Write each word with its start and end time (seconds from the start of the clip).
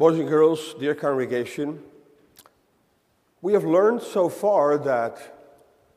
Boys 0.00 0.18
and 0.18 0.30
girls, 0.30 0.74
dear 0.80 0.94
congregation, 0.94 1.78
we 3.42 3.52
have 3.52 3.64
learned 3.64 4.00
so 4.00 4.30
far 4.30 4.78
that 4.78 5.18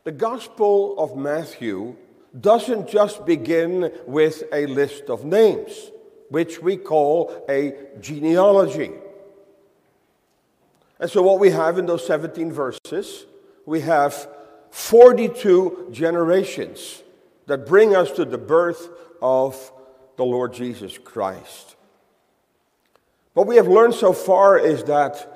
the 0.03 0.11
Gospel 0.11 0.99
of 0.99 1.15
Matthew 1.15 1.95
doesn't 2.37 2.89
just 2.89 3.25
begin 3.25 3.93
with 4.05 4.43
a 4.51 4.65
list 4.65 5.03
of 5.03 5.23
names, 5.23 5.89
which 6.27 6.61
we 6.61 6.75
call 6.75 7.45
a 7.47 7.75
genealogy. 8.01 8.91
And 10.99 11.09
so, 11.09 11.21
what 11.21 11.39
we 11.39 11.51
have 11.51 11.77
in 11.77 11.85
those 11.85 12.05
17 12.05 12.51
verses, 12.51 13.25
we 13.65 13.79
have 13.79 14.27
42 14.71 15.87
generations 15.93 17.01
that 17.45 17.65
bring 17.65 17.95
us 17.95 18.11
to 18.11 18.25
the 18.25 18.37
birth 18.37 18.89
of 19.21 19.71
the 20.17 20.25
Lord 20.25 20.51
Jesus 20.51 20.97
Christ. 20.97 21.77
What 23.33 23.47
we 23.47 23.55
have 23.55 23.67
learned 23.67 23.95
so 23.95 24.13
far 24.13 24.57
is 24.57 24.83
that 24.83 25.29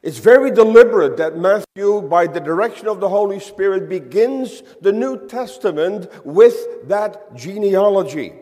it's 0.00 0.18
very 0.18 0.52
deliberate 0.52 1.16
that 1.16 1.36
Matthew, 1.36 2.02
by 2.02 2.28
the 2.28 2.40
direction 2.40 2.86
of 2.86 3.00
the 3.00 3.08
Holy 3.08 3.40
Spirit, 3.40 3.88
begins 3.88 4.62
the 4.80 4.92
New 4.92 5.26
Testament 5.26 6.08
with 6.24 6.88
that 6.88 7.34
genealogy. 7.34 8.32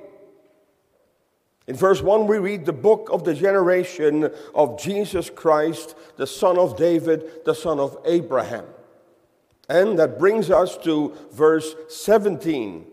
In 1.66 1.74
verse 1.74 2.02
1, 2.02 2.26
we 2.26 2.38
read 2.38 2.66
the 2.66 2.72
book 2.72 3.08
of 3.10 3.24
the 3.24 3.34
generation 3.34 4.30
of 4.54 4.78
Jesus 4.80 5.30
Christ, 5.30 5.96
the 6.16 6.26
son 6.26 6.58
of 6.58 6.76
David, 6.76 7.44
the 7.44 7.54
son 7.54 7.80
of 7.80 7.98
Abraham. 8.04 8.66
And 9.68 9.98
that 9.98 10.18
brings 10.18 10.50
us 10.50 10.76
to 10.78 11.16
verse 11.32 11.74
17. 11.88 12.86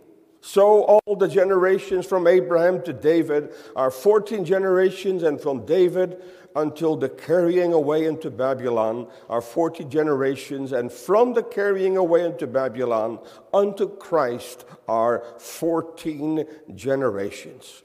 So 0.45 0.83
all 0.83 1.15
the 1.15 1.29
generations 1.29 2.05
from 2.05 2.27
Abraham 2.27 2.83
to 2.83 2.91
David 2.91 3.53
are 3.77 3.89
14 3.89 4.43
generations, 4.43 5.23
and 5.23 5.39
from 5.39 5.65
David 5.65 6.21
until 6.53 6.97
the 6.97 7.07
carrying 7.07 7.71
away 7.71 8.05
into 8.05 8.29
Babylon 8.29 9.07
are 9.29 9.39
40 9.39 9.85
generations, 9.85 10.73
and 10.73 10.91
from 10.91 11.33
the 11.33 11.43
carrying 11.43 11.95
away 11.95 12.25
into 12.25 12.45
Babylon 12.45 13.19
unto 13.53 13.87
Christ 13.87 14.65
are 14.85 15.23
14 15.39 16.45
generations. 16.75 17.81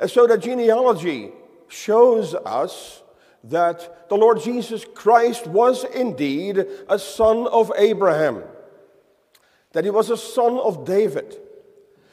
And 0.00 0.10
so 0.10 0.26
the 0.26 0.38
genealogy 0.38 1.30
shows 1.68 2.34
us 2.34 3.02
that 3.44 4.08
the 4.08 4.16
Lord 4.16 4.40
Jesus 4.40 4.86
Christ 4.94 5.46
was 5.46 5.84
indeed 5.84 6.64
a 6.88 6.98
son 6.98 7.46
of 7.48 7.70
Abraham, 7.76 8.44
that 9.72 9.84
he 9.84 9.90
was 9.90 10.08
a 10.08 10.16
son 10.16 10.56
of 10.56 10.86
David. 10.86 11.36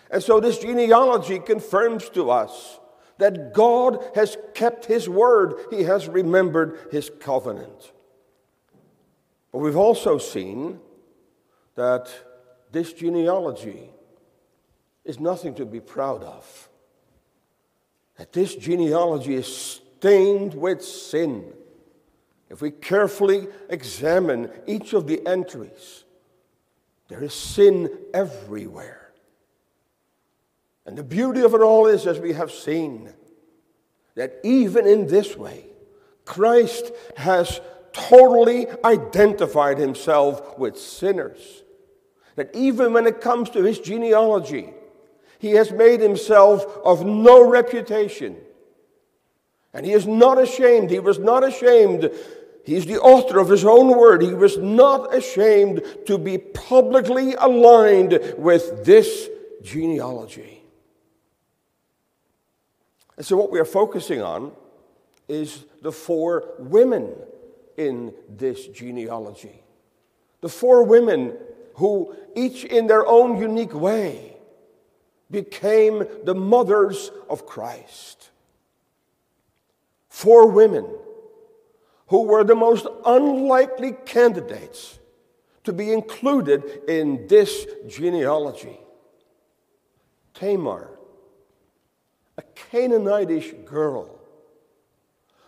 And 0.09 0.23
so 0.23 0.39
this 0.39 0.57
genealogy 0.57 1.39
confirms 1.39 2.09
to 2.09 2.31
us 2.31 2.79
that 3.19 3.53
God 3.53 4.03
has 4.15 4.37
kept 4.53 4.85
his 4.85 5.07
word, 5.07 5.55
he 5.69 5.83
has 5.83 6.07
remembered 6.07 6.79
his 6.91 7.11
covenant. 7.19 7.91
But 9.51 9.59
we've 9.59 9.77
also 9.77 10.17
seen 10.17 10.79
that 11.75 12.09
this 12.71 12.93
genealogy 12.93 13.89
is 15.03 15.19
nothing 15.19 15.55
to 15.55 15.65
be 15.65 15.79
proud 15.79 16.23
of. 16.23 16.69
That 18.17 18.33
this 18.33 18.55
genealogy 18.55 19.35
is 19.35 19.47
stained 19.47 20.53
with 20.53 20.83
sin. 20.83 21.53
If 22.49 22.61
we 22.61 22.71
carefully 22.71 23.47
examine 23.69 24.51
each 24.65 24.93
of 24.93 25.07
the 25.07 25.25
entries, 25.27 26.03
there 27.07 27.23
is 27.23 27.33
sin 27.33 27.89
everywhere. 28.13 28.98
And 30.89 30.97
the 30.97 31.03
beauty 31.03 31.41
of 31.41 31.53
it 31.53 31.61
all 31.61 31.85
is, 31.85 32.07
as 32.07 32.19
we 32.19 32.33
have 32.33 32.51
seen, 32.51 33.13
that 34.15 34.39
even 34.43 34.87
in 34.87 35.05
this 35.05 35.37
way, 35.37 35.67
Christ 36.25 36.91
has 37.15 37.61
totally 37.93 38.65
identified 38.83 39.77
himself 39.77 40.57
with 40.57 40.79
sinners. 40.79 41.61
That 42.37 42.49
even 42.55 42.91
when 42.91 43.05
it 43.05 43.21
comes 43.21 43.51
to 43.51 43.61
his 43.61 43.77
genealogy, 43.77 44.73
he 45.37 45.51
has 45.51 45.71
made 45.71 45.99
himself 45.99 46.65
of 46.83 47.05
no 47.05 47.47
reputation. 47.47 48.37
And 49.75 49.85
he 49.85 49.91
is 49.91 50.07
not 50.07 50.41
ashamed. 50.41 50.89
He 50.89 50.97
was 50.97 51.19
not 51.19 51.43
ashamed. 51.43 52.09
He's 52.65 52.87
the 52.87 52.99
author 52.99 53.37
of 53.37 53.49
his 53.49 53.63
own 53.63 53.95
word. 53.95 54.23
He 54.23 54.33
was 54.33 54.57
not 54.57 55.13
ashamed 55.13 55.83
to 56.07 56.17
be 56.17 56.39
publicly 56.39 57.35
aligned 57.35 58.33
with 58.39 58.85
this 58.85 59.29
genealogy. 59.61 60.58
And 63.19 63.25
so, 63.25 63.35
what 63.35 63.51
we 63.51 63.59
are 63.59 63.65
focusing 63.65 64.21
on 64.21 64.53
is 65.27 65.65
the 65.81 65.91
four 65.91 66.53
women 66.57 67.13
in 67.75 68.13
this 68.29 68.65
genealogy. 68.67 69.61
The 70.39 70.47
four 70.47 70.83
women 70.83 71.35
who, 71.75 72.15
each 72.33 72.63
in 72.63 72.87
their 72.87 73.05
own 73.05 73.37
unique 73.37 73.73
way, 73.73 74.37
became 75.29 76.05
the 76.23 76.33
mothers 76.33 77.11
of 77.29 77.45
Christ. 77.45 78.29
Four 80.07 80.49
women 80.49 80.87
who 82.07 82.23
were 82.23 82.45
the 82.45 82.55
most 82.55 82.87
unlikely 83.05 83.97
candidates 84.05 84.97
to 85.65 85.73
be 85.73 85.91
included 85.91 86.83
in 86.87 87.27
this 87.27 87.65
genealogy 87.85 88.79
Tamar, 90.33 90.98
Canaanitish 92.71 93.65
girl 93.65 94.19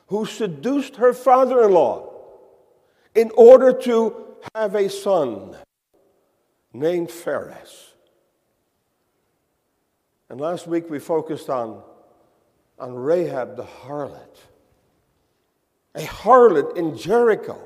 who 0.08 0.26
seduced 0.26 0.98
her 0.98 1.14
father 1.14 1.64
in 1.64 1.72
law 1.72 2.12
in 3.16 3.32
order 3.36 3.72
to 3.72 4.26
have 4.54 4.76
a 4.76 4.90
son 4.90 5.56
named 6.74 7.10
Phares. 7.10 7.94
And 10.30 10.40
last 10.40 10.68
week 10.68 10.90
we 10.90 11.00
focused 11.00 11.50
on, 11.50 11.82
on 12.80 12.94
Rahab 12.94 13.56
the 13.58 13.64
harlot, 13.64 14.38
a 15.96 16.02
harlot 16.02 16.78
in 16.78 16.98
Jericho. 16.98 17.58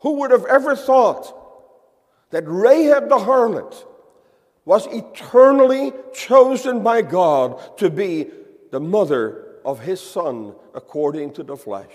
Who 0.00 0.20
would 0.20 0.30
have 0.30 0.44
ever 0.44 0.76
thought 0.76 1.34
that 2.30 2.44
Rahab 2.46 3.08
the 3.08 3.16
harlot 3.16 3.86
was 4.64 4.86
eternally 4.86 5.92
chosen 6.12 6.82
by 6.82 7.00
God 7.02 7.78
to 7.78 7.88
be 7.88 8.30
the 8.74 8.80
mother 8.80 9.60
of 9.64 9.78
his 9.78 10.00
son 10.00 10.52
according 10.74 11.32
to 11.32 11.44
the 11.44 11.56
flesh. 11.56 11.92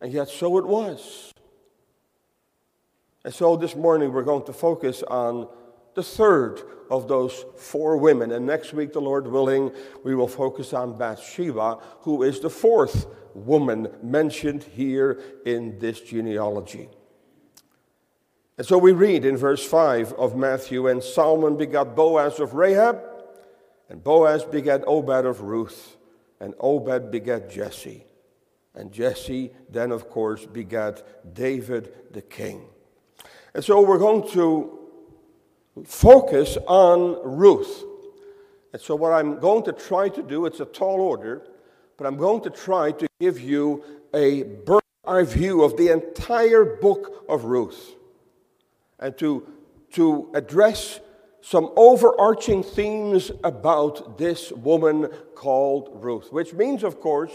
And 0.00 0.10
yet, 0.10 0.30
so 0.30 0.56
it 0.56 0.64
was. 0.64 1.30
And 3.22 3.34
so 3.34 3.56
this 3.56 3.76
morning 3.76 4.14
we're 4.14 4.22
going 4.22 4.46
to 4.46 4.54
focus 4.54 5.02
on 5.02 5.46
the 5.92 6.02
third 6.02 6.62
of 6.90 7.06
those 7.06 7.44
four 7.58 7.98
women. 7.98 8.32
And 8.32 8.46
next 8.46 8.72
week, 8.72 8.94
the 8.94 9.02
Lord 9.02 9.26
willing, 9.26 9.72
we 10.02 10.14
will 10.14 10.26
focus 10.26 10.72
on 10.72 10.96
Bathsheba, 10.96 11.80
who 12.00 12.22
is 12.22 12.40
the 12.40 12.48
fourth 12.48 13.04
woman 13.34 13.88
mentioned 14.02 14.62
here 14.62 15.20
in 15.44 15.78
this 15.78 16.00
genealogy. 16.00 16.88
And 18.56 18.66
so 18.66 18.78
we 18.78 18.92
read 18.92 19.26
in 19.26 19.36
verse 19.36 19.62
5 19.62 20.14
of 20.14 20.34
Matthew, 20.34 20.86
and 20.86 21.02
Salmon 21.02 21.58
begat 21.58 21.94
Boaz 21.94 22.40
of 22.40 22.54
Rahab, 22.54 23.11
and 23.92 24.02
Boaz 24.02 24.42
begat 24.42 24.82
Obed 24.86 25.26
of 25.26 25.42
Ruth, 25.42 25.98
and 26.40 26.54
Obed 26.58 27.10
begat 27.10 27.50
Jesse. 27.50 28.06
And 28.74 28.90
Jesse 28.90 29.50
then, 29.68 29.92
of 29.92 30.08
course, 30.08 30.46
begat 30.46 31.34
David 31.34 31.92
the 32.10 32.22
king. 32.22 32.64
And 33.52 33.62
so 33.62 33.82
we're 33.82 33.98
going 33.98 34.26
to 34.30 34.78
focus 35.84 36.56
on 36.66 37.18
Ruth. 37.22 37.84
And 38.72 38.80
so, 38.80 38.96
what 38.96 39.12
I'm 39.12 39.38
going 39.38 39.62
to 39.64 39.72
try 39.74 40.08
to 40.08 40.22
do, 40.22 40.46
it's 40.46 40.60
a 40.60 40.64
tall 40.64 41.02
order, 41.02 41.42
but 41.98 42.06
I'm 42.06 42.16
going 42.16 42.40
to 42.44 42.50
try 42.50 42.92
to 42.92 43.06
give 43.20 43.40
you 43.40 43.84
a 44.14 44.44
bird's 44.44 44.86
eye 45.06 45.24
view 45.24 45.62
of 45.62 45.76
the 45.76 45.88
entire 45.88 46.64
book 46.64 47.26
of 47.28 47.44
Ruth 47.44 47.94
and 48.98 49.18
to, 49.18 49.46
to 49.92 50.30
address 50.32 51.00
some 51.42 51.72
overarching 51.76 52.62
themes 52.62 53.32
about 53.42 54.16
this 54.16 54.52
woman 54.52 55.08
called 55.34 55.90
Ruth, 55.92 56.32
which 56.32 56.54
means, 56.54 56.84
of 56.84 57.00
course, 57.00 57.32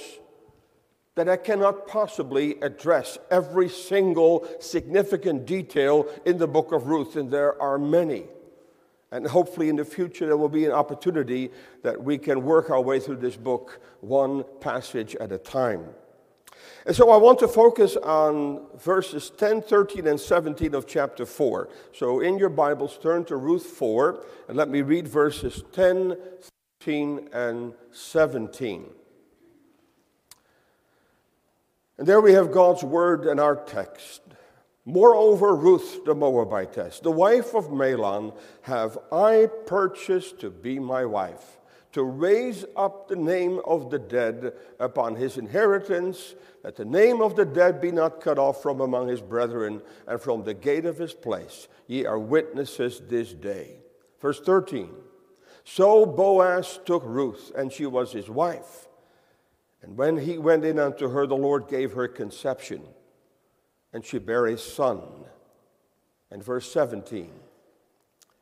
that 1.15 1.27
I 1.27 1.35
cannot 1.35 1.87
possibly 1.87 2.55
address 2.61 3.17
every 3.29 3.67
single 3.67 4.47
significant 4.59 5.45
detail 5.45 6.07
in 6.25 6.37
the 6.37 6.47
book 6.47 6.71
of 6.71 6.87
Ruth, 6.87 7.17
and 7.17 7.29
there 7.29 7.61
are 7.61 7.77
many. 7.77 8.25
And 9.11 9.27
hopefully, 9.27 9.67
in 9.67 9.75
the 9.75 9.85
future, 9.85 10.25
there 10.25 10.37
will 10.37 10.47
be 10.47 10.65
an 10.65 10.71
opportunity 10.71 11.51
that 11.83 12.01
we 12.01 12.17
can 12.17 12.43
work 12.43 12.69
our 12.69 12.81
way 12.81 12.99
through 12.99 13.17
this 13.17 13.35
book 13.35 13.81
one 14.01 14.45
passage 14.61 15.15
at 15.15 15.31
a 15.31 15.37
time. 15.37 15.85
And 16.87 16.95
so 16.95 17.11
I 17.11 17.17
want 17.17 17.39
to 17.39 17.49
focus 17.49 17.97
on 17.97 18.61
verses 18.77 19.29
10, 19.29 19.63
13, 19.63 20.07
and 20.07 20.17
17 20.17 20.73
of 20.73 20.87
chapter 20.87 21.25
4. 21.25 21.67
So 21.91 22.21
in 22.21 22.39
your 22.39 22.47
Bibles, 22.47 22.97
turn 22.97 23.25
to 23.25 23.35
Ruth 23.35 23.65
4, 23.65 24.23
and 24.47 24.55
let 24.55 24.69
me 24.69 24.81
read 24.81 25.05
verses 25.05 25.65
10, 25.73 26.15
13, 26.79 27.27
and 27.33 27.73
17. 27.91 28.85
And 31.97 32.07
there 32.07 32.21
we 32.21 32.31
have 32.31 32.53
God's 32.53 32.85
word 32.85 33.25
and 33.25 33.41
our 33.41 33.57
text. 33.57 34.21
Moreover, 34.85 35.57
Ruth 35.57 36.05
the 36.05 36.15
Moabitess, 36.15 37.01
the 37.01 37.11
wife 37.11 37.53
of 37.53 37.65
Mahlon, 37.65 38.33
have 38.61 38.97
I 39.11 39.49
purchased 39.65 40.39
to 40.39 40.49
be 40.49 40.79
my 40.79 41.03
wife, 41.03 41.56
to 41.97 42.03
raise 42.03 42.63
up 42.75 43.07
the 43.07 43.15
name 43.15 43.59
of 43.65 43.89
the 43.89 43.97
dead 43.97 44.53
upon 44.79 45.15
his 45.15 45.35
inheritance, 45.35 46.35
that 46.61 46.75
the 46.75 46.85
name 46.85 47.23
of 47.23 47.35
the 47.35 47.43
dead 47.43 47.81
be 47.81 47.91
not 47.91 48.21
cut 48.21 48.37
off 48.37 48.61
from 48.61 48.81
among 48.81 49.07
his 49.07 49.19
brethren 49.19 49.81
and 50.05 50.21
from 50.21 50.43
the 50.43 50.53
gate 50.53 50.85
of 50.85 50.99
his 50.99 51.15
place. 51.15 51.67
Ye 51.87 52.05
are 52.05 52.19
witnesses 52.19 53.01
this 53.09 53.33
day. 53.33 53.79
Verse 54.21 54.39
13 54.39 54.91
So 55.63 56.05
Boaz 56.05 56.79
took 56.85 57.01
Ruth, 57.03 57.51
and 57.57 57.73
she 57.73 57.87
was 57.87 58.11
his 58.11 58.29
wife. 58.29 58.87
And 59.81 59.97
when 59.97 60.17
he 60.17 60.37
went 60.37 60.65
in 60.65 60.77
unto 60.77 61.09
her, 61.09 61.25
the 61.25 61.35
Lord 61.35 61.67
gave 61.67 61.93
her 61.93 62.07
conception, 62.07 62.83
and 63.91 64.05
she 64.05 64.19
bare 64.19 64.45
a 64.45 64.57
son. 64.59 65.01
And 66.29 66.43
verse 66.43 66.71
17 66.71 67.31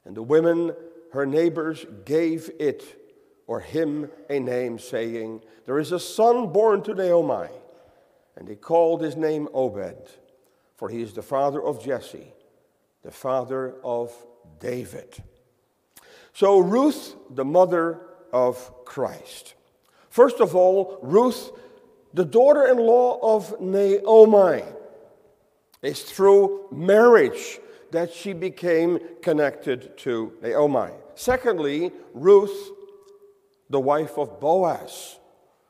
And 0.04 0.14
the 0.14 0.24
women, 0.24 0.76
her 1.14 1.26
neighbors, 1.26 1.86
gave 2.04 2.52
it 2.60 3.05
or 3.48 3.60
him 3.60 4.10
a 4.30 4.40
name, 4.40 4.80
saying, 4.80 5.42
There 5.66 5.80
is 5.80 5.92
a 5.92 6.00
son 6.00 6.52
born 6.52 6.82
to 6.84 6.94
Naomi. 6.94 7.50
And 8.38 8.48
they 8.48 8.56
called 8.56 9.02
his 9.02 9.16
name 9.16 9.48
Obed, 9.54 10.10
for 10.76 10.90
he 10.90 11.02
is 11.02 11.14
the 11.14 11.22
father 11.22 11.64
of 11.64 11.84
Jesse, 11.84 12.34
the 13.02 13.12
father 13.12 13.76
of 13.84 14.12
David. 14.60 15.16
So, 16.34 16.60
Ruth, 16.60 17.16
the 17.30 17.46
mother 17.46 18.02
of 18.34 18.84
Christ. 18.84 19.54
First 20.10 20.42
of 20.42 20.54
all, 20.54 21.00
Ruth, 21.02 21.52
the 22.14 22.26
daughter 22.26 22.66
in 22.68 22.78
law 22.78 23.20
of 23.36 23.60
Naomi, 23.62 24.64
is 25.82 26.02
through 26.02 26.68
marriage 26.72 27.60
that 27.92 28.12
she 28.12 28.34
became 28.34 29.00
connected 29.22 29.98
to 30.00 30.34
Naomi. 30.42 30.92
Secondly, 31.16 31.94
Ruth, 32.14 32.72
the 33.70 33.80
wife 33.80 34.18
of 34.18 34.40
Boaz, 34.40 35.20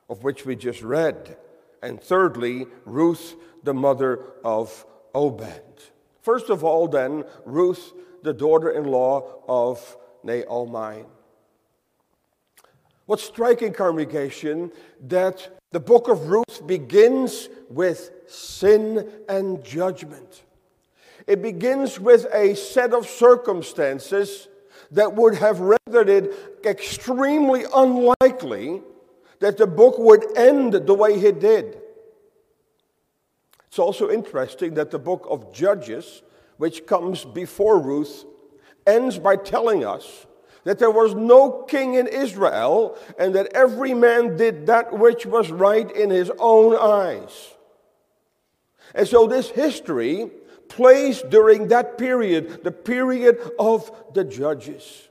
of 0.10 0.24
which 0.24 0.46
we 0.46 0.56
just 0.56 0.82
read. 0.82 1.38
And 1.82 2.02
thirdly, 2.02 2.68
Ruth, 2.86 3.36
the 3.64 3.74
mother 3.74 4.20
of 4.44 4.86
Obed. 5.14 5.84
First 6.22 6.50
of 6.50 6.64
all, 6.64 6.88
then, 6.88 7.24
Ruth, 7.46 7.94
the 8.24 8.34
daughter 8.34 8.70
in 8.70 8.86
law 8.86 9.42
of 9.48 9.98
Naomi. 10.24 11.06
What's 13.06 13.24
striking, 13.24 13.72
congregation, 13.72 14.72
that 15.08 15.60
the 15.72 15.80
book 15.80 16.08
of 16.08 16.30
Ruth 16.30 16.66
begins 16.66 17.50
with 17.70 18.12
sin 18.28 19.12
and 19.30 19.64
judgment. 19.64 20.44
It 21.28 21.42
begins 21.42 22.00
with 22.00 22.26
a 22.34 22.56
set 22.56 22.94
of 22.94 23.08
circumstances 23.08 24.48
that 24.96 25.14
would 25.14 25.36
have 25.36 25.60
rendered 25.60 26.10
it 26.10 26.34
extremely 26.66 27.66
unlikely 27.76 28.82
that 29.40 29.58
the 29.58 29.68
book 29.68 30.00
would 30.00 30.38
end 30.38 30.74
the 30.74 30.94
way 30.94 31.14
it 31.14 31.40
did. 31.40 31.78
It's 33.68 33.78
also 33.78 34.10
interesting 34.10 34.76
that 34.76 34.92
the 34.92 35.00
book 35.00 35.28
of 35.30 35.54
Judges, 35.54 36.24
which 36.58 36.86
comes 36.86 37.26
before 37.26 37.78
Ruth, 37.78 38.24
ends 38.88 39.20
by 39.20 39.36
telling 39.36 39.86
us 39.86 40.28
that 40.64 40.80
there 40.80 40.92
was 40.92 41.14
no 41.14 41.64
king 41.64 41.96
in 41.96 42.08
Israel 42.08 42.98
and 43.20 43.36
that 43.36 43.52
every 43.54 43.94
man 43.94 44.38
did 44.38 44.66
that 44.68 44.98
which 44.98 45.26
was 45.26 45.52
right 45.52 45.92
in 45.92 46.10
his 46.10 46.32
own 46.40 46.76
eyes. 46.76 47.54
And 48.94 49.06
so 49.06 49.28
this 49.28 49.50
history 49.50 50.32
plays 50.76 51.22
during 51.22 51.70
that 51.70 51.98
period, 51.98 52.66
the 52.66 52.72
period 52.72 53.40
of 53.58 53.90
the 54.14 54.26
judges. 54.26 55.08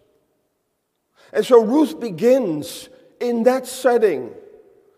And 1.33 1.45
so 1.45 1.65
Ruth 1.65 1.99
begins 1.99 2.91
in 3.19 3.45
that 3.45 3.67
setting. 3.67 4.35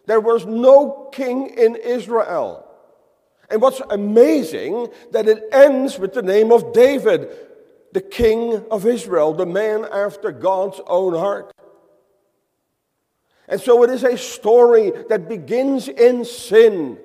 There 0.06 0.20
was 0.20 0.44
no 0.44 1.08
king 1.12 1.50
in 1.56 1.76
Israel. 1.76 2.66
And 3.48 3.62
what's 3.62 3.80
amazing 3.90 4.88
that 5.12 5.28
it 5.28 5.44
ends 5.52 6.00
with 6.00 6.14
the 6.14 6.22
name 6.22 6.50
of 6.50 6.72
David, 6.72 7.30
the 7.92 8.00
king 8.00 8.64
of 8.68 8.86
Israel, 8.86 9.34
the 9.34 9.46
man 9.46 9.84
after 9.84 10.32
God's 10.32 10.80
own 10.88 11.14
heart. 11.14 11.52
And 13.46 13.60
so 13.60 13.84
it 13.84 13.90
is 13.90 14.02
a 14.02 14.18
story 14.18 14.92
that 15.08 15.28
begins 15.28 15.86
in 15.86 16.24
sin 16.24 16.98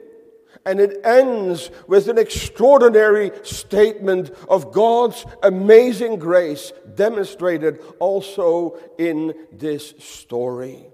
and 0.65 0.79
it 0.79 0.99
ends 1.03 1.71
with 1.87 2.07
an 2.07 2.17
extraordinary 2.17 3.31
statement 3.43 4.31
of 4.47 4.71
God's 4.71 5.25
amazing 5.41 6.17
grace 6.19 6.71
demonstrated 6.95 7.81
also 7.99 8.77
in 8.97 9.33
this 9.51 9.93
story. 9.99 10.85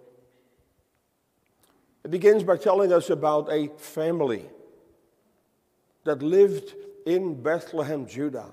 It 2.04 2.12
begins 2.12 2.44
by 2.44 2.56
telling 2.56 2.94
us 2.94 3.10
about 3.10 3.52
a 3.52 3.68
family 3.78 4.46
that 6.06 6.24
lived 6.24 6.74
in 7.06 7.42
Bethlehem, 7.42 8.08
Judah. 8.08 8.52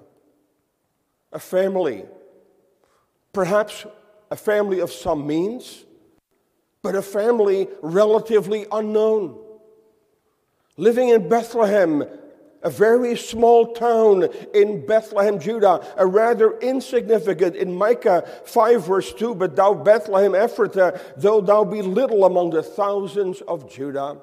A 1.33 1.39
family, 1.39 2.05
perhaps 3.33 3.87
a 4.31 4.37
family 4.37 4.81
of 4.81 4.93
some 4.93 5.27
means, 5.27 5.85
but 6.83 6.97
a 6.97 7.03
family 7.03 7.69
relatively 7.83 8.67
unknown. 8.73 9.44
Living 10.77 11.11
in 11.11 11.29
Bethlehem, 11.29 12.05
a 12.63 12.71
very 12.71 13.17
small 13.17 13.75
town 13.75 14.29
in 14.55 14.85
Bethlehem, 14.87 15.39
Judah, 15.39 15.87
a 15.97 16.07
rather 16.07 16.59
insignificant 16.59 17.55
in 17.55 17.73
Micah 17.77 18.27
5, 18.47 18.87
verse 18.87 19.13
2. 19.13 19.35
But 19.35 19.55
thou, 19.55 19.75
Bethlehem 19.75 20.33
Ephrathah, 20.33 20.99
though 21.17 21.41
thou 21.41 21.65
be 21.65 21.83
little 21.83 22.25
among 22.25 22.51
the 22.51 22.63
thousands 22.63 23.41
of 23.43 23.71
Judah, 23.71 24.21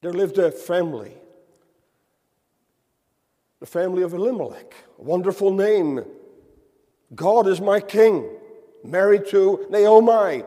there 0.00 0.12
lived 0.12 0.38
a 0.38 0.50
family, 0.50 1.12
the 3.58 3.66
family 3.66 4.02
of 4.02 4.14
Elimelech, 4.14 4.72
a 4.98 5.02
wonderful 5.02 5.52
name. 5.52 6.02
God 7.14 7.46
is 7.46 7.60
my 7.60 7.80
king, 7.80 8.26
married 8.82 9.26
to 9.26 9.66
Naomi. 9.68 10.44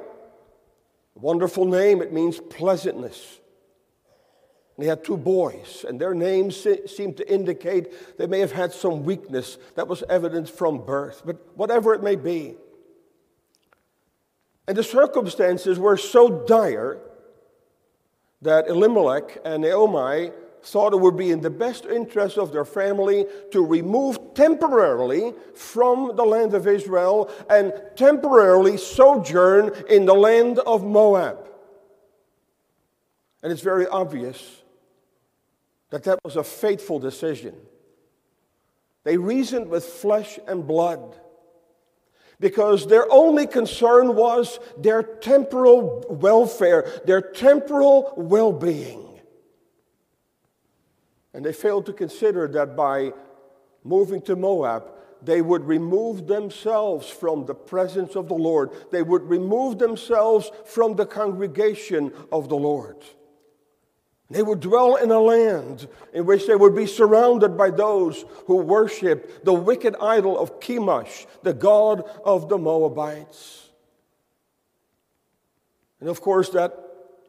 Wonderful 1.14 1.66
name, 1.66 2.02
it 2.02 2.12
means 2.12 2.40
pleasantness. 2.40 3.40
They 4.78 4.88
had 4.88 5.04
two 5.04 5.18
boys, 5.18 5.86
and 5.88 6.02
their 6.02 6.16
names 6.16 6.68
seemed 6.88 7.18
to 7.18 7.32
indicate 7.32 8.18
they 8.18 8.26
may 8.26 8.40
have 8.40 8.52
had 8.52 8.74
some 8.74 9.04
weakness 9.04 9.58
that 9.76 9.88
was 9.88 10.04
evident 10.10 10.50
from 10.50 10.84
birth, 10.84 11.22
but 11.24 11.38
whatever 11.56 11.94
it 11.94 12.02
may 12.02 12.16
be. 12.16 12.56
And 14.68 14.76
the 14.76 14.84
circumstances 14.84 15.78
were 15.78 15.98
so 15.98 16.46
dire 16.48 16.98
that 18.42 18.68
Elimelech 18.68 19.38
and 19.46 19.62
Naomi 19.62 20.32
thought 20.64 20.94
it 20.94 21.00
would 21.00 21.18
be 21.18 21.30
in 21.30 21.42
the 21.42 21.50
best 21.50 21.86
interest 21.86 22.38
of 22.38 22.52
their 22.52 22.66
family 22.66 23.26
to 23.52 23.64
remove 23.64 24.34
temporarily 24.34 25.34
from 25.54 26.16
the 26.16 26.24
land 26.24 26.54
of 26.54 26.68
Israel 26.68 27.30
and 27.50 27.74
temporarily 27.96 28.78
sojourn 28.78 29.72
in 29.90 30.06
the 30.06 30.16
land 30.16 30.60
of 30.60 30.84
Moab. 30.84 31.50
And 33.44 33.52
it's 33.52 33.62
very 33.62 33.86
obvious 33.86 34.63
that 35.94 36.06
that 36.06 36.18
was 36.26 36.38
a 36.38 36.44
fateful 36.44 36.98
decision. 36.98 37.54
They 39.04 39.16
reasoned 39.16 39.68
with 39.70 39.86
flesh 39.86 40.40
and 40.48 40.66
blood 40.66 41.20
because 42.40 42.88
their 42.88 43.06
only 43.12 43.46
concern 43.46 44.16
was 44.16 44.58
their 44.76 45.04
temporal 45.04 46.04
welfare, 46.10 46.90
their 47.06 47.22
temporal 47.22 48.12
well 48.18 48.52
being. 48.52 49.20
And 51.32 51.46
they 51.46 51.54
failed 51.54 51.86
to 51.86 51.94
consider 51.94 52.48
that 52.48 52.76
by 52.76 53.14
moving 53.84 54.24
to 54.24 54.36
Moab, 54.36 54.90
they 55.22 55.44
would 55.44 55.64
remove 55.64 56.26
themselves 56.26 57.08
from 57.08 57.46
the 57.46 57.54
presence 57.54 58.16
of 58.16 58.28
the 58.30 58.34
Lord. 58.34 58.72
They 58.92 59.04
would 59.04 59.30
remove 59.30 59.78
themselves 59.78 60.50
from 60.66 60.96
the 60.96 61.06
congregation 61.06 62.12
of 62.32 62.50
the 62.50 62.58
Lord. 62.58 62.98
They 64.34 64.42
would 64.42 64.62
dwell 64.62 64.96
in 64.96 65.12
a 65.12 65.20
land 65.20 65.88
in 66.12 66.26
which 66.26 66.48
they 66.48 66.56
would 66.56 66.76
be 66.76 66.88
surrounded 66.88 67.56
by 67.56 67.70
those 67.70 68.26
who 68.48 68.56
worship 68.56 69.46
the 69.46 69.54
wicked 69.54 69.96
idol 70.02 70.40
of 70.40 70.60
Chemosh, 70.60 71.28
the 71.44 71.54
god 71.54 72.04
of 72.26 72.50
the 72.50 72.58
Moabites. 72.58 73.70
And 76.00 76.10
of 76.10 76.20
course, 76.20 76.50
that 76.50 76.76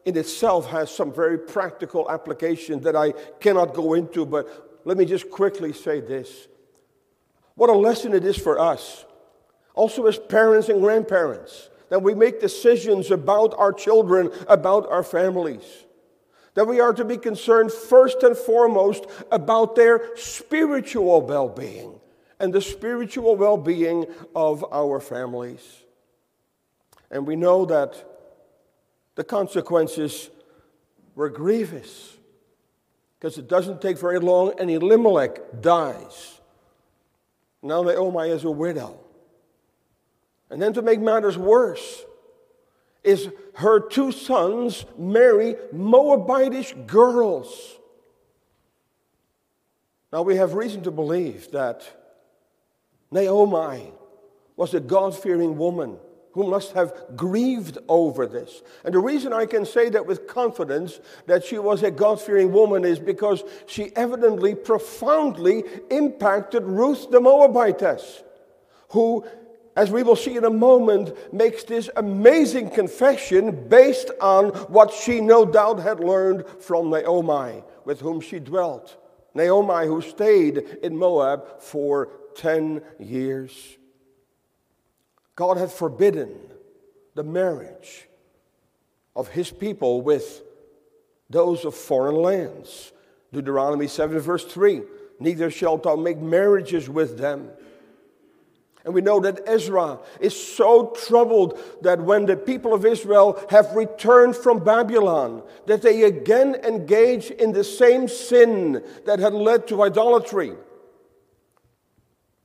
in 0.03 0.17
itself 0.17 0.65
has 0.71 0.89
some 0.89 1.13
very 1.13 1.37
practical 1.37 2.09
application 2.09 2.81
that 2.81 2.95
I 2.95 3.11
cannot 3.39 3.75
go 3.75 3.93
into, 3.93 4.25
but 4.25 4.81
let 4.83 4.97
me 4.97 5.05
just 5.05 5.29
quickly 5.29 5.73
say 5.73 6.01
this. 6.01 6.47
What 7.53 7.69
a 7.69 7.73
lesson 7.73 8.15
it 8.15 8.25
is 8.25 8.35
for 8.35 8.59
us, 8.59 9.05
also 9.75 10.07
as 10.07 10.17
parents 10.17 10.69
and 10.69 10.81
grandparents, 10.81 11.69
that 11.89 12.01
we 12.01 12.15
make 12.15 12.41
decisions 12.41 13.11
about 13.11 13.53
our 13.59 13.71
children, 13.71 14.31
about 14.47 14.89
our 14.89 15.03
families 15.03 15.85
That 16.55 16.67
we 16.67 16.79
are 16.79 16.93
to 16.93 17.05
be 17.05 17.17
concerned 17.17 17.71
first 17.71 18.23
and 18.23 18.35
foremost 18.35 19.05
about 19.31 19.75
their 19.75 20.15
spiritual 20.15 21.21
well 21.21 21.49
being 21.49 21.99
and 22.39 22.53
the 22.53 22.61
spiritual 22.61 23.35
well 23.35 23.57
being 23.57 24.05
of 24.35 24.65
our 24.71 24.99
families. 24.99 25.83
And 27.11 27.27
we 27.27 27.35
know 27.35 27.65
that 27.65 28.03
the 29.15 29.23
consequences 29.23 30.29
were 31.13 31.29
grievous 31.29 32.17
because 33.19 33.37
it 33.37 33.47
doesn't 33.47 33.81
take 33.81 33.97
very 33.97 34.19
long 34.19 34.53
and 34.59 34.69
Elimelech 34.69 35.61
dies. 35.61 36.39
Now 37.61 37.83
Naomi 37.83 38.29
is 38.29 38.43
a 38.43 38.51
widow. 38.51 38.99
And 40.49 40.61
then 40.61 40.73
to 40.73 40.81
make 40.81 40.99
matters 40.99 41.37
worse, 41.37 42.03
is 43.03 43.29
her 43.55 43.79
two 43.79 44.11
sons 44.11 44.85
marry 44.97 45.55
Moabitish 45.73 46.87
girls. 46.87 47.77
Now 50.11 50.21
we 50.21 50.35
have 50.35 50.53
reason 50.53 50.83
to 50.83 50.91
believe 50.91 51.51
that 51.51 51.83
Naomi 53.11 53.91
was 54.55 54.73
a 54.73 54.79
God 54.79 55.17
fearing 55.17 55.57
woman 55.57 55.97
who 56.33 56.49
must 56.49 56.73
have 56.73 56.93
grieved 57.15 57.77
over 57.87 58.25
this. 58.27 58.61
And 58.83 58.93
the 58.93 58.99
reason 58.99 59.31
I 59.31 59.45
can 59.45 59.65
say 59.65 59.89
that 59.89 60.05
with 60.05 60.27
confidence 60.27 60.99
that 61.27 61.45
she 61.45 61.57
was 61.57 61.81
a 61.81 61.91
God 61.91 62.19
fearing 62.19 62.51
woman 62.51 62.83
is 62.83 62.99
because 62.99 63.41
she 63.67 63.95
evidently 63.95 64.53
profoundly 64.53 65.63
impacted 65.89 66.63
Ruth 66.63 67.09
the 67.09 67.21
Moabitess, 67.21 68.21
who, 68.89 69.25
as 69.75 69.91
we 69.91 70.03
will 70.03 70.15
see 70.15 70.37
in 70.37 70.45
a 70.45 70.49
moment, 70.49 71.33
makes 71.33 71.63
this 71.63 71.89
amazing 71.97 72.69
confession 72.69 73.67
based 73.67 74.09
on 74.21 74.49
what 74.69 74.93
she 74.93 75.19
no 75.19 75.45
doubt 75.45 75.79
had 75.79 75.99
learned 75.99 76.45
from 76.59 76.89
Naomi, 76.89 77.63
with 77.83 77.99
whom 77.99 78.21
she 78.21 78.39
dwelt. 78.39 78.97
Naomi, 79.33 79.85
who 79.85 80.01
stayed 80.01 80.57
in 80.81 80.95
Moab 80.97 81.59
for 81.59 82.09
10 82.37 82.81
years. 82.99 83.77
God 85.35 85.57
had 85.57 85.71
forbidden 85.71 86.37
the 87.15 87.23
marriage 87.23 88.07
of 89.15 89.29
his 89.29 89.51
people 89.51 90.01
with 90.01 90.41
those 91.29 91.65
of 91.65 91.75
foreign 91.75 92.15
lands. 92.15 92.93
Deuteronomy 93.33 93.87
7, 93.87 94.17
verse 94.19 94.45
3 94.45 94.83
Neither 95.19 95.49
shalt 95.49 95.83
thou 95.83 95.95
make 95.95 96.17
marriages 96.17 96.89
with 96.89 97.17
them. 97.17 97.49
And 98.85 98.93
we 98.93 99.01
know 99.01 99.19
that 99.19 99.41
Ezra 99.47 99.99
is 100.19 100.39
so 100.39 100.93
troubled 101.07 101.59
that 101.81 101.99
when 101.99 102.27
the 102.27 102.37
people 102.37 102.71
of 102.71 102.85
Israel 102.85 103.43
have 103.49 103.75
returned 103.75 104.35
from 104.35 104.63
Babylon, 104.63 105.41
that 105.65 105.81
they 105.81 106.03
again 106.03 106.55
engage 106.63 107.31
in 107.31 107.51
the 107.51 107.63
same 107.63 108.07
sin 108.07 108.83
that 109.05 109.17
had 109.17 109.33
led 109.33 109.67
to 109.67 109.81
idolatry. 109.81 110.53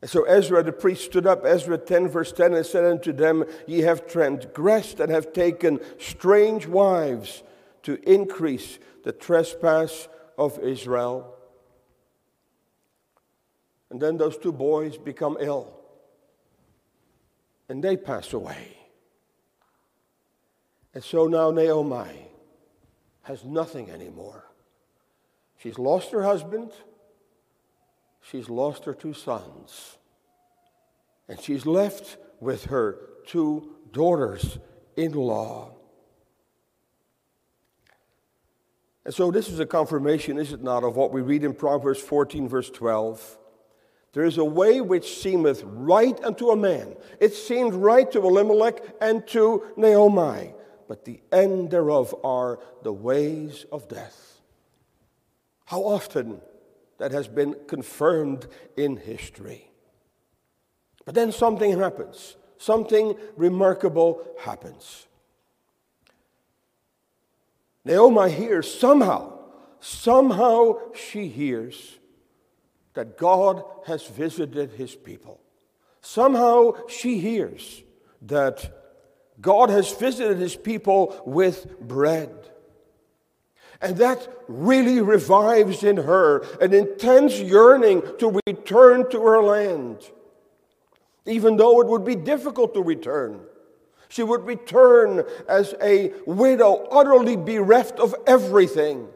And 0.01 0.11
so 0.11 0.23
Ezra 0.23 0.63
the 0.63 0.73
priest 0.73 1.05
stood 1.05 1.27
up, 1.27 1.45
Ezra 1.45 1.77
10, 1.77 2.09
verse 2.09 2.33
10, 2.33 2.55
and 2.55 2.65
said 2.65 2.85
unto 2.85 3.13
them, 3.13 3.45
Ye 3.67 3.81
have 3.81 4.07
transgressed 4.07 4.99
and 4.99 5.13
have 5.13 5.35
taken 5.35 5.79
strange 5.99 6.67
wives 6.67 7.43
to 7.83 7.99
increase 8.11 8.79
the 9.05 9.13
trespass 9.13 10.09
of 10.39 10.59
Israel. 10.61 11.37
And 13.91 14.01
then 14.01 14.17
those 14.17 14.39
two 14.39 14.53
boys 14.53 14.97
become 14.97 15.37
ill, 15.41 15.80
and 17.71 17.83
they 17.83 17.97
pass 17.97 18.35
away. 18.35 18.77
And 20.93 21.03
so 21.03 21.27
now 21.27 21.51
Naomi 21.51 22.29
has 23.23 23.45
nothing 23.45 23.91
anymore. 23.91 24.45
She's 25.57 25.79
lost 25.79 26.11
her 26.11 26.23
husband 26.23 26.73
she's 28.31 28.49
lost 28.49 28.85
her 28.85 28.95
two 28.95 29.15
sons. 29.15 29.97
And 31.29 31.41
she's 31.41 31.67
left 31.67 32.17
with 32.41 32.67
her 32.67 32.99
two 33.27 33.77
daughters 33.93 34.59
in 34.97 35.13
law. 35.13 35.73
And 39.05 39.15
so, 39.15 39.31
this 39.31 39.49
is 39.49 39.61
a 39.61 39.67
confirmation, 39.67 40.39
is 40.39 40.53
it 40.53 40.63
not, 40.63 40.85
of 40.85 40.95
what 40.95 41.11
we 41.11 41.23
read 41.23 41.43
in 41.43 41.55
Proverbs 41.55 42.01
14, 42.01 42.49
verse 42.49 42.69
12. 42.71 43.39
There 44.13 44.25
is 44.25 44.39
a 44.39 44.45
way 44.45 44.81
which 44.81 45.21
seemeth 45.21 45.63
right 45.65 46.19
unto 46.25 46.51
a 46.51 46.57
man. 46.57 46.97
It 47.21 47.33
seemed 47.35 47.75
right 47.75 48.11
to 48.11 48.21
Elimelech 48.21 48.83
and 49.01 49.27
to 49.29 49.65
Naomi, 49.77 50.53
but 50.89 51.05
the 51.05 51.21
end 51.31 51.71
thereof 51.71 52.15
are 52.25 52.59
the 52.83 52.93
ways 52.93 53.67
of 53.71 53.89
death. 53.89 54.41
How 55.67 55.83
often 55.83 56.41
that 56.99 57.13
has 57.13 57.29
been 57.29 57.57
confirmed 57.69 58.47
in 58.77 58.97
history. 58.97 59.71
But 61.07 61.15
then 61.15 61.33
something 61.33 61.79
happens. 61.79 62.37
Something 62.59 63.17
remarkable 63.37 64.23
happens. 64.41 65.07
Naomi 67.87 68.31
hears 68.31 68.73
somehow, 68.73 69.33
somehow 69.81 70.79
she 70.95 71.29
hears 71.29 72.00
that 72.95 73.17
God 73.17 73.63
has 73.87 74.07
visited 74.07 74.73
his 74.73 74.95
people. 74.95 75.41
Somehow 76.01 76.87
she 76.89 77.19
hears 77.19 77.83
that 78.23 78.71
God 79.41 79.71
has 79.71 79.93
visited 79.93 80.39
his 80.39 80.57
people 80.57 81.21
with 81.25 81.79
bread. 81.81 82.35
And 83.81 83.97
that 83.97 84.29
really 84.49 85.01
revives 85.01 85.83
in 85.83 85.97
her 85.97 86.41
an 86.61 86.75
intense 86.75 87.39
yearning 87.39 88.03
to 88.19 88.41
return 88.47 89.11
to 89.11 89.23
her 89.23 89.43
land, 89.43 89.99
even 91.25 91.57
though 91.57 91.81
it 91.81 91.87
would 91.87 92.05
be 92.05 92.17
difficult 92.17 92.75
to 92.75 92.83
return. 92.83 93.41
She 94.09 94.23
would 94.23 94.45
return 94.45 95.25
as 95.49 95.75
a 95.81 96.13
widow, 96.27 96.89
utterly 96.91 97.37
bereft 97.37 97.99
of 97.99 98.15
everything. 98.27 99.09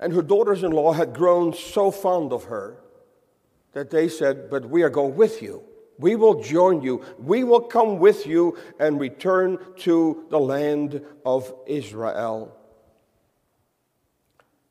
And 0.00 0.12
her 0.12 0.22
daughters 0.22 0.62
in 0.62 0.70
law 0.70 0.92
had 0.92 1.14
grown 1.14 1.52
so 1.52 1.90
fond 1.90 2.32
of 2.32 2.44
her 2.44 2.80
that 3.72 3.90
they 3.90 4.08
said, 4.08 4.50
But 4.50 4.68
we 4.68 4.82
are 4.82 4.90
going 4.90 5.16
with 5.16 5.42
you. 5.42 5.62
We 5.98 6.14
will 6.14 6.42
join 6.42 6.82
you. 6.82 7.04
We 7.18 7.42
will 7.42 7.60
come 7.60 7.98
with 7.98 8.26
you 8.26 8.56
and 8.78 9.00
return 9.00 9.58
to 9.78 10.24
the 10.30 10.38
land 10.38 11.04
of 11.26 11.52
Israel. 11.66 12.54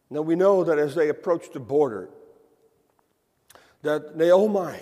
Now 0.10 0.22
we 0.22 0.36
know 0.36 0.64
that 0.64 0.80
as 0.80 0.96
they 0.96 1.10
approached 1.10 1.54
the 1.54 1.60
border, 1.60 2.10
that 3.82 4.16
Naomi 4.16 4.80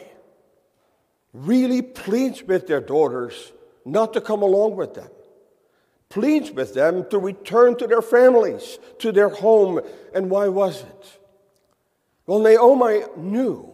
really 1.33 1.81
pleads 1.81 2.43
with 2.43 2.67
their 2.67 2.79
daughters 2.79 3.51
not 3.83 4.13
to 4.13 4.21
come 4.21 4.41
along 4.41 4.75
with 4.75 4.93
them, 4.93 5.09
pleads 6.15 6.49
with 6.49 6.73
them 6.73 7.05
to 7.09 7.19
return 7.19 7.75
to 7.75 7.85
their 7.85 8.01
families, 8.01 8.79
to 8.99 9.11
their 9.11 9.27
home. 9.27 9.81
And 10.13 10.29
why 10.29 10.47
was 10.47 10.81
it? 10.81 11.19
Well, 12.25 12.39
Naomi 12.39 13.01
knew 13.17 13.69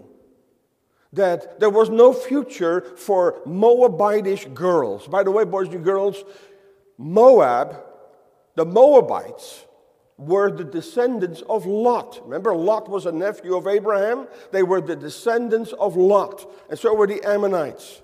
that 1.13 1.60
there 1.60 1.69
was 1.69 1.91
no 1.91 2.12
future 2.12 2.81
for 2.98 3.41
Moabitish 3.45 4.51
girls. 4.55 5.07
By 5.07 5.21
the 5.21 5.29
way, 5.29 5.43
boys 5.43 5.67
and 5.67 5.83
girls, 5.83 6.24
Moab, 6.98 7.79
the 8.55 8.65
Moabites, 8.65 9.67
were 10.17 10.51
the 10.51 10.63
descendants 10.63 11.43
of 11.48 11.67
Lot. 11.67 12.21
Remember, 12.24 12.55
Lot 12.55 12.89
was 12.89 13.05
a 13.05 13.12
nephew 13.12 13.55
of 13.55 13.67
Abraham? 13.67 14.27
They 14.51 14.63
were 14.63 14.81
the 14.81 14.95
descendants 14.95 15.74
of 15.74 15.95
Lot, 15.95 16.51
and 16.71 16.79
so 16.79 16.95
were 16.95 17.07
the 17.07 17.24
Ammonites. 17.24 18.01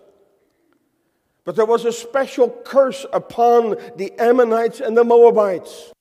But 1.48 1.56
there 1.56 1.66
was 1.66 1.86
a 1.86 1.94
special 1.94 2.50
curse 2.50 3.06
upon 3.14 3.78
the 3.96 4.12
Ammonites 4.20 4.82
and 4.82 4.98
the 4.98 5.06
Moabites. 5.06 5.94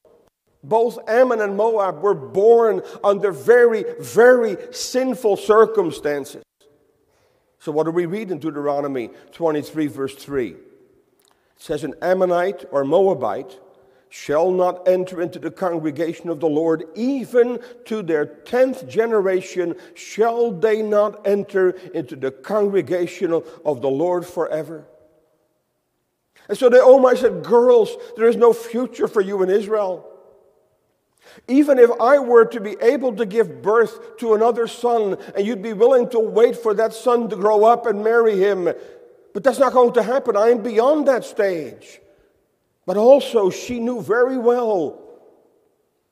Both 0.64 0.98
Ammon 1.08 1.40
and 1.40 1.56
Moab 1.56 2.02
were 2.02 2.14
born 2.14 2.82
under 3.04 3.30
very, 3.30 3.84
very 4.00 4.56
sinful 4.72 5.36
circumstances. 5.36 6.42
So, 7.60 7.70
what 7.70 7.84
do 7.84 7.92
we 7.92 8.06
read 8.06 8.32
in 8.32 8.40
Deuteronomy 8.40 9.10
23, 9.30 9.86
verse 9.86 10.16
3? 10.16 10.48
It 10.48 10.58
says, 11.58 11.84
An 11.84 11.94
Ammonite 12.02 12.64
or 12.72 12.84
Moabite 12.84 13.56
shall 14.08 14.50
not 14.50 14.88
enter 14.88 15.22
into 15.22 15.38
the 15.38 15.52
congregation 15.52 16.28
of 16.28 16.40
the 16.40 16.48
Lord, 16.48 16.86
even 16.96 17.60
to 17.84 18.02
their 18.02 18.26
tenth 18.26 18.88
generation 18.88 19.76
shall 19.94 20.50
they 20.50 20.82
not 20.82 21.24
enter 21.24 21.70
into 21.94 22.16
the 22.16 22.32
congregation 22.32 23.32
of 23.32 23.80
the 23.80 23.88
Lord 23.88 24.26
forever. 24.26 24.88
And 26.48 26.56
so 26.56 26.68
the 26.68 26.78
Naomi 26.78 27.08
oh 27.08 27.14
said, 27.14 27.42
Girls, 27.44 27.96
there 28.16 28.28
is 28.28 28.36
no 28.36 28.52
future 28.52 29.08
for 29.08 29.20
you 29.20 29.42
in 29.42 29.50
Israel. 29.50 30.08
Even 31.48 31.78
if 31.78 31.90
I 32.00 32.18
were 32.18 32.44
to 32.46 32.60
be 32.60 32.76
able 32.80 33.14
to 33.16 33.26
give 33.26 33.62
birth 33.62 34.18
to 34.18 34.34
another 34.34 34.66
son 34.66 35.16
and 35.34 35.46
you'd 35.46 35.62
be 35.62 35.72
willing 35.72 36.08
to 36.10 36.20
wait 36.20 36.56
for 36.56 36.72
that 36.74 36.94
son 36.94 37.28
to 37.30 37.36
grow 37.36 37.64
up 37.64 37.86
and 37.86 38.02
marry 38.02 38.38
him, 38.38 38.72
but 39.34 39.44
that's 39.44 39.58
not 39.58 39.72
going 39.72 39.92
to 39.94 40.02
happen. 40.02 40.36
I 40.36 40.48
am 40.48 40.62
beyond 40.62 41.08
that 41.08 41.24
stage. 41.24 42.00
But 42.86 42.96
also, 42.96 43.50
she 43.50 43.80
knew 43.80 44.00
very 44.00 44.38
well 44.38 45.02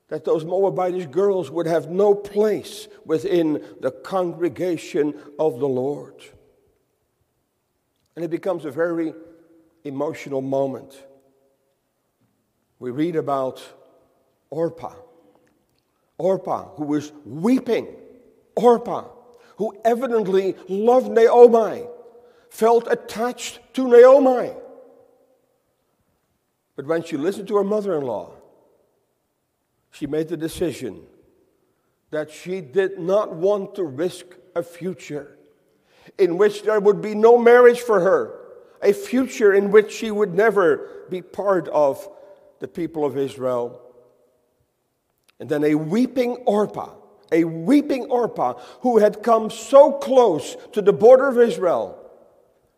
that 0.08 0.24
those 0.24 0.44
Moabitish 0.44 1.10
girls 1.10 1.50
would 1.50 1.66
have 1.66 1.88
no 1.88 2.14
place 2.14 2.88
within 3.04 3.64
the 3.80 3.92
congregation 3.92 5.14
of 5.38 5.60
the 5.60 5.68
Lord. 5.68 6.22
And 8.14 8.24
it 8.24 8.30
becomes 8.30 8.64
a 8.64 8.70
very 8.70 9.14
emotional 9.84 10.40
moment. 10.40 10.96
We 12.78 12.90
read 12.90 13.16
about 13.16 13.62
Orpah. 14.50 14.94
Orpah, 16.18 16.74
who 16.76 16.84
was 16.84 17.12
weeping. 17.24 17.88
Orpah, 18.56 19.08
who 19.56 19.76
evidently 19.84 20.56
loved 20.68 21.10
Naomi, 21.10 21.86
felt 22.50 22.90
attached 22.90 23.60
to 23.74 23.88
Naomi. 23.88 24.52
But 26.76 26.86
when 26.86 27.02
she 27.02 27.16
listened 27.16 27.48
to 27.48 27.56
her 27.56 27.64
mother 27.64 27.96
in 27.96 28.04
law, 28.04 28.32
she 29.90 30.06
made 30.06 30.28
the 30.28 30.36
decision 30.36 31.02
that 32.10 32.30
she 32.30 32.60
did 32.60 32.98
not 32.98 33.32
want 33.34 33.74
to 33.76 33.84
risk 33.84 34.26
a 34.54 34.62
future 34.62 35.36
in 36.18 36.36
which 36.36 36.62
there 36.62 36.80
would 36.80 37.00
be 37.00 37.14
no 37.14 37.38
marriage 37.38 37.80
for 37.80 38.00
her, 38.00 38.43
a 38.84 38.92
future 38.92 39.52
in 39.52 39.70
which 39.70 39.90
she 39.92 40.10
would 40.10 40.34
never 40.34 41.06
be 41.08 41.22
part 41.22 41.68
of 41.68 42.08
the 42.60 42.68
people 42.68 43.04
of 43.04 43.16
Israel. 43.16 43.80
And 45.40 45.48
then 45.48 45.64
a 45.64 45.74
weeping 45.74 46.36
Orpah, 46.46 46.94
a 47.32 47.44
weeping 47.44 48.04
Orpah 48.04 48.60
who 48.80 48.98
had 48.98 49.22
come 49.22 49.50
so 49.50 49.92
close 49.92 50.56
to 50.72 50.82
the 50.82 50.92
border 50.92 51.28
of 51.28 51.38
Israel, 51.38 51.98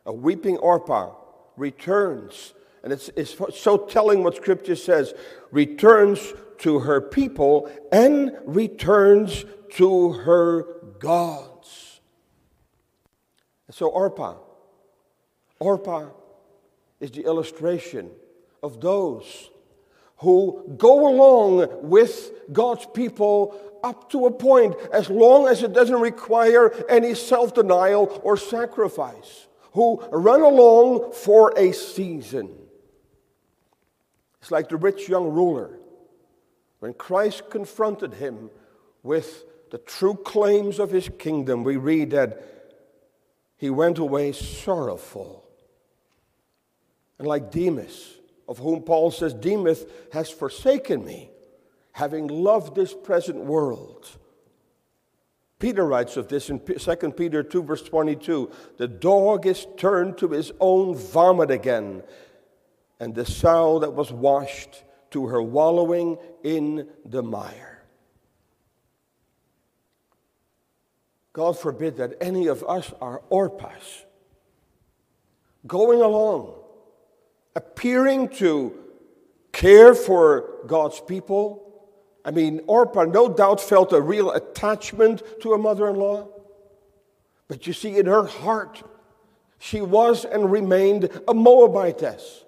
a 0.06 0.12
weeping 0.12 0.56
Orpah 0.58 1.14
returns. 1.56 2.54
And 2.82 2.92
it's, 2.92 3.10
it's 3.16 3.36
so 3.58 3.76
telling 3.76 4.22
what 4.22 4.36
Scripture 4.36 4.76
says 4.76 5.12
returns 5.50 6.32
to 6.58 6.78
her 6.80 7.00
people 7.00 7.70
and 7.92 8.32
returns 8.44 9.44
to 9.72 10.12
her 10.12 10.64
gods. 11.00 12.00
So, 13.70 13.88
Orpah, 13.88 14.36
Orpah 15.58 16.10
is 17.00 17.10
the 17.10 17.24
illustration 17.24 18.10
of 18.62 18.80
those 18.80 19.50
who 20.18 20.74
go 20.76 21.08
along 21.08 21.88
with 21.88 22.30
God's 22.52 22.86
people 22.94 23.60
up 23.84 24.10
to 24.10 24.26
a 24.26 24.30
point, 24.30 24.74
as 24.92 25.10
long 25.10 25.46
as 25.46 25.62
it 25.62 25.72
doesn't 25.72 26.00
require 26.00 26.72
any 26.88 27.14
self 27.14 27.54
denial 27.54 28.20
or 28.24 28.36
sacrifice, 28.36 29.46
who 29.72 30.02
run 30.10 30.40
along 30.40 31.12
for 31.12 31.52
a 31.56 31.72
season. 31.72 32.50
It's 34.40 34.50
like 34.50 34.68
the 34.68 34.76
rich 34.76 35.08
young 35.08 35.28
ruler. 35.28 35.78
When 36.80 36.94
Christ 36.94 37.50
confronted 37.50 38.14
him 38.14 38.50
with 39.02 39.44
the 39.70 39.78
true 39.78 40.14
claims 40.14 40.78
of 40.78 40.90
his 40.90 41.10
kingdom, 41.18 41.64
we 41.64 41.76
read 41.76 42.10
that 42.10 42.42
he 43.56 43.70
went 43.70 43.98
away 43.98 44.32
sorrowful. 44.32 45.45
And 47.18 47.26
like 47.26 47.50
Demas, 47.50 48.16
of 48.48 48.58
whom 48.58 48.82
Paul 48.82 49.10
says, 49.10 49.34
Demas 49.34 49.84
has 50.12 50.30
forsaken 50.30 51.04
me, 51.04 51.30
having 51.92 52.28
loved 52.28 52.74
this 52.74 52.94
present 52.94 53.38
world. 53.38 54.08
Peter 55.58 55.86
writes 55.86 56.18
of 56.18 56.28
this 56.28 56.50
in 56.50 56.60
2 56.60 56.96
Peter 57.12 57.42
2, 57.42 57.62
verse 57.62 57.82
22 57.82 58.50
The 58.76 58.88
dog 58.88 59.46
is 59.46 59.66
turned 59.76 60.18
to 60.18 60.28
his 60.28 60.52
own 60.60 60.94
vomit 60.94 61.50
again, 61.50 62.02
and 63.00 63.14
the 63.14 63.24
sow 63.24 63.78
that 63.78 63.94
was 63.94 64.12
washed 64.12 64.84
to 65.10 65.26
her 65.26 65.42
wallowing 65.42 66.18
in 66.44 66.88
the 67.04 67.22
mire. 67.22 67.84
God 71.32 71.58
forbid 71.58 71.96
that 71.96 72.14
any 72.20 72.46
of 72.46 72.62
us 72.64 72.92
are 73.00 73.22
Orpahs, 73.30 74.04
going 75.66 76.00
along 76.00 76.54
appearing 77.56 78.28
to 78.28 78.78
care 79.50 79.94
for 79.94 80.60
God's 80.66 81.00
people. 81.00 81.62
I 82.24 82.30
mean, 82.30 82.60
Orpah 82.66 83.04
no 83.04 83.32
doubt 83.32 83.60
felt 83.60 83.92
a 83.92 84.00
real 84.00 84.30
attachment 84.30 85.22
to 85.40 85.52
her 85.52 85.58
mother 85.58 85.88
in 85.88 85.96
law. 85.96 86.28
But 87.48 87.66
you 87.66 87.72
see, 87.72 87.96
in 87.96 88.06
her 88.06 88.24
heart, 88.24 88.82
she 89.58 89.80
was 89.80 90.24
and 90.26 90.52
remained 90.52 91.04
a 91.26 91.32
Moabitess. 91.32 92.44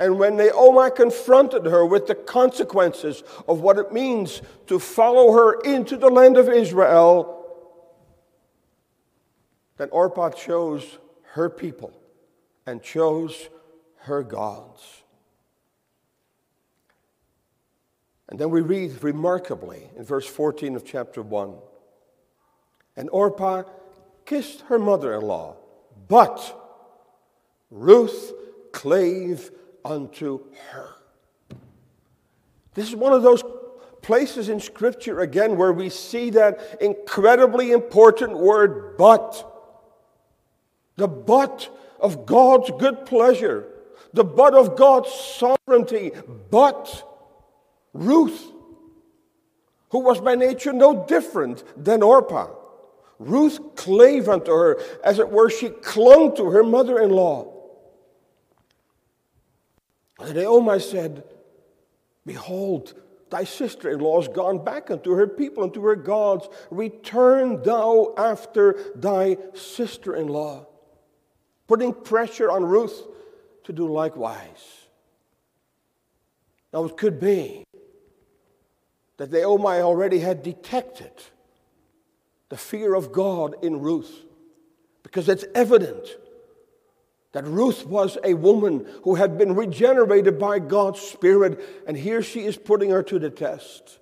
And 0.00 0.18
when 0.18 0.36
Naomi 0.36 0.90
confronted 0.90 1.66
her 1.66 1.84
with 1.84 2.06
the 2.06 2.14
consequences 2.14 3.22
of 3.46 3.60
what 3.60 3.78
it 3.78 3.92
means 3.92 4.42
to 4.66 4.78
follow 4.78 5.32
her 5.32 5.60
into 5.60 5.96
the 5.96 6.08
land 6.08 6.36
of 6.36 6.48
Israel, 6.48 7.46
then 9.76 9.90
Orpah 9.90 10.30
chose 10.30 10.98
her 11.34 11.48
people 11.48 11.92
and 12.66 12.82
chose 12.82 13.50
her 14.00 14.22
gods. 14.22 15.02
And 18.28 18.38
then 18.38 18.50
we 18.50 18.60
read 18.60 19.02
remarkably 19.02 19.90
in 19.96 20.04
verse 20.04 20.26
14 20.26 20.76
of 20.76 20.84
chapter 20.84 21.20
1 21.20 21.54
And 22.96 23.10
Orpah 23.10 23.64
kissed 24.24 24.62
her 24.62 24.78
mother 24.78 25.14
in 25.14 25.22
law, 25.22 25.56
but 26.08 26.56
Ruth 27.70 28.32
clave 28.72 29.50
unto 29.84 30.44
her. 30.70 30.90
This 32.74 32.88
is 32.88 32.96
one 32.96 33.12
of 33.12 33.22
those 33.22 33.42
places 34.00 34.48
in 34.48 34.60
Scripture 34.60 35.20
again 35.20 35.56
where 35.56 35.72
we 35.72 35.88
see 35.88 36.30
that 36.30 36.78
incredibly 36.80 37.72
important 37.72 38.38
word, 38.38 38.96
but. 38.96 39.46
The 40.96 41.08
but 41.08 41.68
of 41.98 42.26
God's 42.26 42.70
good 42.78 43.06
pleasure 43.06 43.66
the 44.12 44.24
bud 44.24 44.54
of 44.54 44.76
God's 44.76 45.12
sovereignty. 45.12 46.12
But 46.50 47.06
Ruth, 47.92 48.52
who 49.90 50.00
was 50.00 50.20
by 50.20 50.34
nature 50.34 50.72
no 50.72 51.04
different 51.06 51.64
than 51.82 52.02
Orpah, 52.02 52.48
Ruth 53.18 53.76
clave 53.76 54.28
unto 54.28 54.50
her, 54.50 54.80
as 55.04 55.18
it 55.18 55.30
were, 55.30 55.50
she 55.50 55.68
clung 55.68 56.34
to 56.36 56.50
her 56.50 56.64
mother 56.64 56.98
in 56.98 57.10
law. 57.10 57.52
And 60.18 60.34
Naomi 60.34 60.80
said, 60.80 61.24
Behold, 62.24 62.94
thy 63.30 63.44
sister 63.44 63.90
in 63.90 64.00
law 64.00 64.20
is 64.20 64.28
gone 64.28 64.64
back 64.64 64.90
unto 64.90 65.12
her 65.12 65.26
people 65.26 65.64
and 65.64 65.74
to 65.74 65.84
her 65.84 65.96
gods. 65.96 66.48
Return 66.70 67.62
thou 67.62 68.14
after 68.16 68.76
thy 68.94 69.36
sister 69.54 70.14
in 70.16 70.28
law. 70.28 70.66
Putting 71.66 71.92
pressure 71.92 72.50
on 72.50 72.64
Ruth 72.64 73.06
to 73.70 73.76
do 73.76 73.92
likewise. 73.92 74.86
Now, 76.72 76.84
it 76.84 76.96
could 76.96 77.20
be 77.20 77.64
that 79.16 79.30
Naomi 79.30 79.80
already 79.80 80.18
had 80.18 80.42
detected 80.42 81.12
the 82.48 82.56
fear 82.56 82.94
of 82.94 83.12
God 83.12 83.54
in 83.62 83.80
Ruth, 83.80 84.24
because 85.04 85.28
it's 85.28 85.44
evident 85.54 86.08
that 87.32 87.44
Ruth 87.44 87.86
was 87.86 88.18
a 88.24 88.34
woman 88.34 88.86
who 89.04 89.14
had 89.14 89.38
been 89.38 89.54
regenerated 89.54 90.36
by 90.36 90.58
God's 90.58 91.00
Spirit, 91.00 91.60
and 91.86 91.96
here 91.96 92.22
she 92.22 92.40
is 92.40 92.56
putting 92.56 92.90
her 92.90 93.04
to 93.04 93.20
the 93.20 93.30
test. 93.30 94.00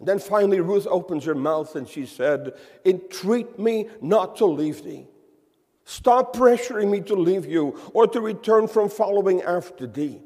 And 0.00 0.08
then 0.08 0.18
finally, 0.18 0.60
Ruth 0.60 0.88
opens 0.90 1.24
her 1.24 1.34
mouth 1.34 1.76
and 1.76 1.88
she 1.88 2.06
said, 2.06 2.54
Entreat 2.84 3.58
me 3.58 3.88
not 4.00 4.36
to 4.36 4.46
leave 4.46 4.82
thee. 4.82 5.06
Stop 5.88 6.34
pressuring 6.34 6.90
me 6.90 7.00
to 7.02 7.14
leave 7.14 7.46
you 7.46 7.78
or 7.94 8.08
to 8.08 8.20
return 8.20 8.66
from 8.66 8.88
following 8.88 9.40
after 9.42 9.86
thee. 9.86 10.20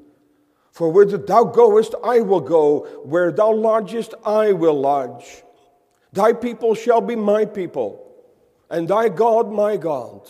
For 0.73 0.91
where 0.91 1.05
thou 1.05 1.45
goest, 1.45 1.95
I 2.03 2.21
will 2.21 2.41
go. 2.41 2.87
Where 3.05 3.31
thou 3.31 3.53
lodgest, 3.53 4.15
I 4.25 4.53
will 4.53 4.81
lodge. 4.81 5.43
Thy 6.15 6.33
people 6.33 6.75
shall 6.75 7.03
be 7.03 7.15
my 7.15 7.45
people, 7.45 8.03
and 8.71 8.89
thy 8.89 9.11
God 9.11 9.53
my 9.53 9.77
God. 9.77 10.23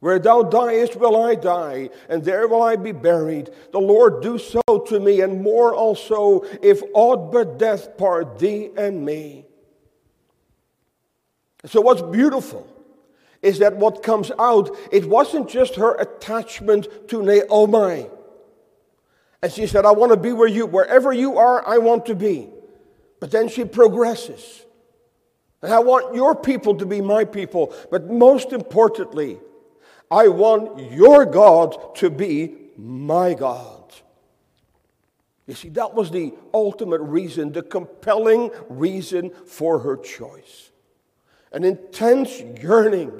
Where 0.00 0.18
thou 0.18 0.42
diest, 0.42 0.96
will 0.96 1.16
I 1.16 1.36
die, 1.36 1.90
and 2.08 2.24
there 2.24 2.48
will 2.48 2.62
I 2.62 2.74
be 2.74 2.92
buried. 2.92 3.50
The 3.70 3.78
Lord 3.78 4.20
do 4.20 4.36
so 4.36 4.62
to 4.88 4.98
me, 4.98 5.20
and 5.20 5.42
more 5.42 5.74
also, 5.76 6.42
if 6.60 6.82
aught 6.92 7.30
but 7.30 7.56
death 7.56 7.96
part 7.96 8.40
thee 8.40 8.70
and 8.76 9.04
me. 9.04 9.46
So, 11.66 11.80
what's 11.80 12.02
beautiful 12.02 12.75
is 13.42 13.58
that 13.58 13.76
what 13.76 14.02
comes 14.02 14.30
out, 14.38 14.76
it 14.90 15.04
wasn't 15.06 15.48
just 15.48 15.76
her 15.76 15.94
attachment 15.94 16.88
to 17.08 17.22
Naomi. 17.22 18.08
And 19.42 19.52
she 19.52 19.66
said, 19.66 19.84
I 19.84 19.92
want 19.92 20.12
to 20.12 20.18
be 20.18 20.32
where 20.32 20.48
you, 20.48 20.66
wherever 20.66 21.12
you 21.12 21.38
are, 21.38 21.66
I 21.66 21.78
want 21.78 22.06
to 22.06 22.14
be. 22.14 22.48
But 23.20 23.30
then 23.30 23.48
she 23.48 23.64
progresses. 23.64 24.64
And 25.62 25.72
I 25.72 25.78
want 25.78 26.14
your 26.14 26.34
people 26.34 26.74
to 26.76 26.86
be 26.86 27.00
my 27.00 27.24
people. 27.24 27.74
But 27.90 28.10
most 28.10 28.52
importantly, 28.52 29.38
I 30.10 30.28
want 30.28 30.92
your 30.92 31.24
God 31.24 31.96
to 31.96 32.10
be 32.10 32.54
my 32.76 33.34
God. 33.34 33.92
You 35.46 35.54
see, 35.54 35.68
that 35.70 35.94
was 35.94 36.10
the 36.10 36.34
ultimate 36.52 37.00
reason, 37.00 37.52
the 37.52 37.62
compelling 37.62 38.50
reason 38.68 39.30
for 39.46 39.78
her 39.78 39.96
choice. 39.96 40.65
An 41.56 41.64
intense 41.64 42.38
yearning 42.60 43.10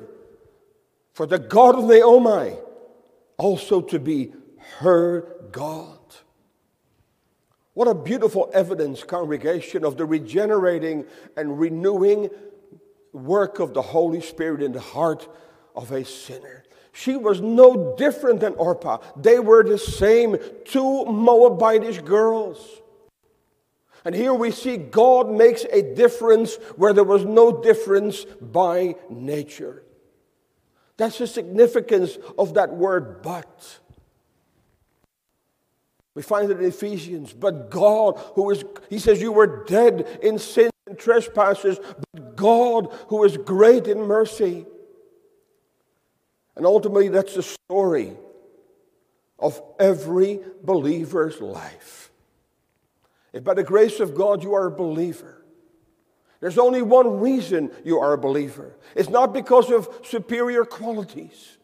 for 1.15 1.25
the 1.25 1.39
God 1.39 1.77
of 1.77 1.85
Naomi 1.87 2.55
also 3.39 3.81
to 3.81 3.99
be 3.99 4.35
her 4.81 5.23
God. 5.53 5.99
What 7.73 7.89
a 7.89 7.95
beautiful 7.95 8.51
evidence, 8.53 9.03
congregation, 9.03 9.87
of 9.87 9.97
the 9.97 10.05
regenerating 10.05 11.07
and 11.35 11.59
renewing 11.59 12.29
work 13.15 13.59
of 13.59 13.73
the 13.73 13.81
Holy 13.81 14.21
Spirit 14.21 14.63
in 14.63 14.73
the 14.73 14.81
heart 14.81 15.27
of 15.75 15.91
a 15.91 16.05
sinner. 16.05 16.63
She 16.93 17.17
was 17.17 17.41
no 17.41 17.97
different 17.97 18.41
than 18.41 18.53
Orpah. 18.57 18.99
They 19.17 19.39
were 19.39 19.65
the 19.65 19.79
same 19.79 20.37
two 20.67 21.07
Moabitish 21.09 22.05
girls. 22.05 22.83
And 24.07 24.15
here 24.15 24.33
we 24.33 24.53
see 24.53 24.77
God 24.77 25.29
makes 25.29 25.65
a 25.65 25.83
difference 25.83 26.55
where 26.77 26.93
there 26.93 27.03
was 27.03 27.25
no 27.25 27.61
difference 27.61 28.25
by 28.41 28.95
nature. 29.11 29.83
That's 30.97 31.19
the 31.19 31.27
significance 31.27 32.17
of 32.39 32.55
that 32.55 32.73
word 32.73 33.21
but. 33.21 33.81
We 36.15 36.23
find 36.23 36.49
it 36.53 36.61
in 36.61 36.67
Ephesians. 36.67 37.33
But 37.33 37.69
God, 37.69 38.17
who 38.37 38.49
is, 38.53 38.65
he 38.89 39.01
says, 39.01 39.21
you 39.21 39.33
were 39.33 39.65
dead 39.65 40.21
in 40.23 40.39
sin 40.39 40.71
and 40.87 40.97
trespasses, 40.97 41.81
but 42.13 42.37
God, 42.37 42.95
who 43.09 43.25
is 43.25 43.37
great 43.37 43.89
in 43.89 44.03
mercy. 44.03 44.67
And 46.55 46.65
ultimately, 46.65 47.09
that's 47.09 47.35
the 47.35 47.43
story 47.43 48.17
of 49.37 49.61
every 49.81 50.39
believer's 50.63 51.41
life. 51.41 52.06
If 53.37 53.45
by 53.45 53.53
the 53.53 53.63
grace 53.63 54.01
of 54.01 54.15
God 54.15 54.43
you 54.43 54.55
are 54.55 54.67
a 54.67 54.71
believer, 54.71 55.45
there's 56.41 56.57
only 56.57 56.81
one 56.81 57.21
reason 57.21 57.71
you 57.85 57.99
are 57.99 58.15
a 58.15 58.19
believer. 58.19 58.79
It's 58.95 59.11
not 59.11 59.35
because 59.35 59.71
of 59.71 59.91
superior 60.03 60.65
qualities. 60.65 61.59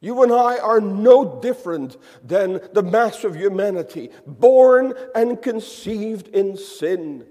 You 0.00 0.24
and 0.24 0.32
I 0.32 0.58
are 0.58 0.80
no 0.80 1.40
different 1.40 1.96
than 2.24 2.60
the 2.72 2.82
mass 2.82 3.22
of 3.22 3.36
humanity, 3.36 4.10
born 4.26 4.94
and 5.14 5.40
conceived 5.40 6.26
in 6.26 6.56
sin. 6.56 7.24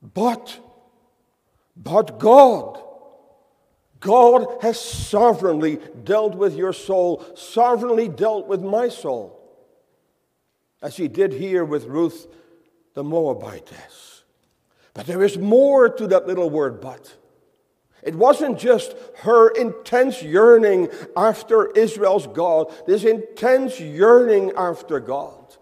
But, 0.00 0.58
but 1.76 2.18
God, 2.18 2.82
God 4.00 4.46
has 4.62 4.80
sovereignly 4.80 5.80
dealt 6.02 6.34
with 6.34 6.56
your 6.56 6.72
soul, 6.72 7.22
sovereignly 7.34 8.08
dealt 8.08 8.46
with 8.46 8.62
my 8.62 8.88
soul, 8.88 9.35
as 10.82 10.96
He 10.96 11.08
did 11.08 11.32
here 11.32 11.64
with 11.64 11.86
Ruth 11.86 12.26
the 12.94 13.04
Moabitess. 13.04 14.22
But 14.94 15.06
there 15.06 15.22
is 15.22 15.36
more 15.36 15.88
to 15.88 16.06
that 16.08 16.26
little 16.26 16.50
word, 16.50 16.80
but. 16.80 17.16
It 18.02 18.14
wasn't 18.14 18.58
just 18.58 18.94
her 19.16 19.48
intense 19.48 20.22
yearning 20.22 20.88
after 21.16 21.66
Israel's 21.72 22.28
God, 22.28 22.72
this 22.86 23.02
intense 23.02 23.80
yearning 23.80 24.52
after 24.56 25.00
God. 25.00 25.56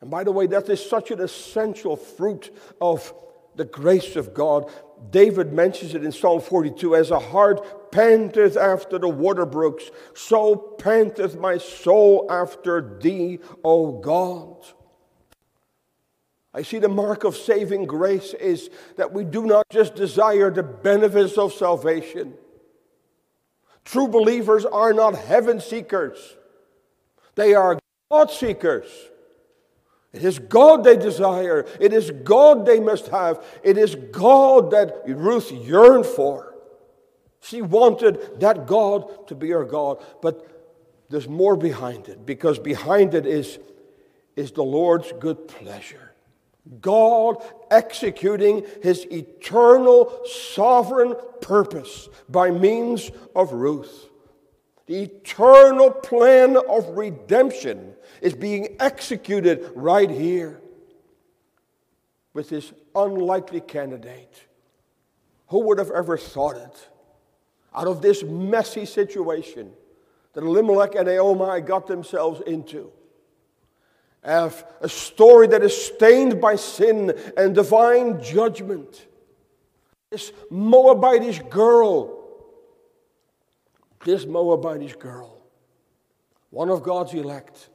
And 0.00 0.08
by 0.08 0.22
the 0.22 0.30
way, 0.30 0.46
that 0.46 0.68
is 0.68 0.88
such 0.88 1.10
an 1.10 1.20
essential 1.20 1.96
fruit 1.96 2.56
of 2.80 3.12
the 3.56 3.64
grace 3.64 4.16
of 4.16 4.34
God. 4.34 4.70
David 5.10 5.52
mentions 5.52 5.94
it 5.94 6.04
in 6.04 6.12
Psalm 6.12 6.40
42 6.40 6.96
as 6.96 7.10
a 7.10 7.18
heart 7.18 7.92
panteth 7.92 8.56
after 8.56 8.98
the 8.98 9.08
water 9.08 9.46
brooks, 9.46 9.90
so 10.14 10.56
panteth 10.56 11.36
my 11.36 11.58
soul 11.58 12.26
after 12.30 12.98
thee, 13.00 13.38
O 13.64 13.92
God. 13.92 14.66
I 16.52 16.62
see 16.62 16.78
the 16.78 16.88
mark 16.88 17.24
of 17.24 17.36
saving 17.36 17.84
grace 17.84 18.32
is 18.32 18.70
that 18.96 19.12
we 19.12 19.24
do 19.24 19.44
not 19.44 19.66
just 19.70 19.94
desire 19.94 20.50
the 20.50 20.62
benefits 20.62 21.36
of 21.36 21.52
salvation. 21.52 22.34
True 23.84 24.08
believers 24.08 24.64
are 24.64 24.92
not 24.92 25.14
heaven 25.14 25.60
seekers, 25.60 26.36
they 27.34 27.54
are 27.54 27.78
God 28.10 28.30
seekers. 28.30 28.88
It 30.16 30.24
is 30.24 30.38
God 30.38 30.82
they 30.82 30.96
desire. 30.96 31.66
It 31.78 31.92
is 31.92 32.10
God 32.10 32.64
they 32.64 32.80
must 32.80 33.08
have. 33.08 33.44
It 33.62 33.76
is 33.76 33.94
God 33.94 34.70
that 34.70 35.02
Ruth 35.06 35.52
yearned 35.52 36.06
for. 36.06 36.54
She 37.40 37.60
wanted 37.60 38.40
that 38.40 38.66
God 38.66 39.28
to 39.28 39.34
be 39.34 39.50
her 39.50 39.64
God. 39.64 40.02
But 40.22 41.04
there's 41.10 41.28
more 41.28 41.54
behind 41.54 42.08
it 42.08 42.24
because 42.24 42.58
behind 42.58 43.14
it 43.14 43.26
is, 43.26 43.58
is 44.36 44.52
the 44.52 44.64
Lord's 44.64 45.12
good 45.20 45.48
pleasure. 45.48 46.12
God 46.80 47.44
executing 47.70 48.64
his 48.82 49.04
eternal 49.12 50.22
sovereign 50.24 51.14
purpose 51.42 52.08
by 52.28 52.50
means 52.50 53.10
of 53.34 53.52
Ruth. 53.52 54.08
The 54.86 55.02
eternal 55.02 55.90
plan 55.90 56.56
of 56.56 56.88
redemption 56.96 57.95
is 58.20 58.34
being 58.34 58.76
executed 58.80 59.70
right 59.74 60.10
here 60.10 60.60
with 62.32 62.50
this 62.50 62.72
unlikely 62.94 63.60
candidate. 63.60 64.44
Who 65.48 65.60
would 65.60 65.78
have 65.78 65.90
ever 65.90 66.18
thought 66.18 66.56
it? 66.56 66.88
Out 67.74 67.86
of 67.86 68.02
this 68.02 68.22
messy 68.22 68.84
situation 68.84 69.72
that 70.32 70.44
Elimelech 70.44 70.94
and 70.94 71.06
Naomi 71.06 71.60
got 71.62 71.86
themselves 71.86 72.42
into 72.46 72.92
Have 74.22 74.66
a 74.80 74.88
story 74.88 75.46
that 75.48 75.62
is 75.62 75.76
stained 75.86 76.40
by 76.40 76.56
sin 76.56 77.16
and 77.36 77.54
divine 77.54 78.22
judgment. 78.22 79.06
This 80.10 80.32
Moabitish 80.50 81.48
girl, 81.48 82.24
this 84.04 84.24
Moabitish 84.24 84.98
girl, 84.98 85.42
one 86.50 86.70
of 86.70 86.82
God's 86.82 87.14
elect, 87.14 87.68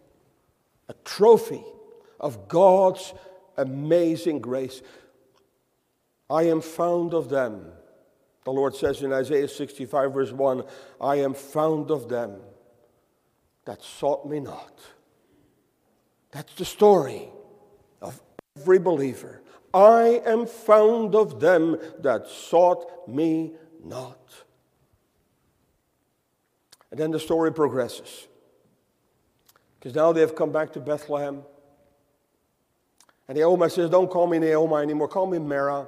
a 0.92 0.94
trophy 1.06 1.64
of 2.20 2.50
God's 2.50 3.14
amazing 3.56 4.40
grace. 4.40 4.82
I 6.30 6.44
am 6.44 6.60
found 6.62 7.14
of 7.14 7.30
them. 7.30 7.72
The 8.44 8.52
Lord 8.52 8.76
says 8.76 9.02
in 9.02 9.14
Isaiah 9.14 9.48
65, 9.48 10.14
verse 10.14 10.32
1 10.32 10.64
I 11.00 11.16
am 11.16 11.34
found 11.34 11.92
of 11.92 12.10
them 12.10 12.42
that 13.66 13.82
sought 13.82 14.28
me 14.28 14.42
not. 14.42 14.80
That's 16.32 16.54
the 16.56 16.66
story 16.66 17.30
of 18.02 18.22
every 18.58 18.80
believer. 18.80 19.42
I 19.74 20.22
am 20.26 20.46
found 20.46 21.16
of 21.16 21.40
them 21.40 21.78
that 22.00 22.28
sought 22.28 23.08
me 23.08 23.54
not. 23.82 24.20
And 26.90 27.00
then 27.00 27.12
the 27.12 27.20
story 27.20 27.54
progresses. 27.54 28.28
Because 29.82 29.96
now 29.96 30.14
they 30.14 30.22
have 30.22 30.36
come 30.36 30.54
back 30.54 30.72
to 30.74 30.80
Bethlehem. 30.80 31.42
And 33.28 33.38
Naomi 33.38 33.70
says, 33.70 33.90
Don't 33.90 34.10
call 34.10 34.28
me 34.28 34.40
Naomi 34.40 34.76
anymore, 34.76 35.10
call 35.10 35.28
me 35.28 35.40
Mara. 35.40 35.88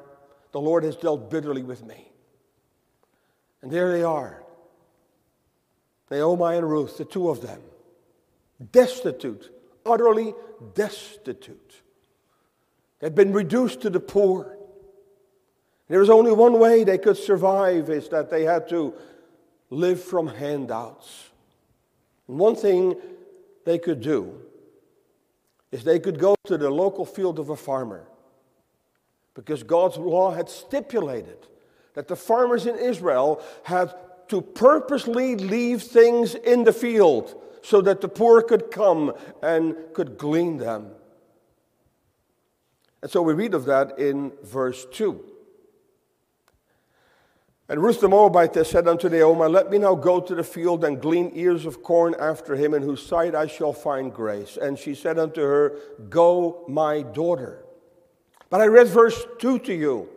The 0.51 0.59
Lord 0.59 0.83
has 0.83 0.97
dealt 0.97 1.31
bitterly 1.31 1.63
with 1.63 1.85
me. 1.85 2.11
And 3.61 3.71
there 3.71 3.91
they 3.91 4.03
are 4.03 4.43
Naomi 6.11 6.57
and 6.57 6.69
Ruth, 6.69 6.97
the 6.97 7.05
two 7.05 7.29
of 7.29 7.41
them, 7.41 7.61
destitute 8.71 9.49
utterly 9.85 10.33
destitute. 10.73 11.81
They've 12.99 13.13
been 13.13 13.33
reduced 13.33 13.81
to 13.81 13.89
the 13.89 13.99
poor. 13.99 14.57
There 15.89 15.99
was 15.99 16.09
only 16.09 16.31
one 16.31 16.59
way 16.59 16.83
they 16.83 16.97
could 16.97 17.17
survive 17.17 17.89
is 17.89 18.09
that 18.09 18.29
they 18.29 18.43
had 18.43 18.69
to 18.69 18.93
live 19.69 20.01
from 20.01 20.27
handouts. 20.27 21.29
And 22.27 22.39
one 22.39 22.55
thing 22.55 22.95
they 23.65 23.77
could 23.77 24.01
do 24.01 24.39
is 25.71 25.83
they 25.83 25.99
could 25.99 26.19
go 26.19 26.35
to 26.45 26.57
the 26.57 26.69
local 26.69 27.05
field 27.05 27.39
of 27.39 27.49
a 27.49 27.55
farmer 27.55 28.07
because 29.33 29.63
God's 29.63 29.97
law 29.97 30.31
had 30.31 30.49
stipulated 30.49 31.47
that 31.95 32.07
the 32.07 32.15
farmers 32.15 32.65
in 32.65 32.77
Israel 32.77 33.41
had 33.63 33.93
to 34.29 34.41
purposely 34.41 35.35
leave 35.35 35.81
things 35.81 36.35
in 36.35 36.63
the 36.63 36.73
field 36.73 37.39
so 37.61 37.81
that 37.81 38.01
the 38.01 38.07
poor 38.07 38.41
could 38.41 38.71
come 38.71 39.13
and 39.41 39.75
could 39.93 40.17
glean 40.17 40.57
them. 40.57 40.91
And 43.01 43.11
so 43.11 43.21
we 43.21 43.33
read 43.33 43.53
of 43.53 43.65
that 43.65 43.99
in 43.99 44.31
verse 44.43 44.85
2. 44.91 45.32
And 47.73 47.81
Ruth 47.81 48.01
the 48.01 48.07
Moabite 48.07 48.67
said 48.67 48.87
unto 48.87 49.09
Naomi, 49.09 49.47
Let 49.47 49.71
me 49.71 49.79
now 49.79 49.95
go 49.95 50.19
to 50.19 50.35
the 50.35 50.43
field 50.43 50.83
and 50.83 51.01
glean 51.01 51.31
ears 51.33 51.65
of 51.65 51.81
corn 51.81 52.13
after 52.19 52.55
him, 52.55 52.75
in 52.75 52.83
whose 52.83 53.03
sight 53.03 53.33
I 53.33 53.47
shall 53.47 53.73
find 53.73 54.13
grace. 54.13 54.57
And 54.61 54.77
she 54.77 54.93
said 54.93 55.17
unto 55.17 55.41
her, 55.41 55.79
Go, 56.07 56.65
my 56.67 57.01
daughter. 57.01 57.65
But 58.51 58.61
I 58.61 58.67
read 58.67 58.89
verse 58.89 59.25
2 59.39 59.57
to 59.57 59.73
you. 59.73 60.07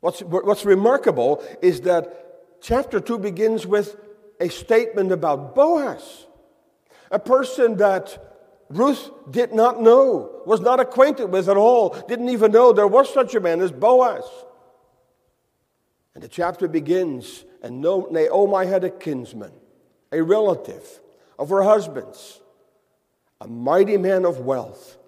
What's, 0.00 0.20
what's 0.20 0.66
remarkable 0.66 1.42
is 1.62 1.80
that 1.80 2.60
chapter 2.60 3.00
2 3.00 3.18
begins 3.20 3.66
with 3.66 3.96
a 4.38 4.50
statement 4.50 5.12
about 5.12 5.54
Boaz, 5.54 6.26
a 7.10 7.18
person 7.18 7.78
that 7.78 8.36
Ruth 8.68 9.10
did 9.30 9.54
not 9.54 9.80
know, 9.80 10.42
was 10.44 10.60
not 10.60 10.78
acquainted 10.78 11.32
with 11.32 11.48
at 11.48 11.56
all, 11.56 11.96
didn't 12.06 12.28
even 12.28 12.52
know 12.52 12.74
there 12.74 12.86
was 12.86 13.10
such 13.10 13.34
a 13.34 13.40
man 13.40 13.62
as 13.62 13.72
Boaz. 13.72 14.24
And 16.20 16.28
the 16.28 16.34
chapter 16.34 16.68
begins, 16.68 17.46
and 17.62 17.80
Naomi 17.80 18.66
had 18.66 18.84
a 18.84 18.90
kinsman, 18.90 19.52
a 20.12 20.22
relative 20.22 21.00
of 21.38 21.48
her 21.48 21.62
husband's, 21.62 22.42
a 23.40 23.48
mighty 23.48 23.96
man 23.96 24.26
of 24.26 24.40
wealth, 24.40 24.98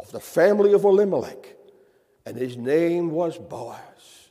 of 0.00 0.10
the 0.10 0.20
family 0.20 0.72
of 0.72 0.84
Elimelech, 0.84 1.54
and 2.24 2.34
his 2.34 2.56
name 2.56 3.10
was 3.10 3.36
Boaz. 3.36 4.30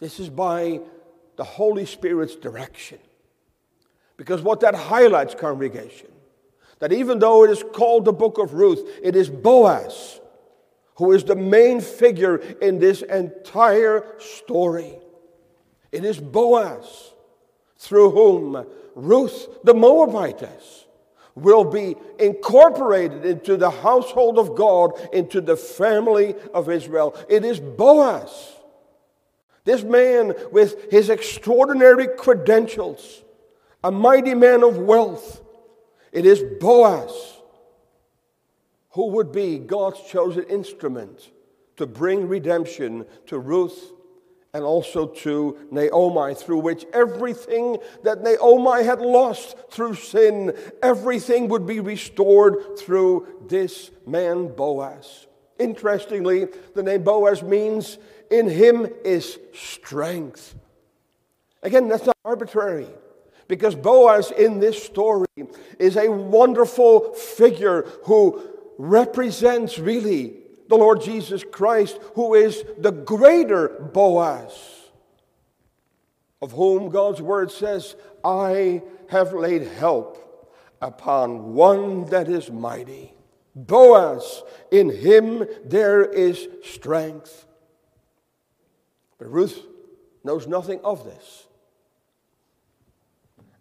This 0.00 0.20
is 0.20 0.28
by 0.28 0.80
the 1.36 1.44
Holy 1.44 1.86
Spirit's 1.86 2.36
direction. 2.36 2.98
Because 4.18 4.42
what 4.42 4.60
that 4.60 4.74
highlights, 4.74 5.34
congregation, 5.34 6.10
that 6.78 6.92
even 6.92 7.20
though 7.20 7.42
it 7.42 7.50
is 7.50 7.64
called 7.72 8.04
the 8.04 8.12
book 8.12 8.36
of 8.36 8.52
Ruth, 8.52 8.86
it 9.02 9.16
is 9.16 9.30
Boaz 9.30 10.20
who 10.96 11.12
is 11.12 11.24
the 11.24 11.36
main 11.36 11.80
figure 11.80 12.36
in 12.36 12.78
this 12.78 13.02
entire 13.02 14.04
story. 14.18 14.98
It 15.92 16.04
is 16.04 16.18
Boaz 16.18 17.12
through 17.78 18.10
whom 18.10 18.66
Ruth 18.94 19.48
the 19.64 19.74
Moabitess 19.74 20.86
will 21.34 21.64
be 21.64 21.94
incorporated 22.18 23.24
into 23.24 23.56
the 23.56 23.70
household 23.70 24.38
of 24.38 24.56
God, 24.56 24.92
into 25.12 25.40
the 25.40 25.56
family 25.56 26.34
of 26.54 26.70
Israel. 26.70 27.14
It 27.28 27.44
is 27.44 27.60
Boaz. 27.60 28.54
This 29.64 29.82
man 29.82 30.34
with 30.50 30.90
his 30.90 31.10
extraordinary 31.10 32.08
credentials, 32.08 33.22
a 33.84 33.90
mighty 33.90 34.34
man 34.34 34.62
of 34.62 34.78
wealth, 34.78 35.42
it 36.12 36.24
is 36.24 36.42
Boaz 36.60 37.12
who 38.90 39.08
would 39.08 39.30
be 39.30 39.58
God's 39.58 40.00
chosen 40.08 40.44
instrument 40.44 41.30
to 41.76 41.86
bring 41.86 42.28
redemption 42.28 43.04
to 43.26 43.38
Ruth 43.38 43.92
and 44.56 44.64
also 44.64 45.06
to 45.06 45.58
Naomi, 45.70 46.34
through 46.34 46.60
which 46.60 46.86
everything 46.94 47.76
that 48.04 48.22
Naomi 48.22 48.84
had 48.84 49.02
lost 49.02 49.54
through 49.70 49.94
sin, 49.94 50.56
everything 50.82 51.48
would 51.48 51.66
be 51.66 51.78
restored 51.78 52.78
through 52.78 53.26
this 53.48 53.90
man 54.06 54.48
Boaz. 54.48 55.26
Interestingly, 55.58 56.46
the 56.74 56.82
name 56.82 57.02
Boaz 57.02 57.42
means 57.42 57.98
in 58.30 58.48
him 58.48 58.88
is 59.04 59.38
strength. 59.52 60.54
Again, 61.62 61.88
that's 61.88 62.06
not 62.06 62.16
arbitrary. 62.24 62.88
Because 63.48 63.74
Boaz 63.74 64.30
in 64.30 64.58
this 64.58 64.82
story 64.82 65.26
is 65.78 65.98
a 65.98 66.10
wonderful 66.10 67.12
figure 67.12 67.82
who 68.04 68.42
represents 68.78 69.78
really 69.78 70.45
the 70.68 70.76
Lord 70.76 71.00
Jesus 71.00 71.44
Christ, 71.44 71.98
who 72.14 72.34
is 72.34 72.64
the 72.78 72.92
greater 72.92 73.68
Boaz, 73.68 74.52
of 76.42 76.52
whom 76.52 76.90
God's 76.90 77.22
word 77.22 77.50
says, 77.50 77.96
I 78.24 78.82
have 79.08 79.32
laid 79.32 79.66
help 79.66 80.22
upon 80.80 81.54
one 81.54 82.06
that 82.06 82.28
is 82.28 82.50
mighty. 82.50 83.14
Boaz, 83.54 84.42
in 84.70 84.90
him 84.90 85.46
there 85.64 86.04
is 86.04 86.48
strength. 86.62 87.46
But 89.18 89.32
Ruth 89.32 89.64
knows 90.24 90.46
nothing 90.46 90.80
of 90.84 91.04
this. 91.04 91.46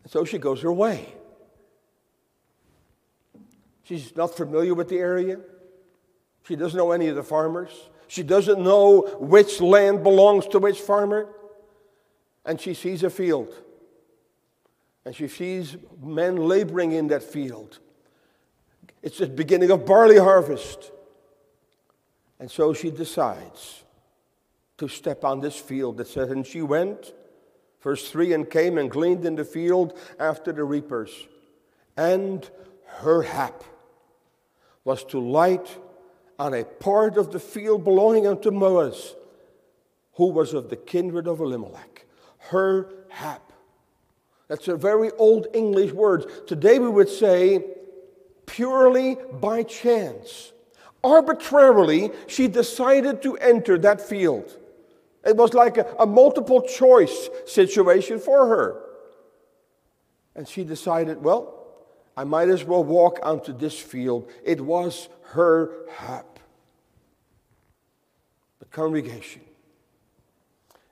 And 0.04 0.12
so 0.12 0.26
she 0.26 0.38
goes 0.38 0.62
her 0.62 0.74
way. 0.74 1.08
She's 3.84 4.16
not 4.16 4.36
familiar 4.36 4.74
with 4.74 4.90
the 4.90 4.98
area. 4.98 5.40
She 6.48 6.56
doesn't 6.56 6.78
know 6.78 6.92
any 6.92 7.08
of 7.08 7.16
the 7.16 7.24
farmers. 7.24 7.72
She 8.08 8.24
doesn't 8.24 8.62
know 8.62 9.02
which 9.20 9.62
land 9.62 10.04
belongs 10.04 10.48
to 10.48 10.60
which 10.60 10.80
farmer. 10.80 11.28
And 12.46 12.62
she 12.62 12.74
sees 12.74 13.04
a 13.04 13.10
field. 13.10 13.54
And 15.06 15.16
she 15.16 15.28
sees 15.28 15.76
men 16.02 16.36
laboring 16.36 16.92
in 16.92 17.08
that 17.08 17.24
field. 17.24 17.80
It's 19.02 19.18
the 19.18 19.28
beginning 19.28 19.72
of 19.72 19.86
barley 19.86 20.18
harvest. 20.18 20.92
And 22.40 22.50
so 22.50 22.74
she 22.74 22.92
decides 22.92 23.84
to 24.78 24.88
step 24.88 25.24
on 25.24 25.40
this 25.40 25.56
field. 25.56 26.00
It 26.00 26.08
says, 26.08 26.30
and 26.30 26.46
she 26.46 26.62
went, 26.62 27.14
verse 27.82 28.10
3, 28.10 28.34
and 28.34 28.50
came 28.50 28.78
and 28.78 28.92
gleaned 28.92 29.26
in 29.26 29.36
the 29.36 29.46
field 29.46 29.98
after 30.20 30.52
the 30.52 30.64
reapers. 30.64 31.12
And 31.98 32.48
her 32.86 33.24
hap 33.24 33.64
was 34.84 35.04
to 35.06 35.20
light 35.20 35.78
on 36.38 36.54
a 36.54 36.64
part 36.64 37.18
of 37.18 37.32
the 37.32 37.40
field 37.40 37.84
belonging 37.84 38.28
unto 38.28 38.52
Boaz, 38.52 39.16
who 40.14 40.28
was 40.28 40.54
of 40.54 40.70
the 40.70 40.76
kindred 40.76 41.28
of 41.28 41.40
Elimelech. 41.40 42.06
Her 42.38 42.92
hap. 43.10 43.52
That's 44.48 44.68
a 44.68 44.76
very 44.76 45.12
old 45.12 45.48
English 45.54 45.92
word. 45.92 46.48
Today 46.48 46.80
we 46.80 46.90
would 46.90 47.10
say 47.10 47.64
purely 48.46 49.18
by 49.34 49.64
chance. 49.64 50.52
Arbitrarily, 51.04 52.12
she 52.28 52.48
decided 52.48 53.22
to 53.22 53.38
enter 53.38 53.78
that 53.80 54.02
field. 54.02 54.58
It 55.24 55.36
was 55.36 55.54
like 55.54 55.78
a, 55.78 55.96
a 56.00 56.06
multiple 56.06 56.62
choice 56.62 57.30
situation 57.46 58.20
for 58.20 58.48
her. 58.48 58.82
And 60.36 60.48
she 60.48 60.64
decided, 60.64 61.24
well, 61.24 61.55
I 62.18 62.24
might 62.24 62.50
as 62.50 62.64
well 62.64 62.84
walk 62.84 63.20
onto 63.24 63.54
this 63.54 63.78
field. 63.78 64.30
It 64.44 64.62
was 64.62 65.10
her 65.32 65.72
hap. 65.90 66.40
The 68.60 68.66
congregation. 68.66 69.42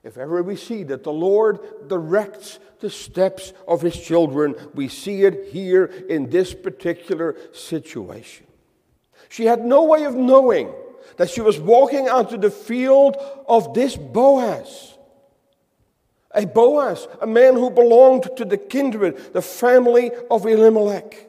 If 0.02 0.18
ever 0.18 0.42
we 0.42 0.56
see 0.56 0.82
that 0.84 1.02
the 1.02 1.12
Lord 1.12 1.88
directs 1.88 2.58
the 2.80 2.90
steps 2.90 3.54
of 3.66 3.80
his 3.80 3.98
children, 3.98 4.54
we 4.74 4.88
see 4.88 5.22
it 5.22 5.48
here 5.50 5.84
in 5.84 6.28
this 6.28 6.52
particular 6.52 7.36
situation. 7.52 8.46
She 9.30 9.46
had 9.46 9.64
no 9.64 9.84
way 9.84 10.04
of 10.04 10.14
knowing 10.14 10.72
that 11.16 11.30
she 11.30 11.40
was 11.40 11.58
walking 11.58 12.08
onto 12.10 12.36
the 12.36 12.50
field 12.50 13.16
of 13.48 13.72
this 13.72 13.96
Boaz. 13.96 14.93
A 16.34 16.46
Boaz, 16.46 17.06
a 17.20 17.26
man 17.26 17.54
who 17.54 17.70
belonged 17.70 18.28
to 18.36 18.44
the 18.44 18.58
kindred, 18.58 19.32
the 19.32 19.42
family 19.42 20.10
of 20.30 20.44
Elimelech. 20.46 21.28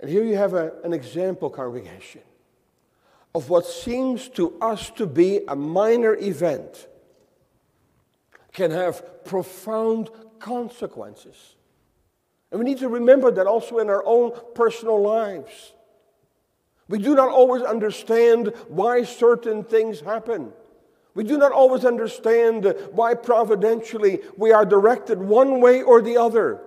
And 0.00 0.10
here 0.10 0.24
you 0.24 0.36
have 0.36 0.54
a, 0.54 0.72
an 0.84 0.92
example, 0.92 1.48
congregation, 1.48 2.22
of 3.34 3.48
what 3.48 3.66
seems 3.66 4.28
to 4.30 4.58
us 4.60 4.90
to 4.90 5.06
be 5.06 5.40
a 5.46 5.56
minor 5.56 6.14
event 6.16 6.88
can 8.52 8.70
have 8.70 9.24
profound 9.24 10.10
consequences. 10.38 11.56
And 12.50 12.58
we 12.58 12.64
need 12.64 12.78
to 12.78 12.88
remember 12.88 13.30
that 13.30 13.46
also 13.46 13.78
in 13.78 13.90
our 13.90 14.04
own 14.06 14.32
personal 14.54 15.00
lives. 15.00 15.72
We 16.88 16.98
do 16.98 17.14
not 17.14 17.28
always 17.28 17.62
understand 17.62 18.52
why 18.68 19.02
certain 19.04 19.64
things 19.64 20.00
happen. 20.00 20.52
We 21.16 21.24
do 21.24 21.38
not 21.38 21.50
always 21.50 21.86
understand 21.86 22.66
why 22.92 23.14
providentially 23.14 24.20
we 24.36 24.52
are 24.52 24.66
directed 24.66 25.18
one 25.18 25.62
way 25.62 25.80
or 25.80 26.02
the 26.02 26.18
other. 26.18 26.60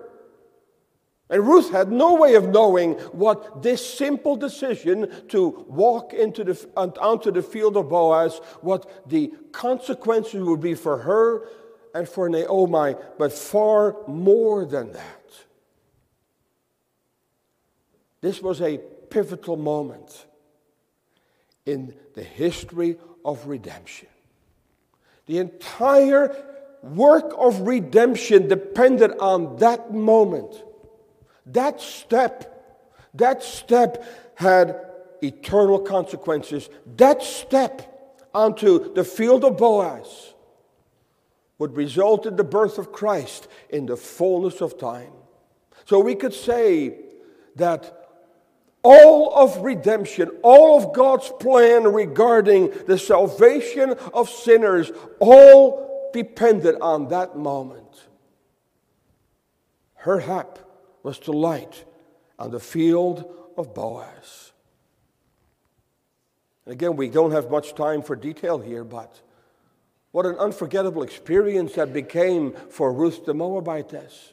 And 1.30 1.46
Ruth 1.46 1.70
had 1.70 1.92
no 1.92 2.14
way 2.14 2.34
of 2.34 2.48
knowing 2.48 2.94
what 3.12 3.62
this 3.62 3.94
simple 3.94 4.34
decision 4.34 5.28
to 5.28 5.64
walk 5.68 6.12
into 6.12 6.42
the, 6.42 6.68
onto 6.76 7.30
the 7.30 7.42
field 7.42 7.76
of 7.76 7.90
Boaz, 7.90 8.40
what 8.60 9.08
the 9.08 9.32
consequences 9.52 10.42
would 10.42 10.60
be 10.60 10.74
for 10.74 10.98
her 10.98 11.46
and 11.94 12.08
for 12.08 12.28
Naomi, 12.28 12.96
but 13.18 13.32
far 13.32 13.98
more 14.08 14.64
than 14.64 14.90
that. 14.92 15.32
This 18.20 18.42
was 18.42 18.60
a 18.60 18.78
pivotal 19.10 19.56
moment 19.56 20.26
in 21.64 21.94
the 22.14 22.24
history 22.24 22.98
of 23.24 23.46
redemption. 23.46 24.08
The 25.30 25.38
entire 25.38 26.36
work 26.82 27.32
of 27.38 27.60
redemption 27.60 28.48
depended 28.48 29.12
on 29.20 29.58
that 29.58 29.94
moment. 29.94 30.60
That 31.46 31.80
step, 31.80 32.82
that 33.14 33.44
step 33.44 34.04
had 34.34 34.90
eternal 35.22 35.78
consequences. 35.78 36.68
That 36.96 37.22
step 37.22 38.26
onto 38.34 38.92
the 38.92 39.04
field 39.04 39.44
of 39.44 39.56
Boaz 39.56 40.34
would 41.58 41.76
result 41.76 42.26
in 42.26 42.34
the 42.34 42.42
birth 42.42 42.76
of 42.76 42.90
Christ 42.90 43.46
in 43.68 43.86
the 43.86 43.96
fullness 43.96 44.60
of 44.60 44.78
time. 44.78 45.12
So 45.84 46.00
we 46.00 46.16
could 46.16 46.34
say 46.34 46.98
that 47.54 47.99
all 48.82 49.34
of 49.34 49.58
redemption, 49.58 50.30
all 50.42 50.78
of 50.82 50.94
God's 50.94 51.30
plan 51.40 51.84
regarding 51.84 52.70
the 52.86 52.98
salvation 52.98 53.90
of 54.14 54.30
sinners, 54.30 54.90
all 55.18 56.10
depended 56.12 56.76
on 56.80 57.08
that 57.08 57.36
moment. 57.36 58.08
Her 59.94 60.20
hap 60.20 60.58
was 61.02 61.18
to 61.20 61.32
light 61.32 61.84
on 62.38 62.50
the 62.50 62.60
field 62.60 63.30
of 63.56 63.74
Boaz. 63.74 64.52
And 66.64 66.72
again, 66.72 66.96
we 66.96 67.08
don't 67.08 67.32
have 67.32 67.50
much 67.50 67.74
time 67.74 68.02
for 68.02 68.16
detail 68.16 68.58
here, 68.58 68.84
but 68.84 69.20
what 70.12 70.26
an 70.26 70.36
unforgettable 70.36 71.02
experience 71.02 71.74
that 71.74 71.92
became 71.92 72.52
for 72.70 72.92
Ruth 72.92 73.26
the 73.26 73.34
Moabitess. 73.34 74.32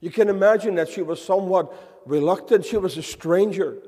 You 0.00 0.10
can 0.10 0.28
imagine 0.28 0.76
that 0.76 0.88
she 0.88 1.02
was 1.02 1.22
somewhat 1.22 1.72
reluctant, 2.06 2.64
she 2.64 2.78
was 2.78 2.96
a 2.96 3.02
stranger. 3.02 3.78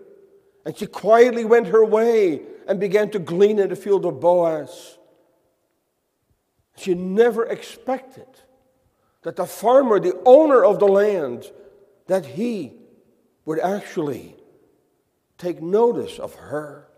And 0.64 0.76
she 0.76 0.86
quietly 0.86 1.44
went 1.44 1.68
her 1.68 1.84
way 1.84 2.42
and 2.68 2.78
began 2.78 3.10
to 3.10 3.18
glean 3.18 3.58
in 3.58 3.70
the 3.70 3.76
field 3.76 4.04
of 4.04 4.20
Boaz. 4.20 4.98
She 6.76 6.94
never 6.94 7.44
expected 7.46 8.26
that 9.22 9.36
the 9.36 9.46
farmer, 9.46 9.98
the 9.98 10.20
owner 10.24 10.64
of 10.64 10.78
the 10.78 10.86
land, 10.86 11.50
that 12.06 12.24
he 12.24 12.74
would 13.44 13.58
actually 13.58 14.36
take 15.38 15.60
notice 15.60 16.18
of 16.18 16.34
her. 16.34 16.88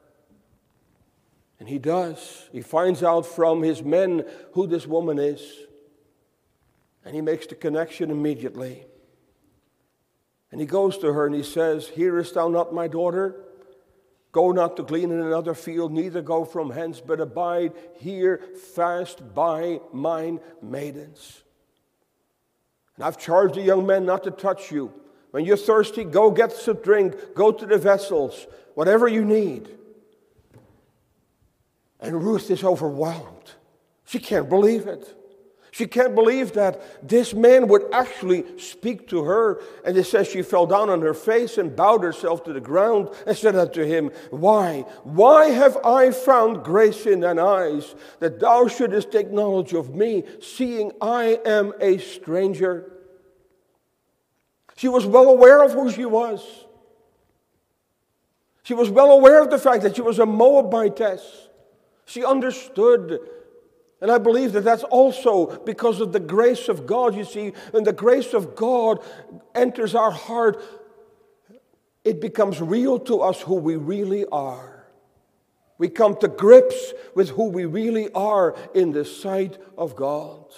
And 1.59 1.69
he 1.69 1.79
does. 1.79 2.49
He 2.53 2.61
finds 2.61 3.03
out 3.03 3.25
from 3.25 3.63
his 3.63 3.83
men 3.83 4.25
who 4.53 4.67
this 4.67 4.87
woman 4.87 5.19
is. 5.19 5.41
And 7.05 7.15
he 7.15 7.21
makes 7.21 7.47
the 7.47 7.55
connection 7.55 8.11
immediately. 8.11 8.87
And 10.55 10.61
he 10.61 10.69
goes 10.69 10.99
to 10.99 11.13
her 11.13 11.27
and 11.27 11.35
he 11.35 11.43
says, 11.43 11.89
Hearest 11.89 12.35
thou 12.35 12.47
not 12.47 12.73
my 12.73 12.87
daughter? 12.87 13.35
Go 14.31 14.53
not 14.53 14.77
to 14.77 14.85
glean 14.85 15.11
in 15.11 15.21
another 15.21 15.53
field, 15.53 15.91
neither 15.91 16.23
go 16.23 16.45
from 16.45 16.71
hence, 16.71 17.01
but 17.01 17.19
abide 17.19 17.73
here 17.97 18.41
fast 18.73 19.35
by 19.35 19.81
mine 19.93 20.39
maidens. 20.63 21.43
And 22.95 23.05
I've 23.05 23.19
charged 23.19 23.57
the 23.57 23.63
young 23.63 23.85
men 23.85 24.07
not 24.07 24.23
to 24.23 24.31
touch 24.31 24.71
you. 24.71 24.93
When 25.33 25.45
you're 25.45 25.57
thirsty, 25.57 26.05
go 26.05 26.31
get 26.31 26.53
some 26.53 26.77
drink, 26.77 27.17
go 27.35 27.51
to 27.51 27.67
the 27.67 27.77
vessels, 27.77 28.47
whatever 28.75 29.09
you 29.09 29.25
need. 29.25 29.69
And 31.99 32.23
Ruth 32.23 32.49
is 32.53 32.63
overwhelmed. 32.63 33.55
She 34.05 34.21
can't 34.21 34.49
believe 34.49 34.87
it. 34.87 35.19
She 35.75 35.89
can't 35.89 36.15
believe 36.15 36.53
that 36.53 37.09
this 37.09 37.35
man 37.35 37.67
would 37.67 37.93
actually 37.93 38.45
speak 38.61 39.09
to 39.09 39.25
her. 39.25 39.61
And 39.85 39.97
it 39.97 40.05
says 40.05 40.29
she 40.29 40.43
fell 40.43 40.67
down 40.67 40.89
on 40.89 41.01
her 41.01 41.15
face 41.15 41.59
and 41.59 41.75
bowed 41.75 42.05
herself 42.05 42.45
to 42.45 42.53
the 42.53 42.61
ground 42.61 43.09
and 43.27 43.37
said 43.37 43.57
unto 43.57 43.83
him, 43.83 44.13
Why? 44.31 44.83
Why 45.03 45.47
have 45.47 45.77
I 45.85 46.13
found 46.13 46.63
grace 46.63 47.07
in 47.07 47.19
thine 47.19 47.41
eyes 47.41 47.97
that 48.21 48.39
thou 48.39 48.69
shouldest 48.69 49.11
take 49.11 49.33
knowledge 49.33 49.73
of 49.73 49.97
me, 49.97 50.23
seeing 50.41 50.93
I 51.01 51.41
am 51.45 51.73
a 51.81 51.99
stranger? 51.99 52.93
She 54.77 54.87
was 54.87 55.05
well 55.07 55.29
aware 55.29 55.61
of 55.61 55.73
who 55.73 55.91
she 55.91 56.05
was. 56.05 56.67
She 58.63 58.75
was 58.75 58.91
well 58.91 59.11
aware 59.11 59.43
of 59.43 59.51
the 59.51 59.59
fact 59.59 59.83
that 59.83 59.97
she 59.97 60.03
was 60.03 60.21
a 60.21 60.25
Moabitess. 60.25 61.49
She 62.05 62.25
understood 62.25 63.19
and 64.05 64.13
I 64.13 64.19
believe 64.19 64.53
that 64.53 64.65
that's 64.65 64.83
also 64.83 65.47
because 65.65 65.99
of 65.99 66.13
the 66.13 66.21
grace 66.21 66.69
of 66.69 66.87
God. 66.87 67.15
You 67.15 67.25
see, 67.25 67.55
when 67.71 67.85
the 67.85 67.93
grace 67.95 68.35
of 68.35 68.55
God 68.55 69.03
enters 69.55 69.95
our 69.95 70.11
heart, 70.11 70.63
it 72.05 72.21
becomes 72.21 72.61
real 72.61 72.99
to 72.99 73.23
us 73.23 73.41
who 73.41 73.55
we 73.55 73.77
really 73.77 74.27
are. 74.27 74.85
We 75.79 75.89
come 75.89 76.19
to 76.19 76.29
grips 76.29 76.93
with 77.15 77.31
who 77.31 77.45
we 77.49 77.65
really 77.65 78.13
are 78.13 78.55
in 78.75 78.93
the 78.93 79.07
sight 79.07 79.57
of 79.79 79.97
God. 79.97 80.53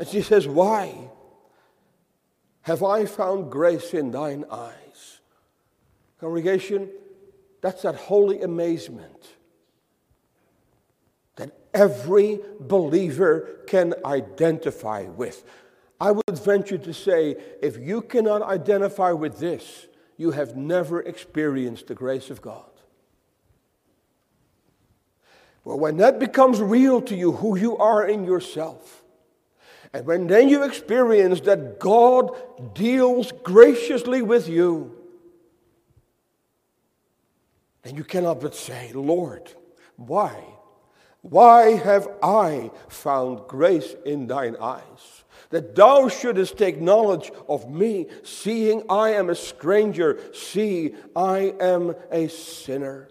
And 0.00 0.08
she 0.08 0.22
says, 0.22 0.48
Why 0.48 1.12
have 2.62 2.82
I 2.82 3.04
found 3.04 3.52
grace 3.52 3.94
in 3.94 4.10
thine 4.10 4.46
eyes? 4.50 5.20
Congregation, 6.18 6.90
that's 7.60 7.82
that 7.82 7.94
holy 7.94 8.42
amazement 8.42 9.36
every 11.74 12.40
believer 12.58 13.60
can 13.66 13.94
identify 14.04 15.02
with. 15.02 15.44
I 16.00 16.12
would 16.12 16.38
venture 16.38 16.78
to 16.78 16.94
say 16.94 17.36
if 17.62 17.76
you 17.78 18.00
cannot 18.00 18.42
identify 18.42 19.12
with 19.12 19.38
this, 19.38 19.86
you 20.16 20.32
have 20.32 20.56
never 20.56 21.00
experienced 21.00 21.86
the 21.86 21.94
grace 21.94 22.30
of 22.30 22.40
God. 22.42 22.64
Well, 25.64 25.78
when 25.78 25.98
that 25.98 26.18
becomes 26.18 26.60
real 26.60 27.02
to 27.02 27.14
you, 27.14 27.32
who 27.32 27.56
you 27.56 27.76
are 27.76 28.06
in 28.06 28.24
yourself, 28.24 29.02
and 29.92 30.06
when 30.06 30.26
then 30.26 30.48
you 30.48 30.62
experience 30.62 31.40
that 31.42 31.78
God 31.78 32.30
deals 32.74 33.32
graciously 33.42 34.22
with 34.22 34.48
you, 34.48 34.96
then 37.82 37.96
you 37.96 38.04
cannot 38.04 38.40
but 38.40 38.54
say, 38.54 38.92
Lord, 38.92 39.52
why 39.96 40.44
why 41.22 41.72
have 41.72 42.08
I 42.22 42.70
found 42.88 43.46
grace 43.46 43.94
in 44.06 44.26
thine 44.26 44.56
eyes? 44.56 45.24
That 45.50 45.74
thou 45.74 46.08
shouldest 46.08 46.56
take 46.56 46.80
knowledge 46.80 47.30
of 47.48 47.70
me, 47.70 48.06
seeing 48.22 48.84
I 48.88 49.10
am 49.10 49.28
a 49.28 49.34
stranger, 49.34 50.18
see, 50.32 50.94
I 51.14 51.54
am 51.60 51.94
a 52.10 52.28
sinner. 52.28 53.08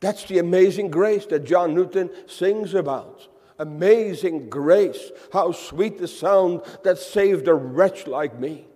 That's 0.00 0.24
the 0.24 0.38
amazing 0.38 0.90
grace 0.90 1.26
that 1.26 1.44
John 1.44 1.74
Newton 1.74 2.10
sings 2.26 2.74
about. 2.74 3.26
Amazing 3.58 4.50
grace, 4.50 5.10
how 5.32 5.52
sweet 5.52 5.98
the 5.98 6.06
sound 6.06 6.60
that 6.84 6.98
saved 6.98 7.48
a 7.48 7.54
wretch 7.54 8.06
like 8.06 8.38
me. 8.38 8.66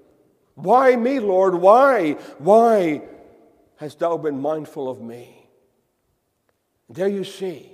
Why 0.55 0.97
me, 0.97 1.21
Lord? 1.21 1.55
Why? 1.55 2.13
Why 2.39 3.03
hast 3.77 3.99
thou 3.99 4.17
been 4.17 4.41
mindful 4.41 4.89
of 4.89 5.01
me? 5.01 5.47
There 6.89 7.09
you 7.09 7.23
see 7.23 7.70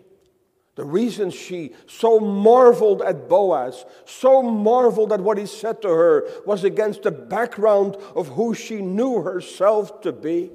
the 0.77 0.85
reason 0.85 1.31
she 1.31 1.73
so 1.87 2.21
marveled 2.21 3.01
at 3.01 3.29
Boaz, 3.31 3.87
so 4.05 4.43
marveled 4.43 5.11
at 5.11 5.21
what 5.21 5.39
he 5.39 5.47
said 5.47 5.81
to 5.83 5.89
her, 5.89 6.29
was 6.45 6.65
against 6.65 7.03
the 7.03 7.11
background 7.11 7.97
of 8.15 8.29
who 8.29 8.55
she 8.55 8.83
knew 8.83 9.23
herself 9.23 10.03
to 10.03 10.13
be. 10.13 10.51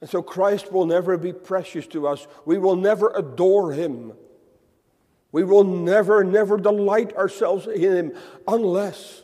And 0.00 0.08
so 0.08 0.22
Christ 0.22 0.72
will 0.72 0.86
never 0.86 1.18
be 1.18 1.34
precious 1.34 1.86
to 1.88 2.08
us. 2.08 2.26
We 2.46 2.56
will 2.56 2.74
never 2.74 3.12
adore 3.14 3.72
him. 3.72 4.14
We 5.30 5.44
will 5.44 5.64
never, 5.64 6.24
never 6.24 6.56
delight 6.56 7.14
ourselves 7.14 7.66
in 7.66 7.80
him 7.80 8.12
unless 8.48 9.22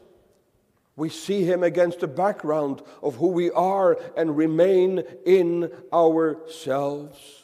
we 0.96 1.08
see 1.08 1.44
him 1.44 1.62
against 1.62 2.00
the 2.00 2.08
background 2.08 2.82
of 3.02 3.14
who 3.16 3.28
we 3.28 3.50
are 3.52 3.98
and 4.16 4.36
remain 4.36 5.02
in 5.24 5.70
ourselves. 5.92 7.37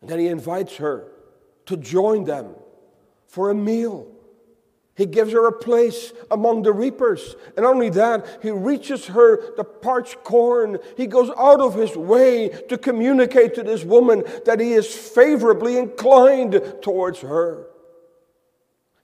And 0.00 0.10
then 0.10 0.18
he 0.18 0.28
invites 0.28 0.76
her 0.76 1.08
to 1.66 1.76
join 1.76 2.24
them 2.24 2.54
for 3.26 3.50
a 3.50 3.54
meal. 3.54 4.06
He 4.96 5.06
gives 5.06 5.32
her 5.32 5.46
a 5.46 5.52
place 5.52 6.12
among 6.28 6.62
the 6.62 6.72
reapers. 6.72 7.36
And 7.56 7.64
only 7.64 7.88
that, 7.90 8.26
he 8.42 8.50
reaches 8.50 9.06
her 9.06 9.54
the 9.56 9.62
parched 9.62 10.24
corn. 10.24 10.78
He 10.96 11.06
goes 11.06 11.30
out 11.38 11.60
of 11.60 11.74
his 11.74 11.94
way 11.94 12.48
to 12.68 12.76
communicate 12.76 13.54
to 13.54 13.62
this 13.62 13.84
woman 13.84 14.24
that 14.44 14.58
he 14.58 14.72
is 14.72 14.92
favorably 14.92 15.78
inclined 15.78 16.60
towards 16.82 17.20
her. 17.20 17.68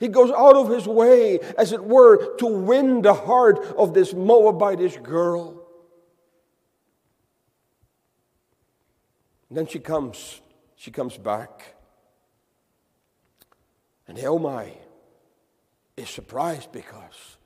He 0.01 0.09
goes 0.09 0.33
out 0.33 0.57
of 0.57 0.69
his 0.69 0.89
way, 0.89 1.39
as 1.57 1.73
it 1.73 1.85
were, 1.85 2.37
to 2.39 2.47
win 2.47 3.03
the 3.03 3.15
heart 3.15 3.65
of 3.79 3.95
this 3.95 4.13
Moabitish 4.13 5.01
girl. 5.01 5.63
And 9.49 9.59
then 9.59 9.67
she 9.69 9.79
comes 9.79 10.41
she 10.85 10.91
comes 10.91 11.17
back. 11.17 11.77
And 14.07 14.19
Naomi 14.19 14.77
is 15.97 16.11
surprised 16.11 16.73
because 16.73 17.39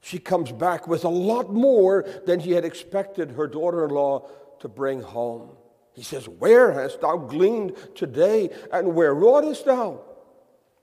she 0.00 0.18
comes 0.18 0.50
back 0.50 0.88
with 0.88 1.04
a 1.04 1.08
lot 1.08 1.52
more 1.52 2.04
than 2.26 2.40
she 2.40 2.50
had 2.50 2.64
expected 2.64 3.30
her 3.30 3.46
daughter 3.46 3.84
in 3.84 3.92
law 3.92 4.28
to 4.58 4.68
bring 4.68 5.02
home. 5.02 5.50
He 5.92 6.02
says, 6.02 6.28
Where 6.28 6.72
hast 6.72 7.00
thou 7.00 7.16
gleaned 7.16 7.76
today, 7.94 8.50
and 8.72 8.96
where 8.96 9.14
wroughtest 9.14 9.66
thou? 9.66 10.00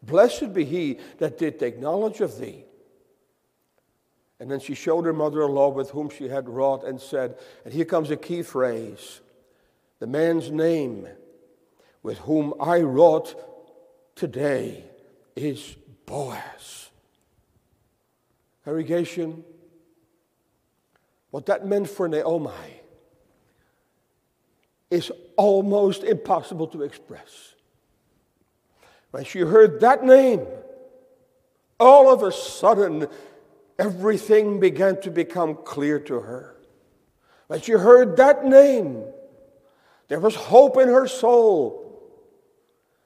Blessed 0.01 0.53
be 0.53 0.63
he 0.63 0.97
that 1.17 1.37
did 1.37 1.59
take 1.59 1.77
knowledge 1.77 2.21
of 2.21 2.39
thee. 2.39 2.63
And 4.39 4.49
then 4.49 4.61
she 4.61 4.75
showed 4.75 5.03
her 5.03 5.11
mother 5.11 5.43
in 5.43 5.51
law 5.51 5.67
with 5.67 5.89
whom 5.89 6.09
she 6.09 6.29
had 6.29 6.47
wrought 6.47 6.85
and 6.85 7.01
said, 7.01 7.37
and 7.65 7.73
here 7.73 7.83
comes 7.83 8.11
a 8.11 8.15
key 8.15 8.43
phrase 8.43 9.19
the 9.99 10.07
man's 10.07 10.49
name 10.49 11.05
with 12.03 12.17
whom 12.19 12.53
I 12.59 12.81
wrought 12.81 13.35
today 14.15 14.83
is 15.35 15.75
Boaz. 16.05 16.89
Irrigation, 18.65 19.43
what 21.31 21.45
that 21.47 21.65
meant 21.65 21.89
for 21.89 22.07
Naomi 22.07 22.81
is 24.89 25.11
almost 25.37 26.03
impossible 26.03 26.67
to 26.67 26.83
express. 26.83 27.55
When 29.11 29.23
she 29.23 29.39
heard 29.39 29.79
that 29.81 30.03
name, 30.03 30.45
all 31.79 32.13
of 32.13 32.23
a 32.23 32.31
sudden, 32.31 33.07
everything 33.79 34.59
began 34.59 35.01
to 35.01 35.09
become 35.09 35.55
clear 35.55 35.99
to 36.01 36.19
her. 36.19 36.55
When 37.47 37.61
she 37.61 37.73
heard 37.73 38.17
that 38.17 38.45
name, 38.45 39.03
there 40.07 40.19
was 40.19 40.35
hope 40.35 40.77
in 40.77 40.87
her 40.87 41.07
soul. 41.07 41.80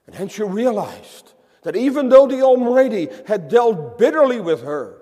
And 0.07 0.15
then 0.15 0.27
she 0.27 0.43
realized 0.43 1.33
that 1.63 1.75
even 1.75 2.09
though 2.09 2.27
the 2.27 2.41
Almighty 2.41 3.09
had 3.27 3.49
dealt 3.49 3.97
bitterly 3.97 4.39
with 4.39 4.61
her, 4.63 4.97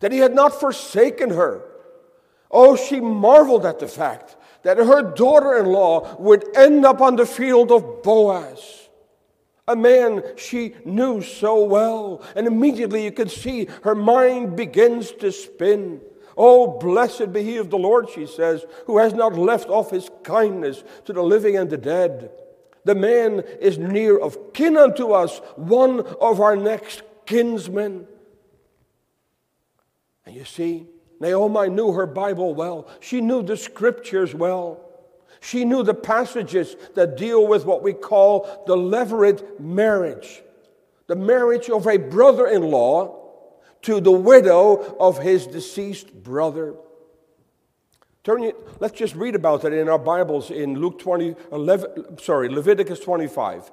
that 0.00 0.12
He 0.12 0.18
had 0.18 0.34
not 0.34 0.60
forsaken 0.60 1.30
her, 1.30 1.62
oh, 2.50 2.76
she 2.76 3.00
marveled 3.00 3.64
at 3.64 3.78
the 3.78 3.88
fact 3.88 4.36
that 4.62 4.76
her 4.76 5.02
daughter 5.02 5.58
in 5.58 5.66
law 5.66 6.14
would 6.16 6.56
end 6.56 6.84
up 6.84 7.00
on 7.00 7.16
the 7.16 7.26
field 7.26 7.72
of 7.72 8.02
Boaz. 8.02 8.88
A 9.68 9.76
man 9.76 10.22
she 10.36 10.74
knew 10.84 11.22
so 11.22 11.64
well. 11.64 12.22
And 12.36 12.46
immediately 12.46 13.04
you 13.04 13.12
could 13.12 13.30
see 13.30 13.68
her 13.84 13.94
mind 13.94 14.56
begins 14.56 15.12
to 15.12 15.32
spin. 15.32 16.00
Oh, 16.36 16.78
blessed 16.78 17.32
be 17.32 17.42
he 17.42 17.56
of 17.58 17.70
the 17.70 17.78
Lord, 17.78 18.08
she 18.10 18.26
says, 18.26 18.64
who 18.86 18.98
has 18.98 19.14
not 19.14 19.34
left 19.34 19.68
off 19.68 19.90
his 19.90 20.10
kindness 20.22 20.82
to 21.04 21.12
the 21.12 21.22
living 21.22 21.56
and 21.56 21.70
the 21.70 21.76
dead. 21.76 22.30
The 22.84 22.94
man 22.94 23.40
is 23.60 23.78
near 23.78 24.18
of 24.18 24.52
kin 24.52 24.76
unto 24.76 25.12
us, 25.12 25.38
one 25.56 26.00
of 26.00 26.40
our 26.40 26.56
next 26.56 27.02
kinsmen. 27.26 28.06
And 30.26 30.34
you 30.34 30.44
see, 30.44 30.86
Naomi 31.20 31.68
knew 31.68 31.92
her 31.92 32.06
Bible 32.06 32.54
well. 32.54 32.88
She 33.00 33.20
knew 33.20 33.42
the 33.42 33.56
scriptures 33.56 34.34
well. 34.34 34.80
She 35.40 35.64
knew 35.64 35.82
the 35.82 35.94
passages 35.94 36.76
that 36.94 37.16
deal 37.16 37.46
with 37.46 37.64
what 37.64 37.82
we 37.82 37.92
call 37.92 38.64
the 38.66 38.76
levirate 38.76 39.58
marriage, 39.58 40.42
the 41.08 41.16
marriage 41.16 41.68
of 41.68 41.86
a 41.86 41.96
brother 41.96 42.46
in 42.46 42.62
law 42.62 43.18
to 43.82 44.00
the 44.00 44.12
widow 44.12 44.96
of 44.98 45.18
his 45.18 45.46
deceased 45.46 46.12
brother. 46.22 46.74
Turn 48.24 48.52
let's 48.78 48.96
just 48.96 49.16
read 49.16 49.34
about 49.34 49.64
it 49.64 49.72
in 49.72 49.88
our 49.88 49.98
Bibles 49.98 50.50
in 50.52 50.78
Luke 50.78 51.00
20, 51.00 51.34
11, 51.50 52.18
sorry, 52.18 52.48
Leviticus 52.48 53.00
25. 53.00 53.72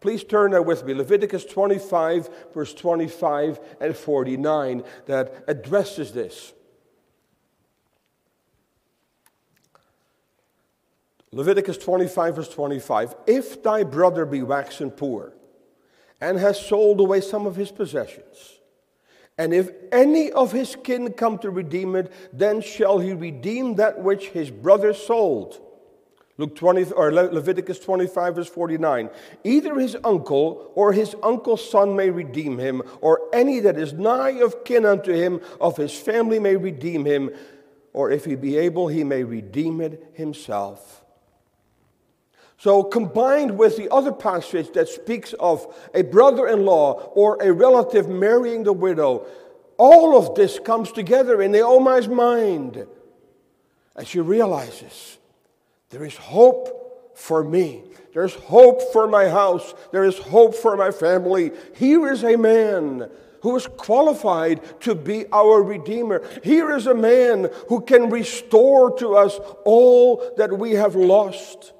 Please 0.00 0.24
turn 0.24 0.50
there 0.50 0.62
with 0.62 0.84
me. 0.84 0.94
Leviticus 0.94 1.44
25, 1.44 2.28
verse 2.52 2.74
25 2.74 3.60
and 3.80 3.96
49, 3.96 4.82
that 5.06 5.44
addresses 5.46 6.12
this. 6.12 6.52
Leviticus 11.30 11.78
25, 11.78 12.36
verse 12.36 12.48
25. 12.48 13.14
If 13.26 13.62
thy 13.62 13.84
brother 13.84 14.26
be 14.26 14.42
waxen 14.42 14.90
poor, 14.90 15.32
and 16.20 16.38
has 16.38 16.60
sold 16.60 17.00
away 17.00 17.20
some 17.20 17.46
of 17.46 17.56
his 17.56 17.70
possessions, 17.70 18.53
and 19.36 19.52
if 19.52 19.70
any 19.90 20.30
of 20.30 20.52
his 20.52 20.76
kin 20.82 21.12
come 21.12 21.38
to 21.38 21.50
redeem 21.50 21.96
it, 21.96 22.12
then 22.32 22.60
shall 22.60 22.98
he 22.98 23.12
redeem 23.12 23.76
that 23.76 24.00
which 24.00 24.28
his 24.28 24.50
brother 24.50 24.94
sold. 24.94 25.60
Luke 26.36 26.56
20 26.56 26.92
or 26.92 27.12
Le- 27.12 27.32
Leviticus 27.32 27.78
25 27.78 28.36
verse 28.36 28.48
49. 28.48 29.10
Either 29.44 29.78
his 29.78 29.96
uncle 30.02 30.72
or 30.74 30.92
his 30.92 31.14
uncle's 31.22 31.68
son 31.68 31.94
may 31.94 32.10
redeem 32.10 32.58
him, 32.58 32.82
or 33.00 33.20
any 33.32 33.60
that 33.60 33.78
is 33.78 33.92
nigh 33.92 34.40
of 34.40 34.64
kin 34.64 34.84
unto 34.84 35.12
him 35.12 35.40
of 35.60 35.76
his 35.76 35.92
family 35.92 36.38
may 36.38 36.56
redeem 36.56 37.04
him, 37.04 37.30
or 37.92 38.10
if 38.10 38.24
he 38.24 38.34
be 38.34 38.56
able, 38.56 38.88
he 38.88 39.04
may 39.04 39.22
redeem 39.22 39.80
it 39.80 40.10
himself. 40.14 41.03
So, 42.64 42.82
combined 42.82 43.58
with 43.58 43.76
the 43.76 43.92
other 43.92 44.10
passage 44.10 44.72
that 44.72 44.88
speaks 44.88 45.34
of 45.34 45.66
a 45.92 46.00
brother 46.00 46.48
in 46.48 46.64
law 46.64 46.94
or 47.14 47.36
a 47.42 47.52
relative 47.52 48.08
marrying 48.08 48.64
the 48.64 48.72
widow, 48.72 49.26
all 49.76 50.16
of 50.16 50.34
this 50.34 50.58
comes 50.58 50.90
together 50.90 51.42
in 51.42 51.52
Naomi's 51.52 52.08
mind. 52.08 52.86
And 53.94 54.06
she 54.08 54.18
realizes 54.18 55.18
there 55.90 56.06
is 56.06 56.16
hope 56.16 57.12
for 57.14 57.44
me. 57.44 57.84
There's 58.14 58.34
hope 58.34 58.80
for 58.94 59.06
my 59.06 59.28
house. 59.28 59.74
There 59.92 60.04
is 60.04 60.16
hope 60.16 60.54
for 60.54 60.74
my 60.74 60.90
family. 60.90 61.52
Here 61.74 62.10
is 62.10 62.24
a 62.24 62.38
man 62.38 63.10
who 63.42 63.56
is 63.56 63.66
qualified 63.66 64.80
to 64.80 64.94
be 64.94 65.26
our 65.32 65.62
Redeemer. 65.62 66.26
Here 66.42 66.74
is 66.74 66.86
a 66.86 66.94
man 66.94 67.50
who 67.68 67.82
can 67.82 68.08
restore 68.08 68.96
to 69.00 69.16
us 69.16 69.38
all 69.66 70.32
that 70.38 70.58
we 70.58 70.72
have 70.72 70.94
lost. 70.94 71.73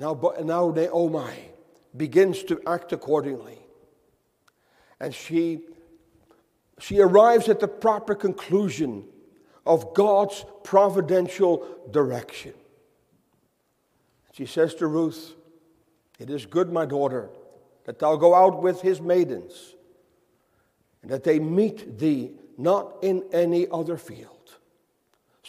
Now, 0.00 0.18
now 0.42 0.70
Naomi 0.70 1.50
begins 1.94 2.42
to 2.44 2.58
act 2.66 2.92
accordingly. 2.94 3.58
And 4.98 5.14
she, 5.14 5.60
she 6.78 7.00
arrives 7.00 7.50
at 7.50 7.60
the 7.60 7.68
proper 7.68 8.14
conclusion 8.14 9.04
of 9.66 9.92
God's 9.92 10.42
providential 10.64 11.66
direction. 11.90 12.54
She 14.32 14.46
says 14.46 14.74
to 14.76 14.86
Ruth, 14.86 15.34
It 16.18 16.30
is 16.30 16.46
good, 16.46 16.72
my 16.72 16.86
daughter, 16.86 17.28
that 17.84 17.98
thou 17.98 18.16
go 18.16 18.34
out 18.34 18.62
with 18.62 18.80
his 18.80 19.02
maidens, 19.02 19.74
and 21.02 21.10
that 21.10 21.24
they 21.24 21.38
meet 21.38 21.98
thee 21.98 22.32
not 22.56 22.96
in 23.02 23.24
any 23.32 23.68
other 23.70 23.98
field. 23.98 24.39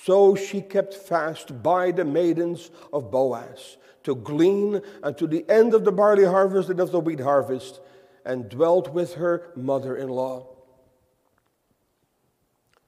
So 0.03 0.33
she 0.33 0.61
kept 0.61 0.95
fast 0.95 1.61
by 1.61 1.91
the 1.91 2.05
maidens 2.05 2.71
of 2.91 3.11
Boaz 3.11 3.77
to 4.03 4.15
glean 4.15 4.81
unto 5.03 5.27
the 5.27 5.45
end 5.47 5.75
of 5.75 5.85
the 5.85 5.91
barley 5.91 6.25
harvest 6.25 6.69
and 6.69 6.79
of 6.79 6.91
the 6.91 6.99
wheat 6.99 7.19
harvest, 7.19 7.79
and 8.25 8.49
dwelt 8.49 8.93
with 8.93 9.15
her 9.15 9.51
mother 9.55 9.95
in 9.95 10.09
law. 10.09 10.47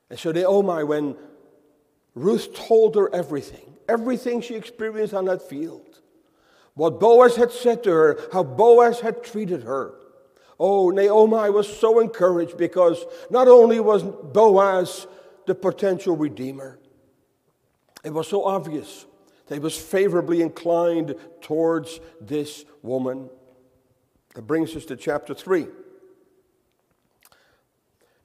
And 0.09 0.17
so 0.17 0.31
Naomi, 0.31 0.81
oh 0.81 0.85
when 0.85 1.15
Ruth 2.15 2.53
told 2.55 2.95
her 2.95 3.13
everything, 3.13 3.75
everything 3.87 4.41
she 4.41 4.55
experienced 4.55 5.13
on 5.13 5.25
that 5.25 5.41
field, 5.41 6.01
what 6.73 6.99
Boaz 6.99 7.35
had 7.35 7.51
said 7.51 7.83
to 7.83 7.91
her, 7.91 8.19
how 8.31 8.43
Boaz 8.43 8.99
had 8.99 9.23
treated 9.23 9.63
her. 9.63 9.93
Oh, 10.59 10.89
Naomi 10.89 11.49
was 11.49 11.67
so 11.67 11.99
encouraged 11.99 12.57
because 12.57 13.05
not 13.29 13.47
only 13.47 13.79
was 13.79 14.03
Boaz 14.03 15.05
the 15.45 15.55
potential 15.55 16.15
redeemer, 16.15 16.79
it 18.03 18.13
was 18.13 18.27
so 18.27 18.43
obvious 18.43 19.05
that 19.47 19.55
he 19.55 19.59
was 19.59 19.77
favorably 19.77 20.41
inclined 20.41 21.15
towards 21.41 21.99
this 22.19 22.65
woman. 22.81 23.29
That 24.35 24.43
brings 24.43 24.75
us 24.75 24.85
to 24.85 24.95
chapter 24.95 25.33
3. 25.33 25.67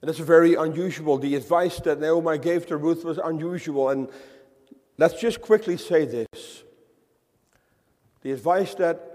And 0.01 0.09
it's 0.09 0.19
very 0.19 0.55
unusual. 0.55 1.17
The 1.17 1.35
advice 1.35 1.79
that 1.81 1.99
Naomi 1.99 2.37
gave 2.37 2.65
to 2.67 2.77
Ruth 2.77 3.03
was 3.03 3.17
unusual. 3.17 3.89
And 3.89 4.09
let's 4.97 5.19
just 5.19 5.41
quickly 5.41 5.77
say 5.77 6.05
this. 6.05 6.63
The 8.21 8.31
advice 8.31 8.75
that 8.75 9.05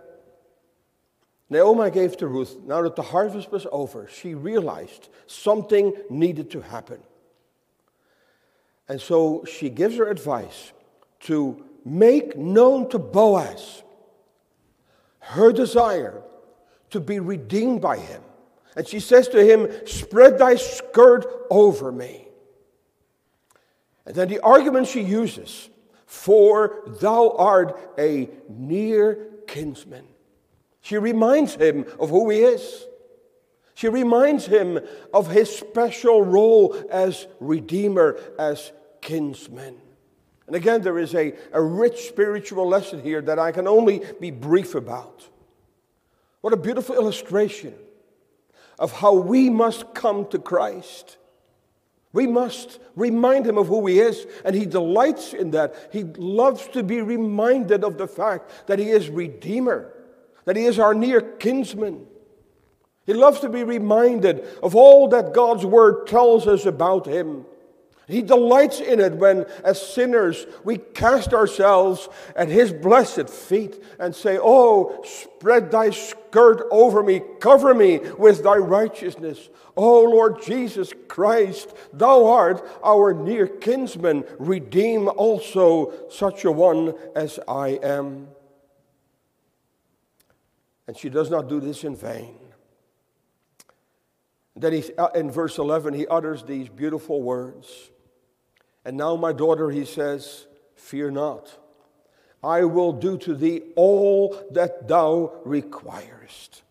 Naomi 1.50 1.90
gave 1.90 2.16
to 2.18 2.26
Ruth, 2.26 2.58
now 2.64 2.82
that 2.82 2.96
the 2.96 3.02
harvest 3.02 3.50
was 3.50 3.66
over, 3.70 4.08
she 4.08 4.34
realized 4.34 5.08
something 5.26 5.94
needed 6.10 6.50
to 6.52 6.60
happen. 6.60 7.00
And 8.88 9.00
so 9.00 9.44
she 9.44 9.70
gives 9.70 9.96
her 9.96 10.08
advice 10.08 10.72
to 11.20 11.64
make 11.84 12.36
known 12.36 12.88
to 12.90 12.98
Boaz 12.98 13.82
her 15.20 15.52
desire 15.52 16.22
to 16.90 17.00
be 17.00 17.18
redeemed 17.18 17.80
by 17.80 17.96
him. 17.96 18.22
And 18.76 18.86
she 18.86 19.00
says 19.00 19.28
to 19.28 19.42
him, 19.42 19.70
Spread 19.86 20.38
thy 20.38 20.56
skirt 20.56 21.26
over 21.50 21.90
me. 21.90 22.28
And 24.04 24.14
then 24.14 24.28
the 24.28 24.40
argument 24.40 24.88
she 24.88 25.00
uses, 25.00 25.70
For 26.06 26.82
thou 27.00 27.30
art 27.30 27.94
a 27.98 28.28
near 28.48 29.28
kinsman. 29.46 30.04
She 30.82 30.98
reminds 30.98 31.54
him 31.54 31.86
of 31.98 32.10
who 32.10 32.28
he 32.28 32.40
is. 32.40 32.86
She 33.74 33.88
reminds 33.88 34.46
him 34.46 34.78
of 35.12 35.30
his 35.30 35.54
special 35.54 36.22
role 36.22 36.76
as 36.90 37.26
redeemer, 37.40 38.18
as 38.38 38.72
kinsman. 39.00 39.76
And 40.46 40.54
again, 40.54 40.82
there 40.82 40.98
is 40.98 41.14
a, 41.14 41.34
a 41.52 41.60
rich 41.60 42.08
spiritual 42.08 42.68
lesson 42.68 43.02
here 43.02 43.20
that 43.22 43.38
I 43.38 43.50
can 43.50 43.66
only 43.66 44.02
be 44.20 44.30
brief 44.30 44.74
about. 44.74 45.28
What 46.40 46.52
a 46.52 46.58
beautiful 46.58 46.94
illustration 46.94 47.74
of 48.78 48.92
how 48.92 49.14
we 49.14 49.48
must 49.50 49.94
come 49.94 50.26
to 50.28 50.38
Christ. 50.38 51.16
We 52.12 52.26
must 52.26 52.78
remind 52.94 53.46
him 53.46 53.58
of 53.58 53.66
who 53.66 53.86
he 53.86 53.98
is, 53.98 54.26
and 54.44 54.54
he 54.54 54.66
delights 54.66 55.32
in 55.32 55.50
that. 55.52 55.90
He 55.92 56.04
loves 56.04 56.68
to 56.68 56.82
be 56.82 57.00
reminded 57.00 57.82
of 57.82 57.98
the 57.98 58.06
fact 58.06 58.68
that 58.68 58.78
he 58.78 58.90
is 58.90 59.08
Redeemer, 59.08 59.92
that 60.44 60.54
he 60.54 60.64
is 60.66 60.78
our 60.78 60.94
near 60.94 61.20
kinsman. 61.20 62.06
He 63.06 63.12
loves 63.12 63.40
to 63.40 63.48
be 63.48 63.64
reminded 63.64 64.46
of 64.62 64.74
all 64.74 65.08
that 65.08 65.34
God's 65.34 65.66
Word 65.66 66.06
tells 66.06 66.46
us 66.46 66.64
about 66.64 67.06
him. 67.06 67.44
He 68.06 68.20
delights 68.20 68.80
in 68.80 69.00
it 69.00 69.14
when, 69.14 69.46
as 69.64 69.80
sinners, 69.80 70.46
we 70.62 70.76
cast 70.76 71.32
ourselves 71.32 72.08
at 72.36 72.48
His 72.48 72.70
blessed 72.70 73.30
feet 73.30 73.82
and 73.98 74.14
say, 74.14 74.38
Oh, 74.40 75.02
spread 75.04 75.70
thy 75.70 75.88
skirt 75.90 76.66
over 76.70 77.02
me, 77.02 77.22
cover 77.40 77.74
me 77.74 78.00
with 78.18 78.42
thy 78.42 78.56
righteousness. 78.56 79.48
Oh, 79.74 80.02
Lord 80.02 80.42
Jesus 80.42 80.92
Christ, 81.08 81.74
thou 81.94 82.26
art 82.26 82.66
our 82.84 83.14
near 83.14 83.46
kinsman. 83.46 84.24
Redeem 84.38 85.08
also 85.08 85.92
such 86.10 86.44
a 86.44 86.52
one 86.52 86.94
as 87.16 87.40
I 87.48 87.80
am. 87.82 88.28
And 90.86 90.96
she 90.96 91.08
does 91.08 91.30
not 91.30 91.48
do 91.48 91.58
this 91.58 91.84
in 91.84 91.96
vain. 91.96 92.43
Then 94.56 94.72
he, 94.72 94.84
uh, 94.96 95.08
in 95.08 95.30
verse 95.30 95.58
11, 95.58 95.94
he 95.94 96.06
utters 96.06 96.44
these 96.44 96.68
beautiful 96.68 97.22
words. 97.22 97.90
And 98.84 98.96
now, 98.96 99.16
my 99.16 99.32
daughter, 99.32 99.70
he 99.70 99.84
says, 99.84 100.46
Fear 100.76 101.12
not. 101.12 101.58
I 102.42 102.64
will 102.64 102.92
do 102.92 103.16
to 103.18 103.34
thee 103.34 103.62
all 103.74 104.36
that 104.50 104.86
thou 104.86 105.32
requirest. 105.44 106.62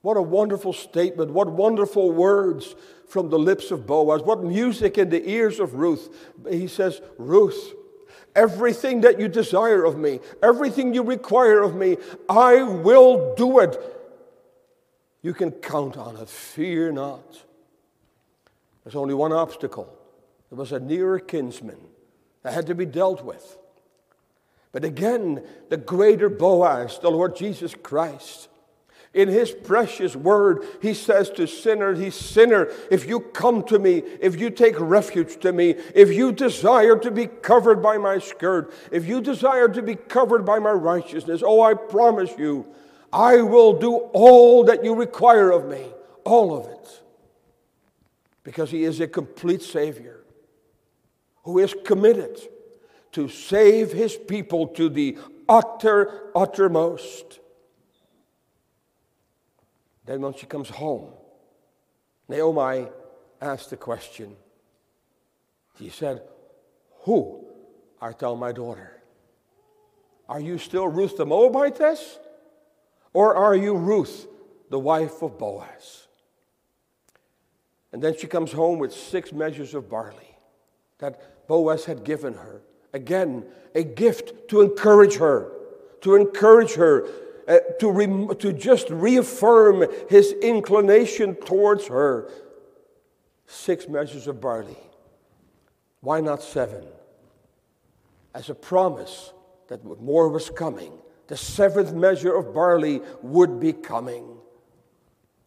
What 0.00 0.16
a 0.16 0.22
wonderful 0.22 0.72
statement. 0.72 1.32
What 1.32 1.50
wonderful 1.50 2.12
words 2.12 2.74
from 3.08 3.28
the 3.28 3.38
lips 3.38 3.70
of 3.70 3.86
Boaz. 3.86 4.22
What 4.22 4.42
music 4.42 4.96
in 4.96 5.10
the 5.10 5.28
ears 5.28 5.60
of 5.60 5.74
Ruth. 5.74 6.32
He 6.48 6.68
says, 6.68 7.00
Ruth, 7.18 7.74
everything 8.34 9.02
that 9.02 9.20
you 9.20 9.28
desire 9.28 9.84
of 9.84 9.98
me, 9.98 10.20
everything 10.42 10.94
you 10.94 11.02
require 11.02 11.62
of 11.62 11.74
me, 11.74 11.98
I 12.28 12.62
will 12.62 13.34
do 13.34 13.58
it. 13.58 13.76
You 15.22 15.32
can 15.32 15.52
count 15.52 15.96
on 15.96 16.16
it. 16.16 16.28
Fear 16.28 16.92
not. 16.92 17.42
There's 18.84 18.96
only 18.96 19.14
one 19.14 19.32
obstacle 19.32 19.98
there 20.52 20.58
was 20.58 20.72
a 20.72 20.80
nearer 20.80 21.18
kinsman 21.18 21.78
that 22.42 22.52
had 22.52 22.66
to 22.66 22.74
be 22.74 22.84
dealt 22.84 23.24
with. 23.24 23.56
But 24.70 24.84
again, 24.84 25.42
the 25.70 25.78
greater 25.78 26.28
Boaz, 26.28 26.98
the 26.98 27.10
Lord 27.10 27.36
Jesus 27.36 27.74
Christ, 27.74 28.48
in 29.14 29.30
his 29.30 29.50
precious 29.50 30.14
word, 30.14 30.62
he 30.82 30.92
says 30.92 31.30
to 31.30 31.46
sinners, 31.46 31.98
He 31.98 32.10
sinner, 32.10 32.68
if 32.90 33.08
you 33.08 33.20
come 33.20 33.62
to 33.64 33.78
me, 33.78 34.02
if 34.20 34.38
you 34.38 34.50
take 34.50 34.78
refuge 34.78 35.40
to 35.40 35.54
me, 35.54 35.70
if 35.94 36.12
you 36.12 36.32
desire 36.32 36.98
to 36.98 37.10
be 37.10 37.26
covered 37.26 37.82
by 37.82 37.96
my 37.96 38.18
skirt, 38.18 38.74
if 38.90 39.06
you 39.06 39.22
desire 39.22 39.68
to 39.68 39.80
be 39.80 39.94
covered 39.94 40.44
by 40.44 40.58
my 40.58 40.72
righteousness, 40.72 41.42
oh, 41.42 41.62
I 41.62 41.72
promise 41.72 42.32
you, 42.36 42.66
I 43.12 43.42
will 43.42 43.74
do 43.74 43.94
all 43.94 44.64
that 44.64 44.84
you 44.84 44.94
require 44.94 45.50
of 45.50 45.68
me, 45.68 45.86
all 46.24 46.56
of 46.56 46.66
it. 46.66 47.02
Because 48.42 48.70
he 48.70 48.84
is 48.84 49.00
a 49.00 49.06
complete 49.06 49.62
Savior 49.62 50.20
who 51.44 51.58
is 51.58 51.74
committed 51.84 52.40
to 53.12 53.28
save 53.28 53.92
his 53.92 54.16
people 54.16 54.68
to 54.68 54.88
the 54.88 55.18
utter, 55.48 56.30
uttermost. 56.34 57.40
Then, 60.06 60.22
when 60.22 60.34
she 60.34 60.46
comes 60.46 60.70
home, 60.70 61.12
Naomi 62.28 62.88
asked 63.40 63.70
the 63.70 63.76
question. 63.76 64.36
He 65.78 65.90
said, 65.90 66.22
Who 67.02 67.44
art 68.00 68.18
thou, 68.18 68.34
my 68.34 68.52
daughter? 68.52 69.02
Are 70.28 70.40
you 70.40 70.58
still 70.58 70.88
Ruth 70.88 71.16
the 71.16 71.26
Moabitess? 71.26 72.18
Or 73.12 73.34
are 73.34 73.54
you 73.54 73.76
Ruth, 73.76 74.26
the 74.70 74.78
wife 74.78 75.22
of 75.22 75.38
Boaz? 75.38 76.06
And 77.92 78.02
then 78.02 78.16
she 78.16 78.26
comes 78.26 78.52
home 78.52 78.78
with 78.78 78.92
six 78.92 79.32
measures 79.32 79.74
of 79.74 79.90
barley 79.90 80.36
that 80.98 81.46
Boaz 81.46 81.84
had 81.84 82.04
given 82.04 82.34
her. 82.34 82.62
Again, 82.94 83.44
a 83.74 83.82
gift 83.82 84.48
to 84.48 84.60
encourage 84.62 85.16
her, 85.16 85.52
to 86.00 86.14
encourage 86.14 86.74
her, 86.74 87.06
uh, 87.48 87.58
to, 87.80 87.90
re- 87.90 88.34
to 88.36 88.52
just 88.52 88.88
reaffirm 88.88 89.84
his 90.08 90.32
inclination 90.32 91.34
towards 91.34 91.88
her. 91.88 92.30
Six 93.46 93.88
measures 93.88 94.26
of 94.26 94.40
barley. 94.40 94.78
Why 96.00 96.20
not 96.20 96.42
seven? 96.42 96.84
As 98.34 98.48
a 98.48 98.54
promise 98.54 99.32
that 99.68 99.84
more 100.00 100.28
was 100.28 100.48
coming. 100.48 100.92
The 101.32 101.38
seventh 101.38 101.94
measure 101.94 102.36
of 102.36 102.52
barley 102.52 103.00
would 103.22 103.58
be 103.58 103.72
coming. 103.72 104.36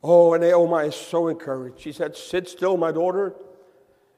Oh, 0.02 0.34
and 0.34 0.42
Naomi 0.42 0.88
is 0.88 0.96
so 0.96 1.28
encouraged. 1.28 1.80
She 1.80 1.92
said, 1.92 2.18
Sit 2.18 2.50
still, 2.50 2.76
my 2.76 2.92
daughter 2.92 3.36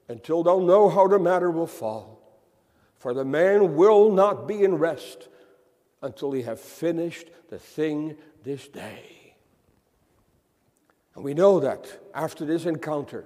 until 0.07 0.43
thou 0.43 0.59
know 0.59 0.87
how 0.87 1.09
the 1.09 1.19
matter 1.19 1.51
will 1.51 1.67
fall. 1.67 2.21
For 2.95 3.13
the 3.13 3.25
man 3.25 3.75
will 3.75 4.13
not 4.13 4.47
be 4.47 4.63
in 4.63 4.75
rest 4.75 5.27
until 6.01 6.31
he 6.31 6.43
have 6.43 6.61
finished 6.61 7.27
the 7.49 7.59
thing 7.59 8.15
this 8.45 8.69
day. 8.69 9.35
And 11.15 11.23
we 11.25 11.33
know 11.33 11.59
that 11.59 11.85
after 12.15 12.45
this 12.45 12.65
encounter, 12.65 13.25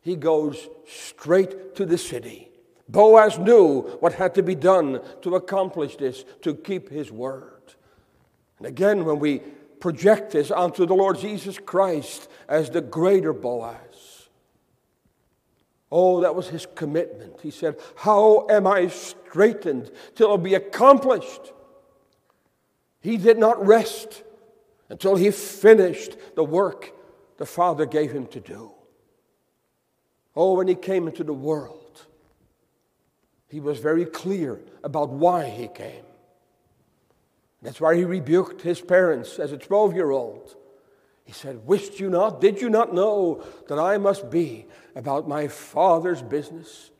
he 0.00 0.16
goes 0.16 0.68
straight 0.84 1.76
to 1.76 1.86
the 1.86 1.96
city. 1.96 2.48
Boaz 2.88 3.38
knew 3.38 3.82
what 4.00 4.14
had 4.14 4.34
to 4.34 4.42
be 4.42 4.56
done 4.56 5.00
to 5.22 5.36
accomplish 5.36 5.94
this, 5.94 6.24
to 6.42 6.56
keep 6.56 6.88
his 6.90 7.12
word. 7.12 7.51
And 8.62 8.68
again, 8.68 9.04
when 9.04 9.18
we 9.18 9.40
project 9.80 10.30
this 10.30 10.52
onto 10.52 10.86
the 10.86 10.94
Lord 10.94 11.18
Jesus 11.18 11.58
Christ 11.58 12.30
as 12.48 12.70
the 12.70 12.80
greater 12.80 13.32
Boaz, 13.32 14.28
Oh, 15.90 16.20
that 16.20 16.36
was 16.36 16.48
his 16.48 16.64
commitment. 16.76 17.40
He 17.42 17.50
said, 17.50 17.78
How 17.96 18.46
am 18.48 18.68
I 18.68 18.86
straitened 18.86 19.90
till 20.14 20.26
it'll 20.26 20.38
be 20.38 20.54
accomplished? 20.54 21.52
He 23.00 23.16
did 23.16 23.36
not 23.36 23.66
rest 23.66 24.22
until 24.88 25.16
he 25.16 25.32
finished 25.32 26.16
the 26.36 26.44
work 26.44 26.92
the 27.36 27.44
Father 27.44 27.84
gave 27.84 28.12
him 28.12 28.28
to 28.28 28.38
do. 28.40 28.70
Oh, 30.36 30.54
when 30.54 30.68
he 30.68 30.76
came 30.76 31.08
into 31.08 31.24
the 31.24 31.34
world, 31.34 32.06
he 33.48 33.58
was 33.58 33.80
very 33.80 34.04
clear 34.06 34.60
about 34.84 35.10
why 35.10 35.46
he 35.46 35.66
came. 35.66 36.04
That's 37.62 37.80
why 37.80 37.96
he 37.96 38.04
rebuked 38.04 38.62
his 38.62 38.80
parents 38.80 39.38
as 39.38 39.52
a 39.52 39.56
12 39.56 39.94
year 39.94 40.10
old. 40.10 40.56
He 41.24 41.32
said, 41.32 41.66
Wished 41.66 42.00
you 42.00 42.10
not, 42.10 42.40
did 42.40 42.60
you 42.60 42.68
not 42.68 42.92
know 42.92 43.44
that 43.68 43.78
I 43.78 43.98
must 43.98 44.30
be 44.30 44.66
about 44.96 45.28
my 45.28 45.48
Father's 45.48 46.22
business? 46.22 46.90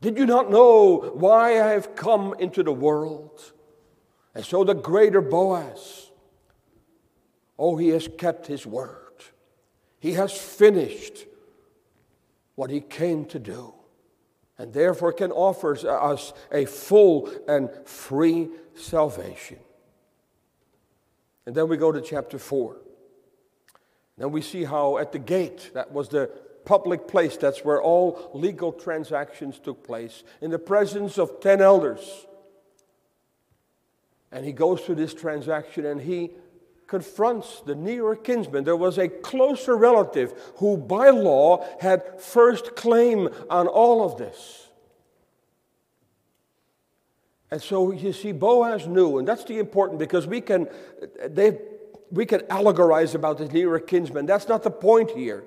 Did 0.00 0.16
you 0.16 0.26
not 0.26 0.50
know 0.50 1.12
why 1.14 1.60
I 1.60 1.72
have 1.72 1.96
come 1.96 2.34
into 2.38 2.62
the 2.62 2.72
world? 2.72 3.52
And 4.34 4.44
so 4.44 4.64
the 4.64 4.74
greater 4.74 5.20
Boaz, 5.20 6.10
oh, 7.58 7.76
he 7.76 7.88
has 7.88 8.08
kept 8.18 8.46
his 8.46 8.66
word. 8.66 9.00
He 9.98 10.12
has 10.12 10.32
finished 10.32 11.26
what 12.54 12.70
he 12.70 12.80
came 12.80 13.24
to 13.26 13.38
do, 13.38 13.74
and 14.58 14.72
therefore 14.72 15.12
can 15.12 15.32
offer 15.32 15.74
us 15.88 16.32
a 16.52 16.66
full 16.66 17.30
and 17.48 17.70
free 17.84 18.50
salvation. 18.74 19.58
And 21.46 21.54
then 21.54 21.68
we 21.68 21.76
go 21.76 21.92
to 21.92 22.00
chapter 22.00 22.38
4. 22.38 22.76
Then 24.16 24.30
we 24.30 24.42
see 24.42 24.64
how 24.64 24.98
at 24.98 25.12
the 25.12 25.18
gate, 25.18 25.72
that 25.74 25.92
was 25.92 26.08
the 26.08 26.30
public 26.64 27.06
place, 27.06 27.36
that's 27.36 27.64
where 27.64 27.82
all 27.82 28.30
legal 28.32 28.72
transactions 28.72 29.58
took 29.58 29.84
place, 29.84 30.22
in 30.40 30.50
the 30.50 30.58
presence 30.58 31.18
of 31.18 31.40
10 31.40 31.60
elders. 31.60 32.26
And 34.32 34.44
he 34.44 34.52
goes 34.52 34.80
through 34.80 34.96
this 34.96 35.14
transaction 35.14 35.84
and 35.86 36.00
he 36.00 36.30
confronts 36.86 37.62
the 37.66 37.74
nearer 37.74 38.16
kinsman. 38.16 38.64
There 38.64 38.76
was 38.76 38.98
a 38.98 39.08
closer 39.08 39.76
relative 39.76 40.34
who, 40.56 40.76
by 40.76 41.10
law, 41.10 41.66
had 41.80 42.20
first 42.20 42.76
claim 42.76 43.28
on 43.48 43.66
all 43.68 44.04
of 44.04 44.18
this. 44.18 44.63
And 47.50 47.62
so 47.62 47.92
you 47.92 48.12
see, 48.12 48.32
Boaz 48.32 48.86
knew, 48.86 49.18
and 49.18 49.28
that's 49.28 49.44
the 49.44 49.58
important 49.58 49.98
because 49.98 50.26
we 50.26 50.40
can, 50.40 50.68
they 51.28 51.58
we 52.10 52.26
can 52.26 52.40
allegorize 52.42 53.14
about 53.14 53.38
this 53.38 53.52
nearer 53.52 53.80
kinsman. 53.80 54.26
That's 54.26 54.48
not 54.48 54.62
the 54.62 54.70
point 54.70 55.10
here. 55.10 55.44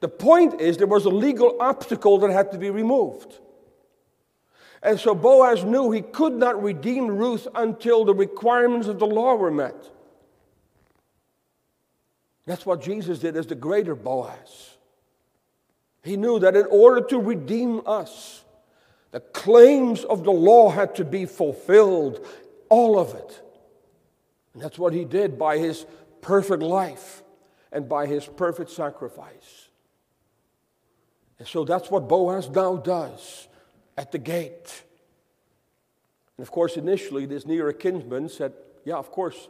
The 0.00 0.08
point 0.08 0.60
is 0.60 0.76
there 0.76 0.86
was 0.86 1.06
a 1.06 1.10
legal 1.10 1.56
obstacle 1.60 2.18
that 2.18 2.30
had 2.30 2.52
to 2.52 2.58
be 2.58 2.70
removed. 2.70 3.38
And 4.82 5.00
so 5.00 5.14
Boaz 5.14 5.64
knew 5.64 5.90
he 5.90 6.02
could 6.02 6.34
not 6.34 6.62
redeem 6.62 7.06
Ruth 7.08 7.48
until 7.54 8.04
the 8.04 8.14
requirements 8.14 8.86
of 8.86 8.98
the 8.98 9.06
law 9.06 9.34
were 9.34 9.50
met. 9.50 9.90
That's 12.44 12.66
what 12.66 12.82
Jesus 12.82 13.20
did 13.20 13.36
as 13.36 13.46
the 13.46 13.54
greater 13.54 13.94
Boaz. 13.94 14.76
He 16.02 16.18
knew 16.18 16.38
that 16.40 16.54
in 16.54 16.66
order 16.66 17.06
to 17.06 17.18
redeem 17.18 17.80
us, 17.86 18.33
the 19.14 19.20
claims 19.20 20.02
of 20.02 20.24
the 20.24 20.32
law 20.32 20.70
had 20.70 20.96
to 20.96 21.04
be 21.04 21.24
fulfilled, 21.24 22.26
all 22.68 22.98
of 22.98 23.14
it. 23.14 23.42
And 24.52 24.60
that's 24.60 24.76
what 24.76 24.92
he 24.92 25.04
did 25.04 25.38
by 25.38 25.58
his 25.58 25.86
perfect 26.20 26.64
life 26.64 27.22
and 27.70 27.88
by 27.88 28.06
his 28.06 28.26
perfect 28.26 28.70
sacrifice. 28.70 29.68
And 31.38 31.46
so 31.46 31.64
that's 31.64 31.92
what 31.92 32.08
Boaz 32.08 32.50
now 32.50 32.74
does 32.74 33.46
at 33.96 34.10
the 34.10 34.18
gate. 34.18 34.82
And 36.36 36.44
of 36.44 36.50
course, 36.50 36.76
initially, 36.76 37.24
this 37.24 37.46
nearer 37.46 37.72
kinsman 37.72 38.28
said, 38.28 38.52
Yeah, 38.84 38.96
of 38.96 39.12
course, 39.12 39.46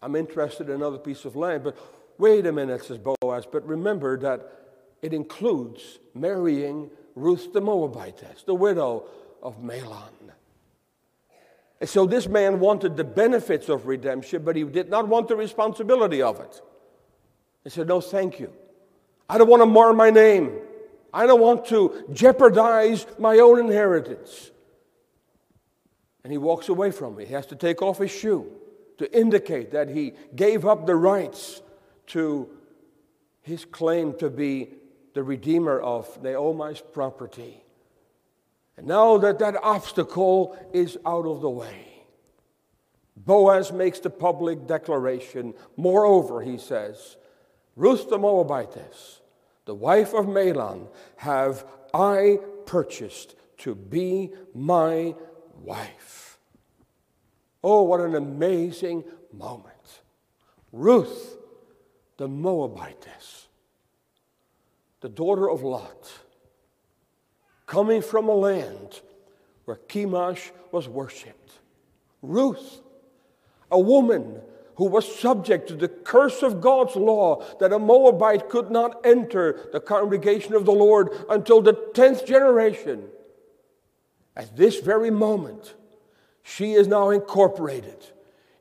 I'm 0.00 0.14
interested 0.14 0.68
in 0.68 0.76
another 0.76 0.98
piece 0.98 1.24
of 1.24 1.34
land. 1.34 1.64
But 1.64 1.76
wait 2.18 2.46
a 2.46 2.52
minute, 2.52 2.84
says 2.84 2.98
Boaz, 2.98 3.46
but 3.50 3.66
remember 3.66 4.16
that 4.18 4.48
it 5.02 5.12
includes 5.12 5.98
marrying 6.14 6.88
Ruth 7.16 7.52
the 7.52 7.60
Moabitess, 7.60 8.44
the 8.44 8.54
widow 8.54 9.04
of 9.42 9.60
Mahlon. 9.60 10.12
And 11.80 11.88
so 11.88 12.06
this 12.06 12.28
man 12.28 12.60
wanted 12.60 12.96
the 12.96 13.04
benefits 13.04 13.68
of 13.68 13.86
redemption, 13.86 14.44
but 14.44 14.54
he 14.54 14.64
did 14.64 14.88
not 14.88 15.08
want 15.08 15.28
the 15.28 15.36
responsibility 15.36 16.22
of 16.22 16.40
it. 16.40 16.60
He 17.64 17.70
said, 17.70 17.88
No, 17.88 18.00
thank 18.00 18.38
you. 18.38 18.52
I 19.28 19.38
don't 19.38 19.48
want 19.48 19.62
to 19.62 19.66
mar 19.66 19.92
my 19.92 20.10
name. 20.10 20.58
I 21.12 21.26
don't 21.26 21.40
want 21.40 21.66
to 21.66 22.04
jeopardize 22.12 23.06
my 23.18 23.38
own 23.38 23.58
inheritance. 23.58 24.50
And 26.22 26.30
he 26.30 26.38
walks 26.38 26.68
away 26.68 26.90
from 26.90 27.16
me. 27.16 27.24
He 27.24 27.32
has 27.32 27.46
to 27.46 27.56
take 27.56 27.82
off 27.82 27.98
his 27.98 28.10
shoe 28.10 28.50
to 28.98 29.18
indicate 29.18 29.70
that 29.72 29.88
he 29.88 30.12
gave 30.34 30.66
up 30.66 30.86
the 30.86 30.96
rights 30.96 31.62
to 32.08 32.48
his 33.42 33.64
claim 33.64 34.14
to 34.18 34.28
be 34.28 34.74
the 35.16 35.24
redeemer 35.24 35.80
of 35.80 36.22
Naomi's 36.22 36.82
property. 36.82 37.64
And 38.76 38.86
now 38.86 39.16
that 39.16 39.38
that 39.38 39.56
obstacle 39.62 40.54
is 40.74 40.98
out 41.06 41.24
of 41.24 41.40
the 41.40 41.48
way, 41.48 42.04
Boaz 43.16 43.72
makes 43.72 43.98
the 43.98 44.10
public 44.10 44.66
declaration. 44.66 45.54
Moreover, 45.74 46.42
he 46.42 46.58
says, 46.58 47.16
Ruth 47.76 48.10
the 48.10 48.18
Moabitess, 48.18 49.20
the 49.64 49.74
wife 49.74 50.12
of 50.12 50.26
Mahlon, 50.26 50.88
have 51.16 51.64
I 51.94 52.38
purchased 52.66 53.36
to 53.58 53.74
be 53.74 54.34
my 54.54 55.14
wife. 55.62 56.38
Oh, 57.64 57.84
what 57.84 58.00
an 58.00 58.14
amazing 58.14 59.04
moment. 59.32 60.02
Ruth 60.72 61.38
the 62.18 62.28
Moabitess, 62.28 63.45
the 65.06 65.12
daughter 65.12 65.48
of 65.48 65.62
Lot 65.62 66.12
coming 67.64 68.02
from 68.02 68.28
a 68.28 68.34
land 68.34 69.00
where 69.64 69.78
Chemosh 69.88 70.50
was 70.72 70.88
worshipped. 70.88 71.52
Ruth, 72.22 72.80
a 73.70 73.78
woman 73.78 74.40
who 74.74 74.86
was 74.86 75.06
subject 75.20 75.68
to 75.68 75.76
the 75.76 75.86
curse 75.86 76.42
of 76.42 76.60
God's 76.60 76.96
law 76.96 77.44
that 77.60 77.72
a 77.72 77.78
Moabite 77.78 78.48
could 78.48 78.72
not 78.72 79.06
enter 79.06 79.68
the 79.70 79.78
congregation 79.78 80.54
of 80.54 80.64
the 80.64 80.72
Lord 80.72 81.10
until 81.30 81.62
the 81.62 81.74
10th 81.74 82.26
generation. 82.26 83.04
At 84.34 84.56
this 84.56 84.80
very 84.80 85.12
moment, 85.12 85.76
she 86.42 86.72
is 86.72 86.88
now 86.88 87.10
incorporated 87.10 88.06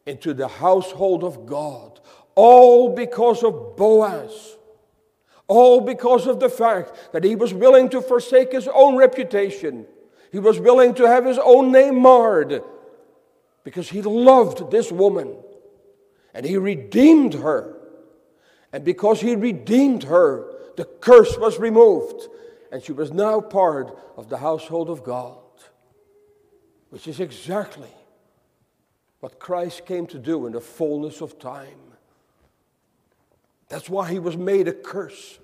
into 0.05 0.35
the 0.35 0.47
household 0.47 1.23
of 1.23 1.47
God, 1.47 1.99
all 2.35 2.93
because 2.93 3.43
of 3.43 3.75
Boaz 3.75 4.54
all 5.47 5.81
because 5.81 6.27
of 6.27 6.39
the 6.39 6.49
fact 6.49 7.11
that 7.13 7.23
he 7.23 7.35
was 7.35 7.53
willing 7.53 7.89
to 7.89 8.01
forsake 8.01 8.51
his 8.51 8.67
own 8.67 8.95
reputation. 8.95 9.85
He 10.31 10.39
was 10.39 10.59
willing 10.59 10.93
to 10.95 11.07
have 11.07 11.25
his 11.25 11.37
own 11.37 11.71
name 11.71 11.99
marred 12.01 12.63
because 13.63 13.89
he 13.89 14.01
loved 14.01 14.71
this 14.71 14.91
woman 14.91 15.35
and 16.33 16.45
he 16.45 16.57
redeemed 16.57 17.35
her. 17.35 17.77
And 18.73 18.83
because 18.83 19.21
he 19.21 19.35
redeemed 19.35 20.03
her, 20.03 20.51
the 20.75 20.85
curse 20.85 21.37
was 21.37 21.59
removed 21.59 22.27
and 22.71 22.83
she 22.83 22.91
was 22.91 23.13
now 23.13 23.39
part 23.39 23.97
of 24.17 24.29
the 24.29 24.37
household 24.37 24.89
of 24.89 25.03
God, 25.03 25.37
which 26.89 27.07
is 27.07 27.19
exactly 27.19 27.93
what 29.19 29.39
Christ 29.39 29.85
came 29.85 30.07
to 30.07 30.19
do 30.19 30.45
in 30.45 30.51
the 30.51 30.61
fullness 30.61 31.21
of 31.21 31.39
time. 31.39 31.84
That's 33.69 33.89
why 33.89 34.11
he 34.11 34.19
was 34.19 34.37
made 34.37 34.67
a 34.67 34.73
curse, 34.73 35.39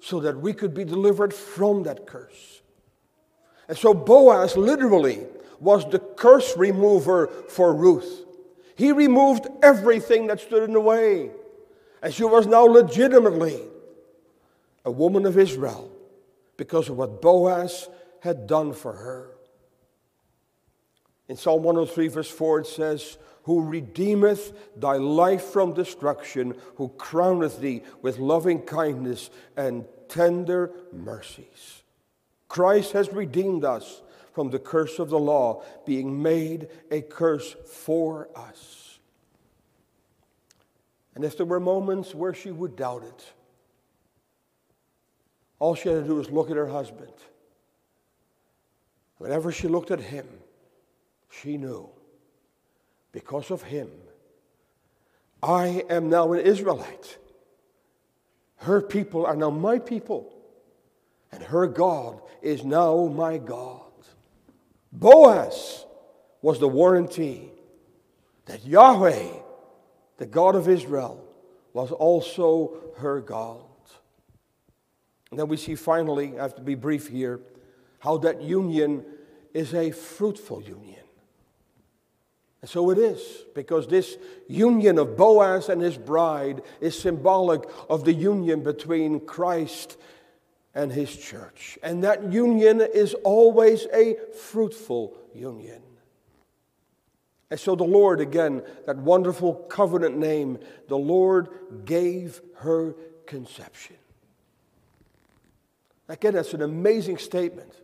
so 0.00 0.20
that 0.20 0.38
we 0.40 0.52
could 0.52 0.74
be 0.74 0.84
delivered 0.84 1.34
from 1.34 1.82
that 1.84 2.06
curse. 2.06 2.62
And 3.68 3.76
so 3.76 3.94
Boaz 3.94 4.56
literally 4.56 5.26
was 5.60 5.88
the 5.88 5.98
curse 5.98 6.56
remover 6.56 7.28
for 7.48 7.72
Ruth. 7.74 8.24
He 8.74 8.92
removed 8.92 9.46
everything 9.62 10.26
that 10.26 10.40
stood 10.40 10.64
in 10.64 10.72
the 10.72 10.80
way. 10.80 11.30
And 12.02 12.12
she 12.12 12.24
was 12.24 12.46
now 12.46 12.64
legitimately 12.64 13.60
a 14.84 14.90
woman 14.90 15.24
of 15.24 15.38
Israel 15.38 15.92
because 16.56 16.88
of 16.88 16.96
what 16.96 17.22
Boaz 17.22 17.88
had 18.20 18.46
done 18.46 18.72
for 18.72 18.92
her. 18.92 19.30
In 21.28 21.36
Psalm 21.36 21.62
103, 21.62 22.08
verse 22.08 22.30
4, 22.30 22.60
it 22.60 22.66
says, 22.66 23.18
who 23.44 23.62
redeemeth 23.62 24.52
thy 24.76 24.96
life 24.96 25.44
from 25.44 25.74
destruction, 25.74 26.54
who 26.76 26.88
crowneth 26.90 27.60
thee 27.60 27.82
with 28.00 28.18
loving 28.18 28.60
kindness 28.62 29.30
and 29.56 29.84
tender 30.08 30.70
mercies. 30.92 31.82
Christ 32.48 32.92
has 32.92 33.12
redeemed 33.12 33.64
us 33.64 34.02
from 34.32 34.50
the 34.50 34.58
curse 34.58 34.98
of 34.98 35.10
the 35.10 35.18
law, 35.18 35.62
being 35.84 36.22
made 36.22 36.68
a 36.90 37.02
curse 37.02 37.54
for 37.66 38.28
us. 38.36 38.98
And 41.14 41.24
if 41.24 41.36
there 41.36 41.46
were 41.46 41.60
moments 41.60 42.14
where 42.14 42.32
she 42.32 42.50
would 42.50 42.76
doubt 42.76 43.02
it, 43.02 43.32
all 45.58 45.74
she 45.74 45.88
had 45.88 46.02
to 46.02 46.08
do 46.08 46.14
was 46.16 46.30
look 46.30 46.50
at 46.50 46.56
her 46.56 46.68
husband. 46.68 47.12
Whenever 49.18 49.52
she 49.52 49.68
looked 49.68 49.90
at 49.90 50.00
him, 50.00 50.26
she 51.30 51.56
knew 51.56 51.88
because 53.12 53.50
of 53.50 53.62
him, 53.62 53.90
I 55.42 55.84
am 55.88 56.08
now 56.08 56.32
an 56.32 56.40
Israelite. 56.40 57.18
Her 58.56 58.80
people 58.80 59.26
are 59.26 59.36
now 59.36 59.50
my 59.50 59.78
people, 59.78 60.32
and 61.30 61.42
her 61.42 61.66
God 61.66 62.20
is 62.40 62.64
now 62.64 63.06
my 63.06 63.38
God. 63.38 63.80
Boaz 64.92 65.84
was 66.42 66.58
the 66.58 66.68
warranty 66.68 67.50
that 68.46 68.64
Yahweh, 68.64 69.28
the 70.18 70.26
God 70.26 70.54
of 70.54 70.68
Israel, 70.68 71.24
was 71.72 71.90
also 71.90 72.76
her 72.98 73.20
God. 73.20 73.60
And 75.30 75.40
then 75.40 75.48
we 75.48 75.56
see 75.56 75.74
finally, 75.74 76.38
I 76.38 76.42
have 76.42 76.56
to 76.56 76.62
be 76.62 76.74
brief 76.74 77.08
here, 77.08 77.40
how 78.00 78.18
that 78.18 78.42
union 78.42 79.04
is 79.54 79.74
a 79.74 79.90
fruitful 79.90 80.62
union. 80.62 81.01
And 82.62 82.70
so 82.70 82.90
it 82.90 82.98
is, 82.98 83.20
because 83.54 83.88
this 83.88 84.16
union 84.48 84.96
of 84.96 85.16
Boaz 85.16 85.68
and 85.68 85.82
his 85.82 85.98
bride 85.98 86.62
is 86.80 86.98
symbolic 86.98 87.62
of 87.90 88.04
the 88.04 88.12
union 88.12 88.62
between 88.62 89.18
Christ 89.20 89.96
and 90.72 90.92
his 90.92 91.14
church. 91.14 91.76
And 91.82 92.04
that 92.04 92.32
union 92.32 92.80
is 92.80 93.14
always 93.24 93.86
a 93.92 94.16
fruitful 94.32 95.12
union. 95.34 95.82
And 97.50 97.58
so 97.58 97.74
the 97.74 97.84
Lord, 97.84 98.20
again, 98.20 98.62
that 98.86 98.96
wonderful 98.96 99.54
covenant 99.54 100.16
name, 100.16 100.58
the 100.88 100.96
Lord 100.96 101.48
gave 101.84 102.40
her 102.58 102.94
conception. 103.26 103.96
Again, 106.08 106.34
that's 106.34 106.54
an 106.54 106.62
amazing 106.62 107.18
statement 107.18 107.74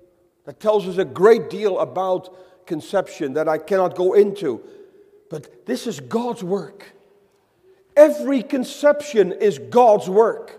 that 0.44 0.60
tells 0.60 0.86
us 0.86 0.98
a 0.98 1.04
great 1.04 1.50
deal 1.50 1.80
about 1.80 2.34
conception 2.68 3.32
that 3.32 3.48
I 3.48 3.58
cannot 3.58 3.96
go 3.96 4.12
into. 4.12 4.62
But 5.28 5.66
this 5.66 5.88
is 5.88 5.98
God's 5.98 6.44
work. 6.44 6.92
Every 7.96 8.42
conception 8.42 9.32
is 9.32 9.58
God's 9.58 10.08
work. 10.08 10.54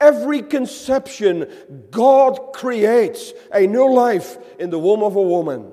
Every 0.00 0.42
conception, 0.42 1.46
God 1.92 2.52
creates 2.52 3.32
a 3.52 3.68
new 3.68 3.88
life 3.92 4.36
in 4.58 4.70
the 4.70 4.78
womb 4.78 5.04
of 5.04 5.14
a 5.14 5.22
woman. 5.22 5.70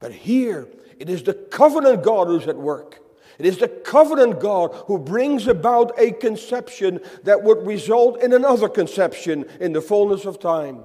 But 0.00 0.12
here, 0.12 0.66
it 0.98 1.08
is 1.08 1.22
the 1.22 1.34
covenant 1.34 2.02
God 2.02 2.26
who's 2.26 2.48
at 2.48 2.56
work. 2.56 3.00
It 3.38 3.46
is 3.46 3.58
the 3.58 3.68
covenant 3.68 4.40
God 4.40 4.74
who 4.86 4.98
brings 4.98 5.46
about 5.46 5.92
a 5.96 6.10
conception 6.10 7.00
that 7.22 7.44
would 7.44 7.64
result 7.64 8.20
in 8.20 8.32
another 8.32 8.68
conception 8.68 9.44
in 9.60 9.72
the 9.72 9.80
fullness 9.80 10.24
of 10.24 10.40
time. 10.40 10.84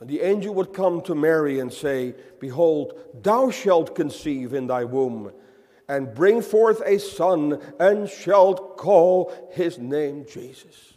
And 0.00 0.08
the 0.08 0.20
angel 0.20 0.54
would 0.54 0.72
come 0.72 1.00
to 1.02 1.14
Mary 1.14 1.58
and 1.58 1.72
say, 1.72 2.14
Behold, 2.40 2.98
thou 3.22 3.50
shalt 3.50 3.94
conceive 3.94 4.54
in 4.54 4.68
thy 4.68 4.84
womb, 4.84 5.32
and 5.88 6.14
bring 6.14 6.40
forth 6.40 6.82
a 6.86 6.98
son, 6.98 7.60
and 7.80 8.08
shalt 8.08 8.76
call 8.76 9.32
his 9.52 9.78
name 9.78 10.24
Jesus. 10.30 10.94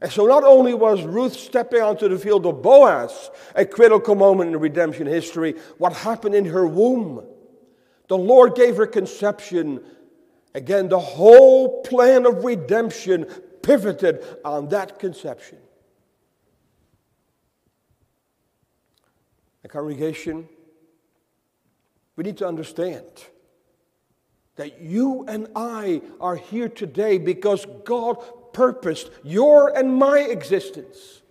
And 0.00 0.10
so, 0.10 0.26
not 0.26 0.44
only 0.44 0.74
was 0.74 1.02
Ruth 1.02 1.34
stepping 1.34 1.82
onto 1.82 2.08
the 2.08 2.18
field 2.18 2.46
of 2.46 2.62
Boaz 2.62 3.30
a 3.54 3.66
critical 3.66 4.14
moment 4.14 4.50
in 4.50 4.58
redemption 4.58 5.06
history, 5.06 5.54
what 5.78 5.92
happened 5.92 6.34
in 6.34 6.46
her 6.46 6.66
womb? 6.66 7.24
The 8.08 8.18
Lord 8.18 8.54
gave 8.56 8.76
her 8.78 8.86
conception 8.86 9.80
Again, 10.54 10.88
the 10.88 10.98
whole 10.98 11.82
plan 11.82 12.26
of 12.26 12.44
redemption 12.44 13.26
pivoted 13.62 14.24
on 14.44 14.68
that 14.70 14.98
conception. 14.98 15.58
The 19.62 19.68
congregation, 19.68 20.48
we 22.16 22.24
need 22.24 22.38
to 22.38 22.48
understand 22.48 23.04
that 24.56 24.80
you 24.80 25.24
and 25.26 25.48
I 25.54 26.02
are 26.20 26.36
here 26.36 26.68
today 26.68 27.18
because 27.18 27.66
God 27.84 28.16
purposed 28.52 29.10
your 29.22 29.76
and 29.76 29.94
my 29.94 30.20
existence. 30.20 31.22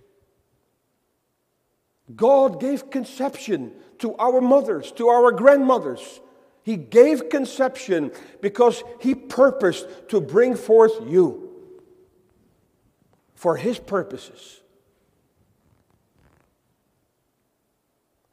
God 2.16 2.60
gave 2.60 2.90
conception 2.90 3.74
to 4.00 4.16
our 4.16 4.42
mothers, 4.42 4.92
to 4.94 5.10
our 5.10 5.32
grandmothers. 5.32 6.22
He 6.64 6.76
gave 6.76 7.30
conception 7.30 8.12
because 8.42 8.84
He 9.00 9.14
purposed 9.14 9.88
to 10.10 10.22
bring 10.22 10.56
forth 10.56 10.94
you 11.06 11.50
for 13.36 13.58
His 13.58 13.80
purposes. 13.80 14.62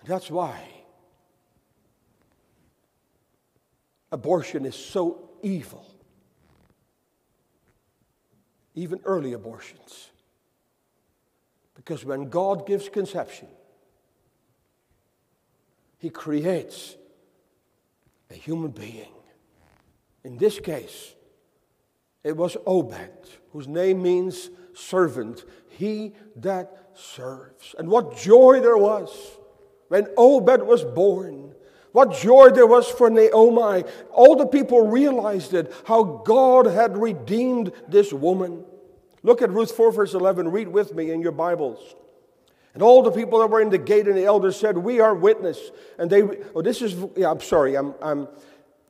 That's 0.07 0.31
why 0.31 0.61
abortion 4.13 4.65
is 4.65 4.75
so 4.75 5.31
evil. 5.43 5.87
Even 8.75 9.01
early 9.05 9.33
abortions. 9.33 10.11
Because 11.75 12.05
when 12.05 12.29
God 12.29 12.67
gives 12.67 12.89
conception, 12.89 13.49
He 15.99 16.11
creates 16.11 16.97
a 18.31 18.35
human 18.35 18.71
being. 18.71 19.13
In 20.25 20.37
this 20.37 20.61
case, 20.61 21.15
it 22.23 22.37
was 22.37 22.57
Obed, 22.67 23.29
whose 23.53 23.69
name 23.69 24.03
means 24.03 24.51
servant, 24.75 25.45
he 25.69 26.15
that 26.37 26.91
serves. 26.95 27.75
And 27.79 27.89
what 27.89 28.17
joy 28.17 28.61
there 28.61 28.77
was 28.77 29.39
when 29.89 30.09
Obed 30.17 30.63
was 30.63 30.85
born. 30.85 31.55
What 31.93 32.13
joy 32.13 32.51
there 32.51 32.67
was 32.67 32.89
for 32.89 33.09
Naomi. 33.09 33.85
All 34.11 34.37
the 34.37 34.47
people 34.47 34.87
realized 34.87 35.55
it, 35.55 35.73
how 35.87 36.23
God 36.27 36.67
had 36.67 36.97
redeemed 36.99 37.73
this 37.89 38.13
woman. 38.13 38.65
Look 39.23 39.41
at 39.41 39.51
Ruth 39.51 39.73
4, 39.73 39.93
verse 39.93 40.13
11. 40.13 40.49
Read 40.49 40.69
with 40.69 40.95
me 40.95 41.11
in 41.11 41.23
your 41.23 41.33
Bibles. 41.33 41.95
And 42.75 42.83
all 42.83 43.03
the 43.03 43.11
people 43.11 43.39
that 43.39 43.47
were 43.47 43.63
in 43.63 43.71
the 43.71 43.79
gate 43.79 44.07
and 44.07 44.17
the 44.17 44.27
elders 44.27 44.57
said, 44.57 44.77
We 44.77 45.01
are 45.01 45.15
witness. 45.15 45.59
And 45.99 46.11
they, 46.11 46.23
oh, 46.55 46.61
this 46.61 46.83
is, 46.83 46.95
yeah, 47.17 47.31
I'm 47.31 47.41
sorry, 47.41 47.75
I'm, 47.75 47.95
I'm, 48.03 48.29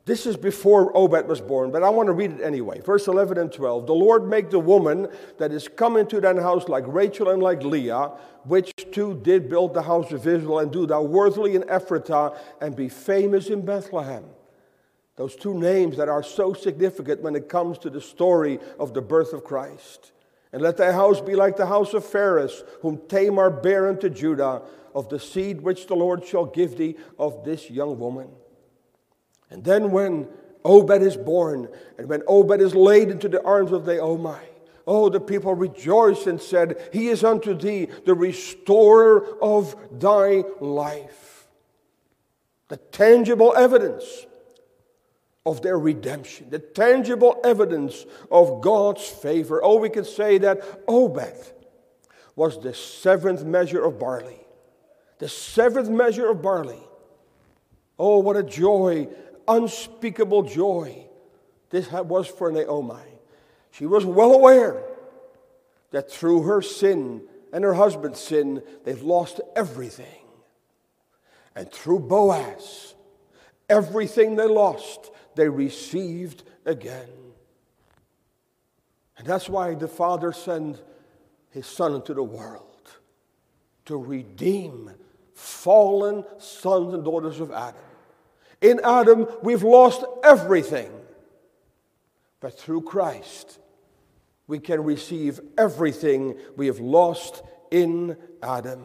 this 0.07 0.25
is 0.25 0.37
before 0.37 0.97
Obed 0.97 1.27
was 1.27 1.41
born, 1.41 1.73
but 1.73 1.83
I 1.83 1.91
want 1.91 2.07
to 2.07 2.13
read 2.13 2.31
it 2.31 2.41
anyway. 2.41 2.81
Verse 2.81 3.09
11 3.09 3.39
and 3.39 3.53
12. 3.53 3.89
The 3.89 3.93
Lord 3.93 4.29
make 4.29 4.51
the 4.51 4.61
woman 4.61 5.09
that 5.39 5.51
is 5.51 5.67
come 5.67 5.97
into 5.97 6.21
that 6.21 6.37
house 6.37 6.69
like 6.69 6.85
Rachel 6.87 7.31
and 7.31 7.43
like 7.43 7.65
Leah, 7.65 8.13
which 8.45 8.73
two 8.93 9.21
did 9.25 9.49
build 9.49 9.75
the 9.75 9.83
house 9.83 10.13
of 10.13 10.25
Israel, 10.25 10.61
and 10.61 10.71
do 10.71 10.87
thou 10.87 11.03
worthily 11.03 11.57
in 11.57 11.63
Ephratah, 11.63 12.39
and 12.61 12.77
be 12.77 12.89
famous 12.89 13.49
in 13.49 13.67
Bethlehem. 13.67 14.23
Those 15.17 15.35
two 15.35 15.59
names 15.59 15.97
that 15.97 16.09
are 16.09 16.23
so 16.23 16.53
significant 16.53 17.21
when 17.23 17.35
it 17.35 17.49
comes 17.49 17.77
to 17.79 17.91
the 17.91 18.01
story 18.01 18.61
of 18.79 18.95
the 18.95 19.03
birth 19.03 19.33
of 19.33 19.43
Christ. 19.43 20.13
And 20.53 20.63
let 20.63 20.77
thy 20.77 20.93
house 20.93 21.21
be 21.21 21.35
like 21.35 21.57
the 21.57 21.67
house 21.67 21.95
of 21.95 22.05
Pharez, 22.05 22.63
whom 22.81 23.01
Tamar 23.09 23.51
bare 23.51 23.89
unto 23.89 24.09
Judah, 24.09 24.63
of 24.95 25.09
the 25.09 25.19
seed 25.19 25.63
which 25.63 25.89
the 25.89 25.97
Lord 25.97 26.25
shall 26.25 26.47
give 26.47 26.77
thee 26.77 26.95
of 27.19 27.45
this 27.45 27.69
young 27.69 27.99
woman. 27.99 28.29
And 29.51 29.65
then 29.65 29.91
when 29.91 30.29
Obed 30.65 31.03
is 31.03 31.17
born, 31.17 31.69
and 31.99 32.09
when 32.09 32.23
Obed 32.27 32.61
is 32.61 32.75
laid 32.75 33.11
into 33.11 33.29
the 33.29 33.43
arms 33.43 33.73
of 33.73 33.85
the 33.85 33.95
Naomi, 33.95 34.45
oh, 34.87 35.09
the 35.09 35.21
people 35.21 35.55
rejoiced 35.55 36.27
and 36.27 36.41
said, 36.41 36.91
He 36.93 37.09
is 37.09 37.25
unto 37.25 37.55
thee 37.55 37.89
the 38.05 38.15
restorer 38.15 39.25
of 39.41 39.77
thy 40.01 40.45
life. 40.61 41.47
The 42.69 42.77
tangible 42.77 43.55
evidence 43.57 44.27
of 45.45 45.63
their 45.63 45.79
redemption, 45.79 46.51
the 46.51 46.59
tangible 46.59 47.41
evidence 47.45 48.05
of 48.33 48.61
God's 48.61 49.07
favor. 49.07 49.63
Oh, 49.63 49.77
we 49.77 49.89
can 49.89 50.05
say 50.05 50.39
that 50.39 50.61
Obed 50.89 51.53
was 52.35 52.61
the 52.61 52.75
seventh 52.75 53.45
measure 53.45 53.85
of 53.85 54.01
barley. 54.01 54.41
The 55.19 55.29
seventh 55.29 55.89
measure 55.89 56.29
of 56.29 56.43
barley. 56.43 56.83
Oh, 57.99 58.19
what 58.19 58.37
a 58.37 58.43
joy, 58.43 59.09
unspeakable 59.49 60.43
joy 60.43 61.07
this 61.71 61.91
was 61.91 62.29
for 62.29 62.51
Naomi. 62.51 63.03
She 63.71 63.87
was 63.87 64.05
well 64.05 64.33
aware 64.33 64.83
that 65.91 66.11
through 66.11 66.43
her 66.43 66.63
sin 66.63 67.23
and 67.53 67.65
her 67.65 67.75
husband's 67.75 68.21
sin, 68.21 68.63
they've 68.85 69.03
lost 69.03 69.41
everything. 69.55 70.25
And 71.55 71.71
through 71.71 72.01
Boaz, 72.01 72.95
everything 73.69 74.37
they 74.37 74.47
lost 74.47 75.11
they 75.35 75.49
received 75.49 76.45
again. 76.65 77.09
And 79.19 79.27
that's 79.27 79.49
why 79.49 79.75
the 79.75 79.89
Father 79.89 80.33
sent 80.33 80.83
his 81.51 81.67
Son 81.67 81.95
into 81.95 82.15
the 82.15 82.23
world 82.23 82.63
to 83.87 83.97
redeem 83.97 84.91
fallen 85.35 86.25
sons 86.39 86.95
and 86.95 87.05
daughters 87.05 87.41
of 87.41 87.51
Adam. 87.51 87.81
In 88.61 88.81
Adam, 88.83 89.27
we've 89.43 89.63
lost 89.63 90.05
everything. 90.25 90.91
But 92.41 92.59
through 92.59 92.83
Christ, 92.83 93.59
we 94.47 94.59
can 94.59 94.85
receive 94.85 95.41
everything 95.59 96.37
we 96.57 96.67
have 96.67 96.81
lost 96.81 97.43
in 97.71 98.17
Adam. 98.43 98.85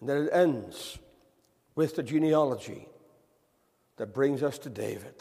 And 0.00 0.08
then 0.08 0.22
it 0.24 0.30
ends 0.32 0.98
with 1.74 1.96
the 1.96 2.02
genealogy 2.02 2.88
that 3.96 4.14
brings 4.14 4.42
us 4.42 4.58
to 4.58 4.70
David. 4.70 5.14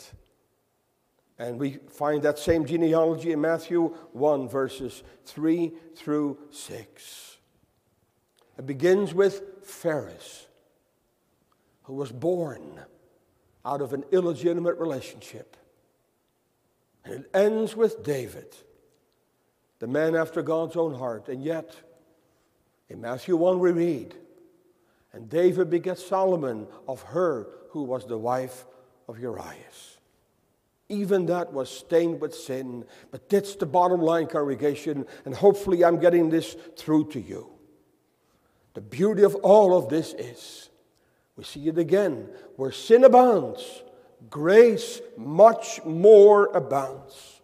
And 1.40 1.60
we 1.60 1.78
find 1.90 2.24
that 2.24 2.40
same 2.40 2.66
genealogy 2.66 3.32
in 3.32 3.42
Matthew 3.42 3.90
1, 4.14 4.50
verses 4.50 5.04
3 5.26 5.72
through 5.96 6.38
6. 6.50 7.38
It 8.58 8.66
begins 8.66 9.14
with 9.14 9.64
Pharez, 9.64 10.47
who 11.88 11.94
was 11.94 12.12
born 12.12 12.82
out 13.66 13.82
of 13.82 13.94
an 13.94 14.04
illegitimate 14.12 14.78
relationship. 14.78 15.56
And 17.06 17.14
it 17.14 17.30
ends 17.34 17.78
with 17.78 18.04
David, 18.04 18.54
the 19.80 19.88
man 19.88 20.14
after 20.14 20.42
God's 20.42 20.76
own 20.76 20.94
heart. 20.96 21.30
And 21.30 21.42
yet, 21.42 21.74
in 22.90 23.00
Matthew 23.00 23.38
1, 23.38 23.60
we 23.60 23.72
read, 23.72 24.16
and 25.14 25.30
David 25.30 25.70
begat 25.70 25.98
Solomon 25.98 26.68
of 26.90 27.04
her 27.04 27.48
who 27.70 27.84
was 27.84 28.06
the 28.06 28.18
wife 28.18 28.66
of 29.08 29.18
Urias. 29.18 29.98
Even 30.90 31.28
that 31.28 31.54
was 31.54 31.70
stained 31.70 32.20
with 32.20 32.36
sin, 32.36 32.84
but 33.12 33.30
that's 33.30 33.56
the 33.56 33.66
bottom 33.66 34.02
line, 34.02 34.28
congregation, 34.28 35.06
and 35.24 35.34
hopefully 35.34 35.86
I'm 35.86 36.02
getting 36.02 36.32
this 36.32 36.54
through 36.76 37.12
to 37.12 37.22
you. 37.22 37.50
The 38.74 38.82
beauty 38.82 39.24
of 39.24 39.36
all 39.36 39.78
of 39.78 39.88
this 39.88 40.14
is 40.14 40.70
we 41.38 41.44
see 41.44 41.68
it 41.68 41.78
again 41.78 42.28
where 42.56 42.72
sin 42.72 43.04
abounds, 43.04 43.84
grace 44.30 45.00
much 45.16 45.84
more 45.86 46.48
abounds. 46.48 47.42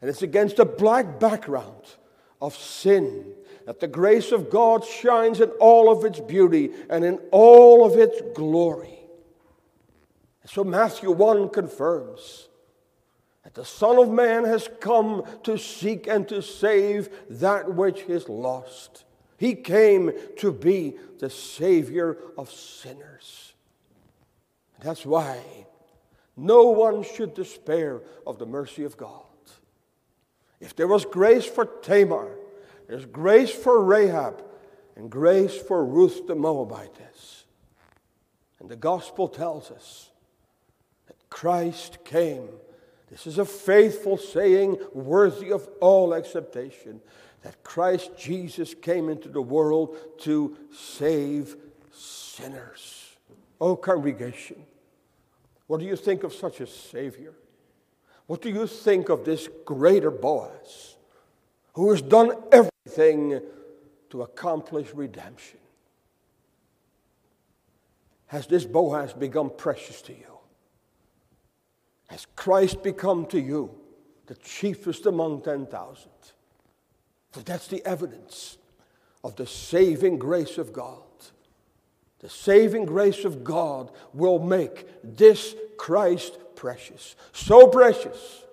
And 0.00 0.10
it's 0.10 0.22
against 0.22 0.58
a 0.58 0.64
black 0.64 1.20
background 1.20 1.84
of 2.40 2.56
sin 2.56 3.32
that 3.66 3.78
the 3.78 3.86
grace 3.86 4.32
of 4.32 4.50
God 4.50 4.84
shines 4.84 5.40
in 5.40 5.50
all 5.60 5.90
of 5.90 6.04
its 6.04 6.18
beauty 6.18 6.72
and 6.90 7.04
in 7.04 7.20
all 7.30 7.86
of 7.86 7.96
its 7.96 8.20
glory. 8.34 8.98
And 10.42 10.50
so 10.50 10.64
Matthew 10.64 11.12
1 11.12 11.50
confirms 11.50 12.48
that 13.44 13.54
the 13.54 13.64
Son 13.64 13.98
of 13.98 14.10
Man 14.10 14.44
has 14.44 14.68
come 14.80 15.22
to 15.44 15.56
seek 15.56 16.08
and 16.08 16.28
to 16.28 16.42
save 16.42 17.08
that 17.30 17.72
which 17.72 18.00
is 18.02 18.28
lost. 18.28 19.04
He 19.42 19.56
came 19.56 20.12
to 20.36 20.52
be 20.52 20.94
the 21.18 21.28
Savior 21.28 22.16
of 22.38 22.48
sinners. 22.48 23.54
That's 24.78 25.04
why 25.04 25.40
no 26.36 26.66
one 26.66 27.02
should 27.02 27.34
despair 27.34 28.02
of 28.24 28.38
the 28.38 28.46
mercy 28.46 28.84
of 28.84 28.96
God. 28.96 29.24
If 30.60 30.76
there 30.76 30.86
was 30.86 31.04
grace 31.04 31.44
for 31.44 31.64
Tamar, 31.64 32.36
there's 32.86 33.04
grace 33.04 33.50
for 33.50 33.82
Rahab 33.82 34.44
and 34.94 35.10
grace 35.10 35.56
for 35.56 35.84
Ruth 35.84 36.28
the 36.28 36.36
Moabitess. 36.36 37.42
And 38.60 38.68
the 38.68 38.76
gospel 38.76 39.26
tells 39.26 39.72
us 39.72 40.10
that 41.08 41.16
Christ 41.30 42.04
came. 42.04 42.48
This 43.10 43.26
is 43.26 43.38
a 43.38 43.44
faithful 43.44 44.18
saying, 44.18 44.78
worthy 44.94 45.50
of 45.50 45.68
all 45.80 46.14
acceptation, 46.14 47.00
that 47.42 47.62
Christ 47.64 48.12
Jesus 48.16 48.74
came 48.74 49.08
into 49.08 49.28
the 49.28 49.42
world 49.42 49.96
to 50.20 50.56
save 50.72 51.56
sinners. 51.92 53.16
Oh, 53.60 53.76
congregation, 53.76 54.64
what 55.66 55.80
do 55.80 55.86
you 55.86 55.96
think 55.96 56.24
of 56.24 56.32
such 56.32 56.60
a 56.60 56.66
Savior? 56.66 57.34
What 58.26 58.42
do 58.42 58.48
you 58.48 58.66
think 58.66 59.08
of 59.08 59.24
this 59.24 59.48
greater 59.64 60.10
Boaz 60.10 60.96
who 61.74 61.90
has 61.90 62.02
done 62.02 62.32
everything 62.50 63.40
to 64.10 64.22
accomplish 64.22 64.92
redemption? 64.94 65.58
Has 68.26 68.46
this 68.46 68.64
Boaz 68.64 69.12
become 69.12 69.50
precious 69.56 70.00
to 70.02 70.12
you? 70.12 70.38
Has 72.08 72.26
Christ 72.36 72.82
become 72.82 73.26
to 73.26 73.40
you 73.40 73.74
the 74.26 74.34
chiefest 74.36 75.06
among 75.06 75.42
10,000? 75.42 76.10
For 77.32 77.40
that's 77.40 77.66
the 77.66 77.84
evidence 77.86 78.58
of 79.24 79.36
the 79.36 79.46
saving 79.46 80.18
grace 80.18 80.58
of 80.58 80.72
God. 80.72 81.00
The 82.20 82.28
saving 82.28 82.84
grace 82.84 83.24
of 83.24 83.42
God 83.42 83.90
will 84.14 84.38
make 84.38 84.86
this 85.02 85.56
Christ 85.76 86.38
precious. 86.54 87.16
So 87.32 87.66
precious 87.66 88.44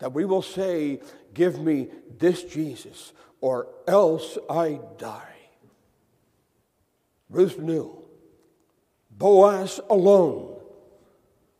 that 0.00 0.12
we 0.12 0.24
will 0.24 0.42
say, 0.42 1.00
Give 1.32 1.60
me 1.60 1.88
this 2.18 2.42
Jesus, 2.42 3.12
or 3.40 3.68
else 3.86 4.38
I 4.48 4.80
die. 4.96 5.36
Ruth 7.28 7.58
knew 7.58 8.02
Boaz 9.10 9.80
alone 9.90 10.58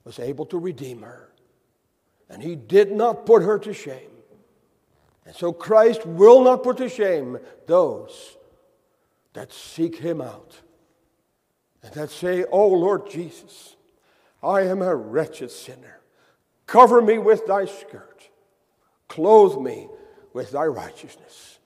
was 0.04 0.18
able 0.18 0.46
to 0.46 0.58
redeem 0.58 1.02
her, 1.02 1.28
and 2.30 2.42
he 2.42 2.56
did 2.56 2.92
not 2.92 3.26
put 3.26 3.42
her 3.42 3.58
to 3.58 3.72
shame. 3.72 4.15
And 5.26 5.34
so 5.34 5.52
Christ 5.52 6.06
will 6.06 6.42
not 6.42 6.62
put 6.62 6.76
to 6.78 6.88
shame 6.88 7.38
those 7.66 8.36
that 9.32 9.52
seek 9.52 9.96
him 9.96 10.20
out 10.20 10.60
and 11.82 11.92
that 11.94 12.10
say, 12.10 12.44
Oh 12.50 12.68
Lord 12.68 13.10
Jesus, 13.10 13.76
I 14.42 14.62
am 14.62 14.82
a 14.82 14.94
wretched 14.94 15.50
sinner. 15.50 16.00
Cover 16.66 17.02
me 17.02 17.18
with 17.18 17.46
thy 17.46 17.64
skirt, 17.64 18.28
clothe 19.08 19.60
me 19.60 19.88
with 20.32 20.52
thy 20.52 20.66
righteousness. 20.66 21.58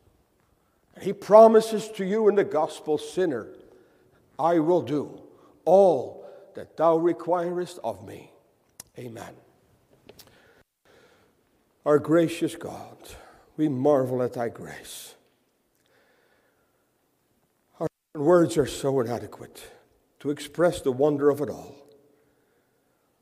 And 0.95 1.05
he 1.05 1.13
promises 1.13 1.89
to 1.97 2.05
you 2.05 2.29
in 2.29 2.35
the 2.35 2.45
gospel, 2.45 2.99
sinner, 2.99 3.49
I 4.39 4.59
will 4.59 4.83
do 4.83 5.21
all 5.65 6.27
that 6.55 6.77
thou 6.77 6.97
requirest 6.97 7.79
of 7.85 8.07
me. 8.07 8.33
Amen. 8.99 9.33
Our 11.87 11.99
gracious 11.99 12.57
God, 12.57 12.97
we 13.61 13.69
marvel 13.69 14.23
at 14.23 14.33
thy 14.33 14.49
grace. 14.49 15.15
Our 17.79 17.89
words 18.15 18.57
are 18.57 18.67
so 18.67 19.01
inadequate 19.01 19.63
to 20.21 20.31
express 20.31 20.81
the 20.81 20.93
wonder 20.93 21.29
of 21.29 21.43
it 21.43 21.51
all. 21.51 21.77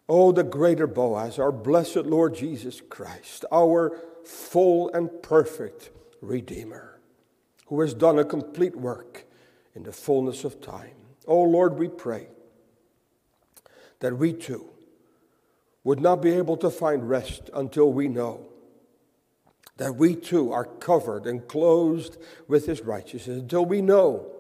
Oh, 0.09 0.31
the 0.31 0.45
greater 0.45 0.87
Boaz, 0.87 1.41
our 1.41 1.51
blessed 1.51 2.07
Lord 2.07 2.37
Jesus 2.37 2.81
Christ, 2.81 3.47
our 3.51 3.99
full 4.25 4.91
and 4.91 5.11
perfect 5.23 5.91
Redeemer, 6.21 7.01
who 7.67 7.81
has 7.81 7.93
done 7.93 8.21
a 8.21 8.25
complete 8.25 8.77
work 8.77 9.25
in 9.75 9.83
the 9.83 9.93
fullness 9.93 10.45
of 10.45 10.61
time. 10.61 10.95
Oh, 11.27 11.43
Lord, 11.43 11.81
we 11.81 11.89
pray 11.89 12.29
that 13.99 14.17
we 14.17 14.35
too 14.35 14.69
would 15.83 15.99
not 16.01 16.23
be 16.23 16.31
able 16.31 16.57
to 16.59 16.71
find 16.71 17.11
rest 17.11 17.51
until 17.53 17.93
we 17.93 18.07
know 18.07 18.47
that 19.79 19.97
we 19.97 20.15
too 20.15 20.53
are 20.53 20.65
covered 20.65 21.27
and 21.27 21.49
clothed 21.49 22.19
with 22.47 22.67
his 22.67 22.83
righteousness, 22.83 23.41
until 23.41 23.65
we 23.65 23.81
know 23.81 24.31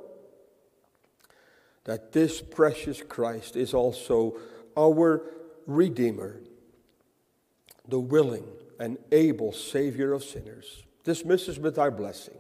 that 1.85 2.13
this 2.13 2.41
precious 2.41 3.03
Christ 3.03 3.57
is 3.57 3.73
also 3.73 4.37
our 4.77 5.23
Redeemer, 5.67 6.41
the 7.89 7.99
willing 7.99 8.45
and 8.79 8.99
able 9.11 9.53
Savior 9.53 10.13
of 10.13 10.23
sinners. 10.23 10.83
Dismiss 11.05 11.49
us 11.49 11.59
with 11.59 11.79
our 11.79 11.91
blessing. 11.91 12.39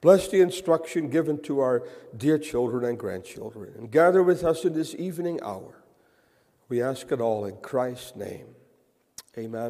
Bless 0.00 0.28
the 0.28 0.40
instruction 0.40 1.10
given 1.10 1.42
to 1.42 1.60
our 1.60 1.82
dear 2.16 2.38
children 2.38 2.84
and 2.84 2.98
grandchildren, 2.98 3.74
and 3.76 3.90
gather 3.90 4.22
with 4.22 4.44
us 4.44 4.64
in 4.64 4.72
this 4.72 4.94
evening 4.94 5.40
hour. 5.42 5.82
We 6.68 6.80
ask 6.82 7.10
it 7.10 7.20
all 7.20 7.44
in 7.46 7.56
Christ's 7.56 8.14
name. 8.14 8.46
Amen. 9.36 9.66